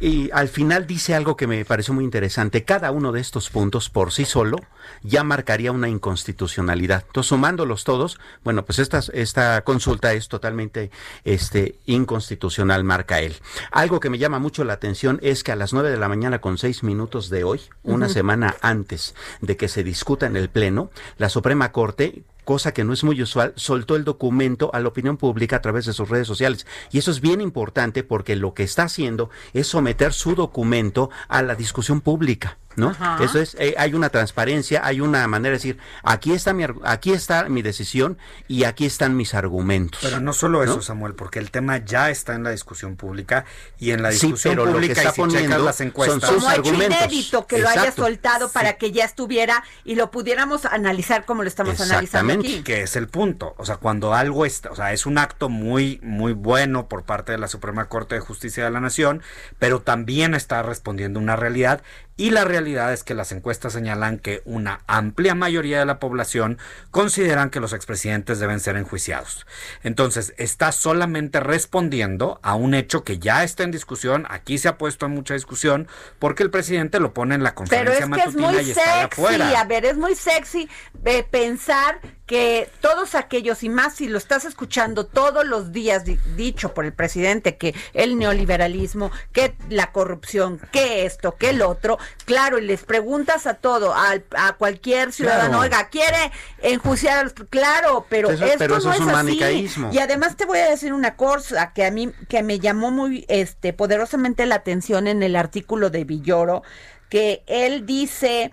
y 0.00 0.30
al 0.32 0.48
final 0.48 0.86
dice 0.86 1.14
algo 1.14 1.36
que 1.36 1.46
me 1.46 1.64
pareció 1.64 1.94
muy 1.94 2.04
interesante. 2.04 2.64
Cada 2.64 2.90
uno 2.90 3.12
de 3.12 3.20
estos 3.20 3.50
puntos 3.50 3.90
por 3.90 4.12
sí 4.12 4.24
solo 4.24 4.58
ya 5.02 5.24
marcaría 5.24 5.72
una 5.72 5.88
inconstitucionalidad. 5.88 7.04
Entonces, 7.06 7.28
sumándolos 7.28 7.84
todos, 7.84 8.18
bueno, 8.42 8.64
pues 8.64 8.78
esta, 8.78 9.00
esta 9.12 9.62
consulta 9.62 10.12
es 10.12 10.28
totalmente 10.28 10.90
este, 11.24 11.76
inconstitucional, 11.86 12.84
marca 12.84 13.20
él. 13.20 13.36
Algo 13.70 14.00
que 14.00 14.10
me 14.10 14.18
llama 14.18 14.38
mucho 14.38 14.64
la 14.64 14.74
atención 14.74 15.18
es 15.22 15.44
que 15.44 15.52
a 15.52 15.56
las 15.56 15.72
9 15.72 15.90
de 15.90 15.96
la 15.96 16.08
mañana 16.08 16.40
con 16.40 16.58
6 16.58 16.82
minutos 16.82 17.30
de 17.30 17.44
hoy, 17.44 17.60
una 17.82 18.08
semana 18.08 18.56
antes 18.60 19.14
de 19.40 19.56
que 19.56 19.68
se 19.68 19.84
discuta 19.84 20.26
en 20.26 20.36
el 20.36 20.48
Pleno, 20.48 20.90
la 21.18 21.28
Suprema 21.28 21.72
Corte 21.72 22.22
cosa 22.44 22.72
que 22.72 22.84
no 22.84 22.92
es 22.92 23.04
muy 23.04 23.20
usual, 23.22 23.52
soltó 23.56 23.96
el 23.96 24.04
documento 24.04 24.70
a 24.72 24.80
la 24.80 24.88
opinión 24.88 25.16
pública 25.16 25.56
a 25.56 25.62
través 25.62 25.86
de 25.86 25.92
sus 25.92 26.08
redes 26.08 26.26
sociales. 26.26 26.66
Y 26.92 26.98
eso 26.98 27.10
es 27.10 27.20
bien 27.20 27.40
importante 27.40 28.04
porque 28.04 28.36
lo 28.36 28.54
que 28.54 28.62
está 28.62 28.84
haciendo 28.84 29.30
es 29.52 29.66
someter 29.66 30.12
su 30.12 30.34
documento 30.34 31.10
a 31.28 31.42
la 31.42 31.54
discusión 31.54 32.00
pública. 32.00 32.58
¿No? 32.76 32.90
Ajá. 32.90 33.18
Eso 33.22 33.38
es, 33.40 33.56
eh, 33.58 33.74
hay 33.78 33.94
una 33.94 34.08
transparencia, 34.08 34.84
hay 34.84 35.00
una 35.00 35.26
manera 35.28 35.50
de 35.50 35.56
decir, 35.58 35.78
aquí 36.02 36.32
está 36.32 36.52
mi, 36.52 36.64
aquí 36.84 37.12
está 37.12 37.48
mi 37.48 37.62
decisión 37.62 38.18
y 38.48 38.64
aquí 38.64 38.84
están 38.86 39.16
mis 39.16 39.34
argumentos. 39.34 40.00
Pero 40.02 40.20
no 40.20 40.32
solo 40.32 40.62
eso, 40.62 40.76
¿No? 40.76 40.82
Samuel, 40.82 41.14
porque 41.14 41.38
el 41.38 41.50
tema 41.50 41.78
ya 41.78 42.10
está 42.10 42.34
en 42.34 42.42
la 42.42 42.50
discusión 42.50 42.96
pública 42.96 43.44
y 43.78 43.90
en 43.92 44.02
la 44.02 44.10
Sí, 44.12 44.26
discusión 44.26 44.52
pero 44.54 44.64
lo 44.66 44.72
que 44.72 44.74
pública 44.74 44.92
está 45.00 45.08
y 45.10 45.12
si 45.12 45.20
poniendo 45.20 45.58
las 45.64 45.76
son 45.76 45.86
encuestas, 45.86 46.30
sus 46.30 46.38
Como 46.38 46.50
hecho 46.50 46.60
argumentos. 46.60 46.98
inédito 47.00 47.46
que 47.46 47.58
lo 47.58 47.68
haya 47.68 47.80
Exacto. 47.82 48.02
soltado 48.02 48.48
para 48.50 48.74
que 48.74 48.92
ya 48.92 49.04
estuviera 49.04 49.62
y 49.84 49.94
lo 49.94 50.10
pudiéramos 50.10 50.64
analizar 50.64 51.24
como 51.24 51.42
lo 51.42 51.48
estamos 51.48 51.80
analizando 51.80 52.32
aquí. 52.34 52.62
que 52.62 52.82
es 52.82 52.96
el 52.96 53.08
punto. 53.08 53.54
O 53.58 53.64
sea, 53.64 53.76
cuando 53.76 54.14
algo 54.14 54.44
está, 54.46 54.70
o 54.70 54.76
sea, 54.76 54.92
es 54.92 55.06
un 55.06 55.18
acto 55.18 55.48
muy, 55.48 56.00
muy 56.02 56.32
bueno 56.32 56.88
por 56.88 57.04
parte 57.04 57.32
de 57.32 57.38
la 57.38 57.48
Suprema 57.48 57.86
Corte 57.88 58.14
de 58.16 58.20
Justicia 58.20 58.64
de 58.64 58.70
la 58.70 58.80
Nación, 58.80 59.22
pero 59.58 59.80
también 59.80 60.34
está 60.34 60.62
respondiendo 60.62 61.20
una 61.20 61.36
realidad 61.36 61.82
y 62.16 62.30
la 62.30 62.44
realidad 62.44 62.63
realidad 62.64 62.94
es 62.94 63.04
que 63.04 63.14
las 63.14 63.30
encuestas 63.30 63.74
señalan 63.74 64.18
que 64.18 64.40
una 64.46 64.80
amplia 64.86 65.34
mayoría 65.34 65.78
de 65.78 65.84
la 65.84 65.98
población 65.98 66.58
consideran 66.90 67.50
que 67.50 67.60
los 67.60 67.74
expresidentes 67.74 68.40
deben 68.40 68.58
ser 68.58 68.76
enjuiciados. 68.76 69.46
Entonces, 69.82 70.32
está 70.38 70.72
solamente 70.72 71.40
respondiendo 71.40 72.40
a 72.42 72.54
un 72.54 72.72
hecho 72.72 73.04
que 73.04 73.18
ya 73.18 73.44
está 73.44 73.64
en 73.64 73.70
discusión, 73.70 74.26
aquí 74.30 74.56
se 74.56 74.68
ha 74.68 74.78
puesto 74.78 75.04
en 75.04 75.12
mucha 75.12 75.34
discusión, 75.34 75.88
porque 76.18 76.42
el 76.42 76.50
presidente 76.50 77.00
lo 77.00 77.12
pone 77.12 77.34
en 77.34 77.42
la 77.42 77.54
conferencia 77.54 78.06
Pero 78.08 78.16
es 78.16 78.22
que 78.22 78.30
es 78.30 78.36
muy 78.36 78.64
sexy, 78.64 79.54
a 79.54 79.64
ver, 79.64 79.84
es 79.84 79.98
muy 79.98 80.14
sexy 80.14 80.68
eh, 81.04 81.22
pensar 81.30 82.00
que 82.26 82.70
todos 82.80 83.14
aquellos, 83.14 83.62
y 83.62 83.68
más 83.68 83.96
si 83.96 84.08
lo 84.08 84.16
estás 84.16 84.46
escuchando 84.46 85.04
todos 85.04 85.44
los 85.46 85.72
días 85.72 86.04
dicho 86.36 86.72
por 86.72 86.86
el 86.86 86.94
presidente, 86.94 87.58
que 87.58 87.74
el 87.92 88.18
neoliberalismo, 88.18 89.10
que 89.32 89.54
la 89.68 89.92
corrupción, 89.92 90.58
que 90.72 91.04
esto, 91.04 91.36
que 91.36 91.50
el 91.50 91.60
otro, 91.60 91.98
claro, 92.24 92.58
y 92.58 92.62
les 92.62 92.84
preguntas 92.84 93.46
a 93.46 93.54
todo, 93.54 93.92
a, 93.94 94.14
a 94.36 94.52
cualquier 94.54 95.12
ciudadano, 95.12 95.60
oiga, 95.60 95.88
quiere 95.90 96.32
enjuiciar 96.62 97.18
a 97.18 97.22
los... 97.24 97.34
Claro, 97.50 98.06
pero, 98.08 98.30
esto 98.30 98.68
no 98.68 98.92
es, 98.92 99.00
así. 99.00 99.68
Y 99.92 99.98
además 99.98 100.36
te 100.36 100.46
voy 100.46 100.60
a 100.60 100.70
decir 100.70 100.94
una 100.94 101.16
cosa 101.16 101.72
que 101.74 101.84
a 101.84 101.90
mí, 101.90 102.10
que 102.28 102.42
me 102.42 102.58
llamó 102.58 102.90
muy 102.90 103.26
este 103.28 103.72
poderosamente 103.72 104.46
la 104.46 104.56
atención 104.56 105.06
en 105.06 105.22
el 105.22 105.36
artículo 105.36 105.90
de 105.90 106.04
Villoro, 106.04 106.62
que 107.10 107.42
él 107.46 107.84
dice 107.84 108.52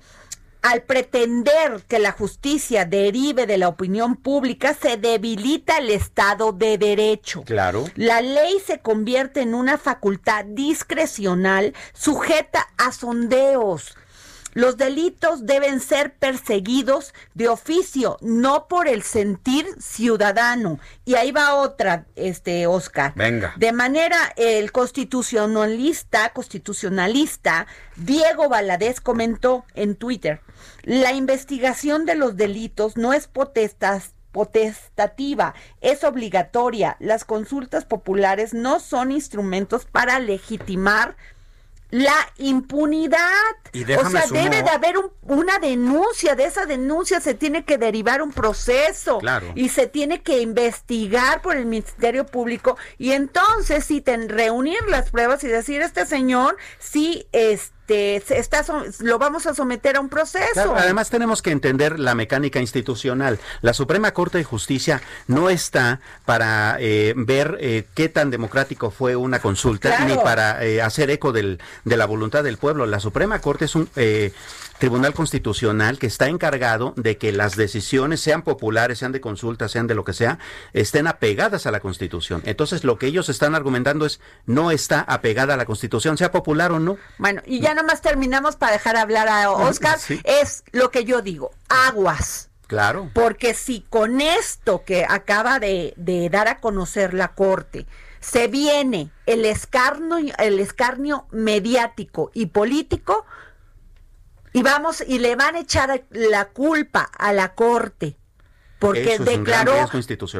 al 0.62 0.84
pretender 0.84 1.84
que 1.88 1.99
la 1.99 2.12
justicia 2.12 2.86
derive 2.86 3.47
de 3.47 3.57
la 3.57 3.68
opinión 3.68 4.16
pública, 4.16 4.74
se 4.74 4.97
debilita 4.97 5.78
el 5.78 5.89
Estado 5.89 6.51
de 6.51 6.78
Derecho. 6.78 7.43
Claro. 7.43 7.86
La 7.95 8.22
ley 8.22 8.59
se 8.66 8.80
convierte 8.80 9.41
en 9.41 9.55
una 9.55 9.78
facultad 9.78 10.45
discrecional 10.45 11.74
sujeta 11.93 12.68
a 12.78 12.91
sondeos. 12.91 13.95
Los 14.54 14.78
delitos 14.78 15.45
deben 15.45 15.80
ser 15.80 16.14
perseguidos 16.16 17.14
de 17.34 17.47
oficio, 17.47 18.18
no 18.22 18.68
por 18.68 18.88
el 18.88 19.04
sentir 19.04 19.66
ciudadano. 19.80 20.80
Y 21.06 21.16
ahí 21.16 21.32
va 21.32 21.56
otra, 21.56 22.06
este 22.16 22.68
Oscar. 22.68 23.14
Venga. 23.16 23.54
De 23.58 23.72
manera 23.72 24.34
el 24.36 24.72
constitucionalista, 24.72 26.30
constitucionalista 26.34 27.68
Diego 27.95 28.49
Valadez 28.49 28.99
comentó 28.99 29.66
en 29.74 29.95
Twitter, 29.95 30.41
la 30.84 31.14
investigación 31.14 32.06
de 32.06 32.16
los 32.16 32.36
delitos 32.38 32.97
no 32.97 33.14
es 33.14 33.28
potestas 33.28 34.14
potestativa, 34.32 35.54
es 35.82 36.04
obligatoria. 36.04 36.95
Las 36.99 37.26
consultas 37.26 37.86
populares 37.86 38.54
no 38.54 38.80
son 38.80 39.12
instrumentos 39.12 39.86
para 39.86 40.20
legitimar 40.20 41.16
la 41.92 42.16
impunidad. 42.38 43.20
o 43.74 44.10
sea, 44.10 44.26
debe 44.28 44.64
de 44.64 44.70
haber 44.70 44.96
una 45.24 45.60
denuncia, 45.60 46.36
de 46.36 46.46
esa 46.46 46.66
denuncia 46.66 47.20
se 47.20 47.34
tiene 47.34 47.66
que 47.66 47.78
derivar 47.78 48.22
un 48.22 48.32
proceso 48.32 49.20
claro. 49.20 49.52
y 49.56 49.70
se 49.70 49.88
tiene 49.88 50.24
que 50.24 50.39
investigar 50.39 51.42
por 51.42 51.58
el 51.58 51.66
Ministerio 51.66 52.26
Público 52.26 52.78
y 52.98 53.12
entonces 53.12 53.86
sí, 53.86 54.04
reunir 54.06 54.80
las 54.88 55.12
pruebas 55.12 55.44
y 55.44 55.48
decir, 55.48 55.82
este 55.82 56.06
señor 56.06 56.58
sí, 56.80 57.28
este 57.32 57.81
este, 57.92 58.39
está, 58.39 58.64
lo 59.00 59.20
vamos 59.20 59.46
a 59.46 59.54
someter 59.54 59.96
a 59.96 60.00
un 60.00 60.10
proceso. 60.10 60.76
además 60.76 61.10
tenemos 61.10 61.42
que 61.42 61.52
entender 61.52 62.00
la 62.00 62.16
mecánica 62.16 62.60
institucional. 62.60 63.39
La 63.62 63.74
Suprema 63.74 64.12
Corte 64.12 64.38
de 64.38 64.44
Justicia 64.44 65.02
no 65.28 65.50
está 65.50 66.00
para 66.26 66.78
eh, 66.80 67.14
ver 67.16 67.58
eh, 67.60 67.86
qué 67.94 68.10
tan 68.10 68.32
democrático 68.32 68.92
fue 68.92 69.16
una 69.16 69.39
consulta 69.39 70.06
ni 70.06 70.16
para 70.16 70.64
eh, 70.64 70.82
hacer 70.82 71.10
eco 71.10 71.32
del, 71.32 71.60
de 71.86 71.98
la 71.98 72.06
voluntad 72.06 72.44
del 72.44 72.58
pueblo. 72.58 72.86
La 72.86 73.00
Suprema 73.00 73.39
Corte 73.39 73.66
es 73.66 73.76
un 73.76 73.89
Tribunal 74.82 75.14
Constitucional 75.14 76.00
que 76.00 76.08
está 76.08 76.28
encargado 76.28 76.96
de 76.98 77.20
que 77.20 77.32
las 77.32 77.56
decisiones, 77.56 78.20
sean 78.20 78.42
populares, 78.42 78.98
sean 78.98 79.12
de 79.12 79.22
consulta, 79.22 79.70
sean 79.70 79.86
de 79.86 79.94
lo 79.94 80.04
que 80.04 80.14
sea, 80.14 80.40
estén 80.74 81.06
apegadas 81.06 81.68
a 81.68 81.72
la 81.72 81.82
Constitución. 81.82 82.42
Entonces, 82.46 82.84
lo 82.84 82.98
que 82.98 83.06
ellos 83.06 83.30
están 83.30 83.54
argumentando 83.54 84.08
es 84.08 84.20
no 84.48 84.72
está 84.72 85.02
apegada 85.02 85.54
a 85.54 85.58
la 85.58 85.66
Constitución, 85.66 86.18
sea 86.18 86.32
popular 86.32 86.72
o 86.72 86.80
no. 86.80 86.98
Bueno, 87.20 87.44
y 87.46 87.60
ya 87.60 87.76
nomás 87.76 88.02
terminamos 88.02 88.56
para 88.56 88.72
dejar 88.72 88.96
hablar 88.96 89.28
a 89.28 89.52
Oscar, 89.52 90.00
es 90.24 90.64
lo 90.72 90.90
que 90.90 91.06
yo 91.06 91.22
digo, 91.22 91.52
aguas. 91.70 92.50
Claro. 92.66 93.12
Porque 93.14 93.54
si 93.54 93.82
con 93.88 94.20
esto 94.20 94.84
que 94.84 95.06
acaba 95.08 95.60
de, 95.60 95.94
de 95.96 96.28
dar 96.32 96.48
a 96.48 96.60
conocer 96.60 97.14
la 97.14 97.36
Corte, 97.36 97.86
se 98.20 98.48
viene 98.48 99.12
el 99.28 99.46
escarnio, 99.46 100.34
el 100.40 100.60
escarnio 100.60 101.28
mediático 101.30 102.32
y 102.34 102.48
político, 102.48 103.28
y 104.54 104.64
vamos 104.64 105.04
y 105.06 105.20
le 105.20 105.36
van 105.36 105.56
a 105.56 105.60
echar 105.60 106.06
la 106.10 106.49
culpa 106.49 107.10
a 107.18 107.34
la 107.34 107.54
corte 107.54 108.18
porque 108.80 109.20
declaró 109.20 109.88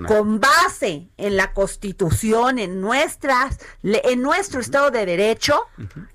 con 0.08 0.40
base 0.40 1.10
en 1.18 1.38
la 1.38 1.54
constitución 1.54 2.58
en 2.58 2.82
nuestras 2.82 3.60
en 3.84 4.22
nuestro 4.22 4.62
estado 4.62 4.90
de 4.90 5.06
derecho 5.06 5.68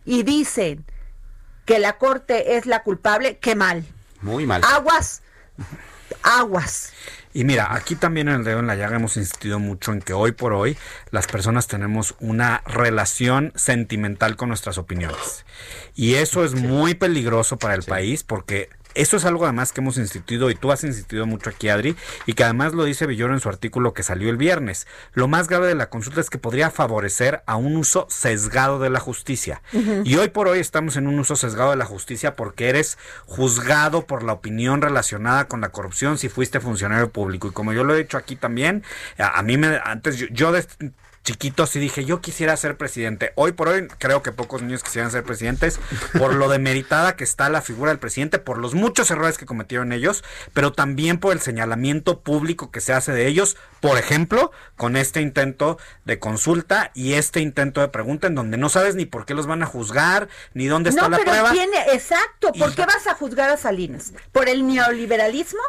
y 0.04 0.24
dicen 0.24 0.84
que 1.64 1.78
la 1.78 1.98
corte 1.98 2.56
es 2.56 2.66
la 2.66 2.82
culpable 2.82 3.38
qué 3.38 3.54
mal. 3.54 3.84
Muy 4.20 4.44
mal. 4.44 4.62
Aguas 4.64 5.22
aguas 6.22 6.92
y 7.36 7.44
mira, 7.44 7.74
aquí 7.74 7.96
también 7.96 8.28
en 8.28 8.36
el 8.36 8.44
dedo 8.44 8.60
en 8.60 8.66
la 8.66 8.76
llaga 8.76 8.96
hemos 8.96 9.18
insistido 9.18 9.58
mucho 9.58 9.92
en 9.92 10.00
que 10.00 10.14
hoy 10.14 10.32
por 10.32 10.54
hoy 10.54 10.74
las 11.10 11.26
personas 11.26 11.66
tenemos 11.66 12.14
una 12.18 12.62
relación 12.64 13.52
sentimental 13.54 14.36
con 14.36 14.48
nuestras 14.48 14.78
opiniones. 14.78 15.44
Y 15.94 16.14
eso 16.14 16.46
es 16.46 16.54
muy 16.54 16.94
peligroso 16.94 17.58
para 17.58 17.74
el 17.74 17.82
país 17.82 18.22
porque 18.22 18.70
eso 18.96 19.16
es 19.16 19.24
algo 19.24 19.44
además 19.44 19.72
que 19.72 19.80
hemos 19.80 19.98
instituido 19.98 20.50
y 20.50 20.54
tú 20.54 20.72
has 20.72 20.84
instituido 20.84 21.26
mucho 21.26 21.50
aquí, 21.50 21.68
Adri, 21.68 21.96
y 22.26 22.32
que 22.32 22.44
además 22.44 22.72
lo 22.72 22.84
dice 22.84 23.06
Villoro 23.06 23.34
en 23.34 23.40
su 23.40 23.48
artículo 23.48 23.94
que 23.94 24.02
salió 24.02 24.30
el 24.30 24.36
viernes. 24.36 24.86
Lo 25.12 25.28
más 25.28 25.48
grave 25.48 25.68
de 25.68 25.74
la 25.74 25.90
consulta 25.90 26.20
es 26.20 26.30
que 26.30 26.38
podría 26.38 26.70
favorecer 26.70 27.42
a 27.46 27.56
un 27.56 27.76
uso 27.76 28.06
sesgado 28.10 28.78
de 28.78 28.90
la 28.90 29.00
justicia. 29.00 29.62
Y 30.04 30.16
hoy 30.16 30.28
por 30.28 30.48
hoy 30.48 30.58
estamos 30.58 30.96
en 30.96 31.06
un 31.06 31.18
uso 31.18 31.36
sesgado 31.36 31.70
de 31.70 31.76
la 31.76 31.84
justicia 31.84 32.34
porque 32.34 32.68
eres 32.68 32.98
juzgado 33.26 34.06
por 34.06 34.22
la 34.22 34.32
opinión 34.32 34.82
relacionada 34.82 35.46
con 35.46 35.60
la 35.60 35.68
corrupción 35.68 36.18
si 36.18 36.28
fuiste 36.28 36.60
funcionario 36.60 37.10
público. 37.10 37.48
Y 37.48 37.52
como 37.52 37.72
yo 37.72 37.84
lo 37.84 37.94
he 37.94 37.98
dicho 37.98 38.16
aquí 38.16 38.36
también, 38.36 38.82
a, 39.18 39.42
mí 39.42 39.56
me 39.56 39.78
antes 39.84 40.16
yo, 40.16 40.26
yo 40.30 40.52
chiquitos 41.26 41.74
y 41.74 41.80
dije, 41.80 42.04
yo 42.04 42.20
quisiera 42.20 42.56
ser 42.56 42.76
presidente. 42.76 43.32
Hoy 43.34 43.50
por 43.50 43.68
hoy 43.68 43.88
creo 43.98 44.22
que 44.22 44.30
pocos 44.30 44.62
niños 44.62 44.84
quisieran 44.84 45.10
ser 45.10 45.24
presidentes 45.24 45.80
por 46.18 46.32
lo 46.32 46.48
demeritada 46.48 47.16
que 47.16 47.24
está 47.24 47.50
la 47.50 47.62
figura 47.62 47.90
del 47.90 47.98
presidente, 47.98 48.38
por 48.38 48.58
los 48.58 48.74
muchos 48.74 49.10
errores 49.10 49.36
que 49.36 49.44
cometieron 49.44 49.92
ellos, 49.92 50.22
pero 50.54 50.72
también 50.72 51.18
por 51.18 51.32
el 51.32 51.40
señalamiento 51.40 52.20
público 52.20 52.70
que 52.70 52.80
se 52.80 52.92
hace 52.92 53.10
de 53.10 53.26
ellos, 53.26 53.56
por 53.80 53.98
ejemplo, 53.98 54.52
con 54.76 54.96
este 54.96 55.20
intento 55.20 55.78
de 56.04 56.20
consulta 56.20 56.92
y 56.94 57.14
este 57.14 57.40
intento 57.40 57.80
de 57.80 57.88
pregunta 57.88 58.28
en 58.28 58.36
donde 58.36 58.56
no 58.56 58.68
sabes 58.68 58.94
ni 58.94 59.04
por 59.04 59.26
qué 59.26 59.34
los 59.34 59.48
van 59.48 59.64
a 59.64 59.66
juzgar, 59.66 60.28
ni 60.54 60.66
dónde 60.66 60.90
está 60.90 61.08
la 61.08 61.18
prueba. 61.18 61.50
Tiene, 61.50 61.78
exacto, 61.92 62.52
¿por 62.52 62.72
qué 62.74 62.86
vas 62.86 63.08
a 63.08 63.14
juzgar 63.14 63.50
a 63.50 63.56
Salinas? 63.56 64.12
¿Por 64.30 64.48
el 64.48 64.64
neoliberalismo? 64.64 65.60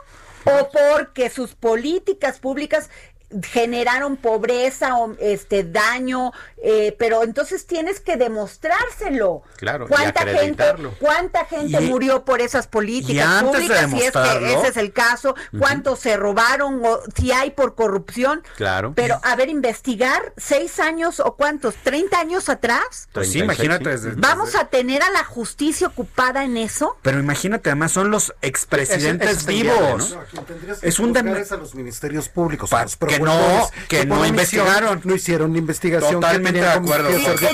o 0.48 0.70
porque 0.72 1.30
sus 1.30 1.56
políticas 1.56 2.40
públicas 2.40 2.90
generaron 3.44 4.16
pobreza 4.16 4.96
o 4.96 5.16
este 5.20 5.64
daño, 5.64 6.32
eh, 6.64 6.96
pero 6.98 7.24
entonces 7.24 7.66
tienes 7.66 8.00
que 8.00 8.16
demostrárselo. 8.16 9.44
Claro, 9.58 9.88
¿Cuánta 9.88 10.26
gente, 10.26 10.64
cuánta 11.00 11.46
gente 11.46 11.80
murió 11.82 12.24
por 12.24 12.42
esas 12.42 12.68
políticas 12.68 13.44
públicas? 13.44 13.90
si 13.92 14.02
es 14.02 14.12
que 14.12 14.54
ese 14.54 14.68
es 14.70 14.78
el 14.78 14.94
caso, 14.94 15.36
cuántos 15.58 16.00
se 16.00 16.16
robaron 16.16 16.82
o 16.86 17.00
si 17.16 17.32
hay 17.32 17.52
por 17.52 17.76
corrupción. 17.76 18.44
Claro. 18.56 18.94
Pero 18.96 19.20
a 19.24 19.36
ver, 19.36 19.50
investigar 19.50 20.34
seis 20.38 20.80
años 20.80 21.20
o 21.20 21.36
cuántos, 21.36 21.76
30 21.76 22.20
años 22.20 22.50
atrás. 22.50 23.10
Pues 23.12 23.32
sí, 23.32 23.40
imagínate. 23.40 23.98
Vamos 24.16 24.56
a 24.56 24.66
tener 24.66 25.04
a 25.04 25.10
la 25.12 25.24
justicia 25.24 25.88
ocupada 25.88 26.44
en 26.44 26.58
eso. 26.58 26.98
Pero 27.02 27.20
imagínate, 27.20 27.70
además 27.70 27.92
son 27.92 28.10
los 28.10 28.34
expresidentes 28.42 29.46
vivos. 29.46 30.18
es 30.82 31.00
un 31.00 31.16
es 31.18 31.52
a 31.52 31.58
los 31.58 31.76
ministerios 31.76 32.30
públicos, 32.30 32.70
que 33.18 33.24
no, 33.26 33.70
que 33.88 34.06
no 34.06 34.26
investigaron. 34.26 35.02
No 35.04 35.16
hicieron 35.16 35.56
investigación. 35.56 36.14
Totalmente 36.14 36.60
de 36.60 36.68
acuerdo. 36.68 37.10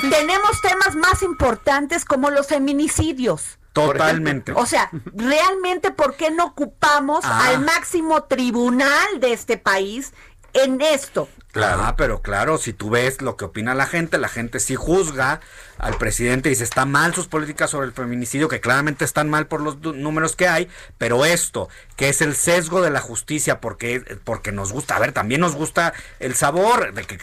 tenemos 0.09 0.61
temas 0.61 0.95
más 0.95 1.21
importantes 1.23 2.05
como 2.05 2.29
los 2.29 2.47
feminicidios. 2.47 3.59
Totalmente. 3.73 4.53
O 4.55 4.65
sea, 4.67 4.89
realmente, 5.15 5.91
¿por 5.91 6.15
qué 6.15 6.29
no 6.29 6.45
ocupamos 6.45 7.25
ah. 7.25 7.47
al 7.47 7.61
máximo 7.61 8.23
tribunal 8.23 9.19
de 9.19 9.33
este 9.33 9.57
país 9.57 10.13
en 10.53 10.79
esto? 10.81 11.27
Ah, 11.55 11.93
pero 11.95 12.23
claro, 12.23 12.57
si 12.57 12.73
tú 12.73 12.89
ves 12.89 13.21
lo 13.21 13.37
que 13.37 13.45
opina 13.45 13.75
la 13.75 13.85
gente, 13.85 14.17
la 14.17 14.27
gente 14.27 14.59
sí 14.59 14.75
juzga 14.75 15.39
al 15.77 15.97
presidente 15.97 16.49
y 16.49 16.53
dice 16.53 16.63
está 16.63 16.85
mal 16.85 17.13
sus 17.13 17.27
políticas 17.27 17.69
sobre 17.69 17.85
el 17.85 17.93
feminicidio, 17.93 18.47
que 18.47 18.59
claramente 18.59 19.05
están 19.05 19.29
mal 19.29 19.45
por 19.45 19.61
los 19.61 19.79
números 19.79 20.35
que 20.35 20.47
hay, 20.47 20.67
pero 20.97 21.25
esto, 21.25 21.69
que 21.95 22.09
es 22.09 22.21
el 22.21 22.35
sesgo 22.35 22.81
de 22.81 22.89
la 22.89 23.01
justicia, 23.01 23.61
porque, 23.61 23.99
porque 24.23 24.51
nos 24.51 24.71
gusta, 24.73 24.95
a 24.95 24.99
ver, 24.99 25.11
también 25.11 25.41
nos 25.41 25.53
gusta 25.53 25.93
el 26.19 26.33
sabor 26.33 26.91
de 26.93 27.03
que, 27.03 27.19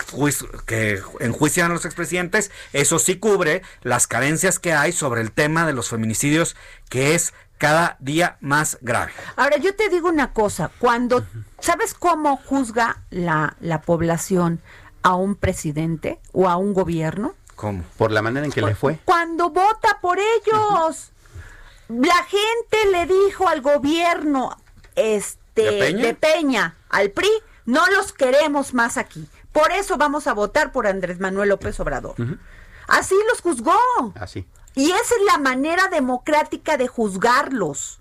que 0.64 1.02
enjuician 1.18 1.70
a 1.70 1.74
los 1.74 1.84
expresidentes, 1.84 2.52
eso 2.72 3.00
sí 3.00 3.18
cubre 3.18 3.62
las 3.82 4.06
carencias 4.06 4.60
que 4.60 4.72
hay 4.72 4.92
sobre 4.92 5.22
el 5.22 5.32
tema 5.32 5.66
de 5.66 5.72
los 5.72 5.88
feminicidios, 5.88 6.54
que 6.88 7.16
es 7.16 7.34
cada 7.60 7.96
día 8.00 8.38
más 8.40 8.78
grave. 8.80 9.12
Ahora, 9.36 9.58
yo 9.58 9.76
te 9.76 9.90
digo 9.90 10.08
una 10.08 10.32
cosa, 10.32 10.70
cuando, 10.78 11.26
¿sabes 11.60 11.92
cómo 11.92 12.38
juzga 12.38 13.02
la, 13.10 13.54
la 13.60 13.82
población 13.82 14.62
a 15.02 15.14
un 15.14 15.34
presidente 15.34 16.20
o 16.32 16.48
a 16.48 16.56
un 16.56 16.72
gobierno? 16.72 17.34
¿Cómo? 17.56 17.84
Por 17.98 18.12
la 18.12 18.22
manera 18.22 18.46
en 18.46 18.50
que 18.52 18.62
le 18.62 18.74
fue. 18.74 18.98
Cuando 19.04 19.50
vota 19.50 19.98
por 20.00 20.18
ellos. 20.18 21.12
La 21.88 22.24
gente 22.24 22.90
le 22.92 23.04
dijo 23.06 23.46
al 23.46 23.60
gobierno 23.60 24.56
este 24.94 25.92
¿De 25.92 26.14
Peña? 26.14 26.76
al 26.88 27.10
PRI, 27.10 27.28
no 27.66 27.86
los 27.88 28.12
queremos 28.12 28.72
más 28.72 28.96
aquí. 28.96 29.28
Por 29.52 29.70
eso 29.72 29.98
vamos 29.98 30.26
a 30.28 30.32
votar 30.32 30.72
por 30.72 30.86
Andrés 30.86 31.20
Manuel 31.20 31.50
López 31.50 31.78
Obrador. 31.78 32.14
Así 32.86 33.16
los 33.28 33.42
juzgó. 33.42 33.78
Así. 34.14 34.46
Y 34.74 34.90
esa 34.90 35.14
es 35.14 35.22
la 35.26 35.38
manera 35.38 35.88
democrática 35.88 36.76
de 36.76 36.88
juzgarlos. 36.88 38.00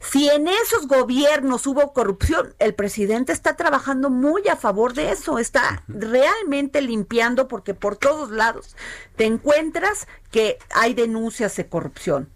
Si 0.00 0.28
en 0.28 0.48
esos 0.48 0.88
gobiernos 0.88 1.66
hubo 1.66 1.92
corrupción, 1.92 2.54
el 2.58 2.74
presidente 2.74 3.32
está 3.32 3.56
trabajando 3.56 4.10
muy 4.10 4.48
a 4.48 4.56
favor 4.56 4.94
de 4.94 5.12
eso, 5.12 5.38
está 5.38 5.84
realmente 5.86 6.82
limpiando 6.82 7.46
porque 7.46 7.72
por 7.72 7.96
todos 7.96 8.30
lados 8.30 8.76
te 9.14 9.26
encuentras 9.26 10.08
que 10.32 10.58
hay 10.74 10.94
denuncias 10.94 11.54
de 11.56 11.68
corrupción. 11.68 12.28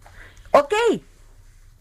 Ok, 0.53 0.75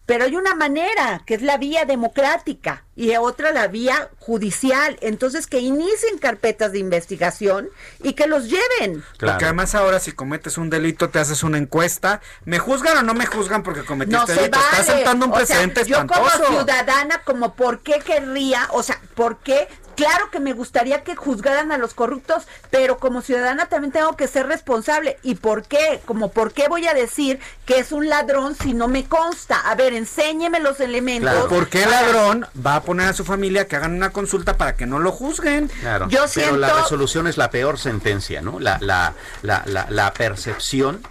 pero 0.06 0.26
hay 0.26 0.36
una 0.36 0.56
manera, 0.56 1.22
que 1.26 1.34
es 1.34 1.42
la 1.42 1.58
vía 1.58 1.86
democrática, 1.86 2.86
y 2.96 3.16
otra 3.16 3.52
la 3.52 3.68
vía 3.68 4.10
judicial. 4.20 4.98
Entonces, 5.02 5.48
que 5.48 5.60
inicien 5.60 6.18
carpetas 6.20 6.72
de 6.72 6.80
investigación 6.80 7.70
y 8.02 8.14
que 8.14 8.28
los 8.28 8.50
lleven. 8.50 9.04
Porque 9.20 9.46
además 9.46 9.76
ahora 9.76 10.00
si 10.00 10.12
cometes 10.12 10.58
un 10.58 10.70
delito, 10.70 11.10
te 11.10 11.20
haces 11.20 11.44
una 11.44 11.58
encuesta. 11.58 12.22
¿Me 12.46 12.60
juzgan 12.60 12.98
o 12.98 13.02
no 13.02 13.14
me 13.14 13.26
juzgan 13.26 13.64
porque 13.64 13.84
cometiste 13.84 14.20
no 14.20 14.26
delito? 14.26 14.60
Estás 14.60 14.86
sentando 14.86 15.26
un 15.26 15.34
precedente 15.34 15.84
Yo 15.86 16.06
como 16.08 16.30
ciudadana, 16.30 17.22
como 17.24 17.56
por 17.56 17.82
qué 17.82 18.00
querría, 18.00 18.68
o 18.72 18.84
sea, 18.84 19.02
¿por 19.16 19.40
qué 19.40 19.68
Claro 19.96 20.30
que 20.32 20.40
me 20.40 20.54
gustaría 20.54 21.04
que 21.04 21.16
juzgaran 21.16 21.72
a 21.72 21.78
los 21.78 21.94
corruptos, 21.94 22.44
pero 22.70 22.98
como 22.98 23.22
ciudadana 23.22 23.68
también 23.68 23.92
tengo 23.92 24.16
que 24.16 24.28
ser 24.28 24.48
responsable. 24.48 25.18
¿Y 25.24 25.36
por 25.36 25.64
qué? 25.64 26.02
Como 26.06 26.32
por 26.32 26.54
qué 26.54 26.68
voy 26.68 26.88
a 26.88 26.94
decir 26.94 27.40
que 27.66 27.80
es 27.80 27.92
un 27.92 28.10
ladrón 28.10 28.56
si 28.56 28.74
no 28.74 28.88
me 28.88 29.06
consta. 29.06 29.60
A 29.60 29.76
ver, 29.76 29.94
enséñeme 29.94 30.60
los 30.60 30.80
elementos. 30.80 31.32
Claro. 31.32 31.48
¿Por 31.48 31.68
qué 31.68 31.84
el 31.84 31.92
ladrón 31.92 32.48
va 32.66 32.76
a 32.76 32.84
poner 32.84 33.08
a 33.08 33.14
su 33.14 33.24
familia 33.26 33.68
que 33.68 33.76
hagan 33.76 33.94
una 33.94 34.12
consulta 34.12 34.58
para 34.58 34.76
que 34.76 34.86
no 34.86 35.00
lo 35.00 35.12
juzguen? 35.12 35.70
Claro. 35.82 36.08
Yo 36.10 36.26
pero 36.34 36.58
la 36.58 36.82
resolución 36.82 37.28
es 37.28 37.38
la 37.38 37.50
peor 37.50 37.80
sentencia, 37.80 38.42
¿no? 38.42 38.60
La, 38.60 38.78
la, 38.82 39.14
la, 39.42 39.64
la, 39.66 39.88
la 39.90 40.14
percepción 40.14 41.02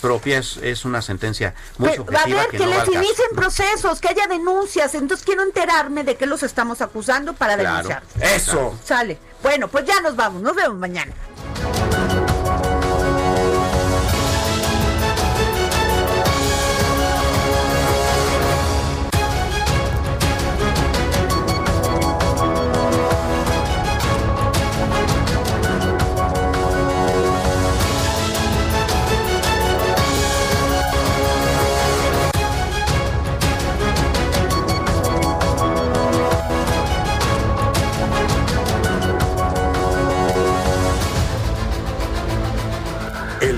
propia 0.00 0.38
es, 0.38 0.58
es 0.58 0.84
una 0.84 1.02
sentencia 1.02 1.54
muy 1.78 1.94
subjetiva. 1.94 2.42
A 2.42 2.46
ver, 2.46 2.50
que, 2.50 2.66
les 2.66 2.88
inicien 2.88 3.28
procesos, 3.34 4.00
que 4.00 4.08
haya 4.08 4.26
denuncias. 4.26 4.94
Entonces 4.94 5.24
quiero 5.24 5.42
enterarme 5.42 6.04
de 6.04 6.16
qué 6.16 6.26
los 6.26 6.42
estamos 6.42 6.80
acusando 6.80 7.32
para 7.32 7.56
denunciar. 7.56 8.02
Eso. 8.20 8.78
Sale. 8.84 9.18
Bueno, 9.42 9.68
pues 9.68 9.84
ya 9.84 10.00
nos 10.00 10.16
vamos. 10.16 10.42
Nos 10.42 10.54
vemos 10.54 10.76
mañana. 10.78 11.12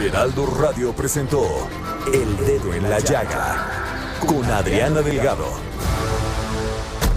Heraldo 0.08 0.46
Radio 0.46 0.94
presentó 0.94 1.68
El 2.06 2.34
Dedo 2.38 2.72
en 2.72 2.88
la 2.88 2.98
Llaga 2.98 4.16
con 4.26 4.42
Adriana 4.46 5.02
Delgado. 5.02 5.46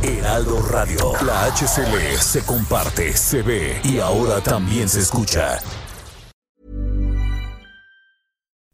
Heraldo 0.04 0.62
Radio, 0.64 1.14
la 1.26 1.46
HCL 1.46 2.20
se 2.20 2.46
comparte, 2.46 3.14
se 3.14 3.44
ve 3.44 3.80
y 3.86 4.00
ahora 4.00 4.42
también 4.42 4.90
se 4.90 5.00
escucha. 5.00 5.60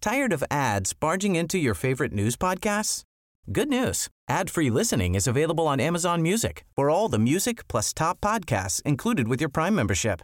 ¿Tired 0.01 0.33
of 0.33 0.43
ads 0.49 0.93
barging 0.93 1.35
into 1.35 1.59
your 1.59 1.75
favorite 1.75 2.11
news 2.11 2.35
podcasts? 2.35 3.03
Good 3.51 3.69
news. 3.69 4.09
Ad-free 4.27 4.71
listening 4.71 5.13
is 5.13 5.27
available 5.27 5.67
on 5.67 5.79
Amazon 5.79 6.23
Music 6.23 6.65
for 6.75 6.89
all 6.89 7.07
the 7.07 7.19
music 7.19 7.67
plus 7.67 7.93
top 7.93 8.19
podcasts 8.19 8.81
included 8.81 9.27
with 9.27 9.39
your 9.39 9.49
Prime 9.49 9.75
membership. 9.75 10.23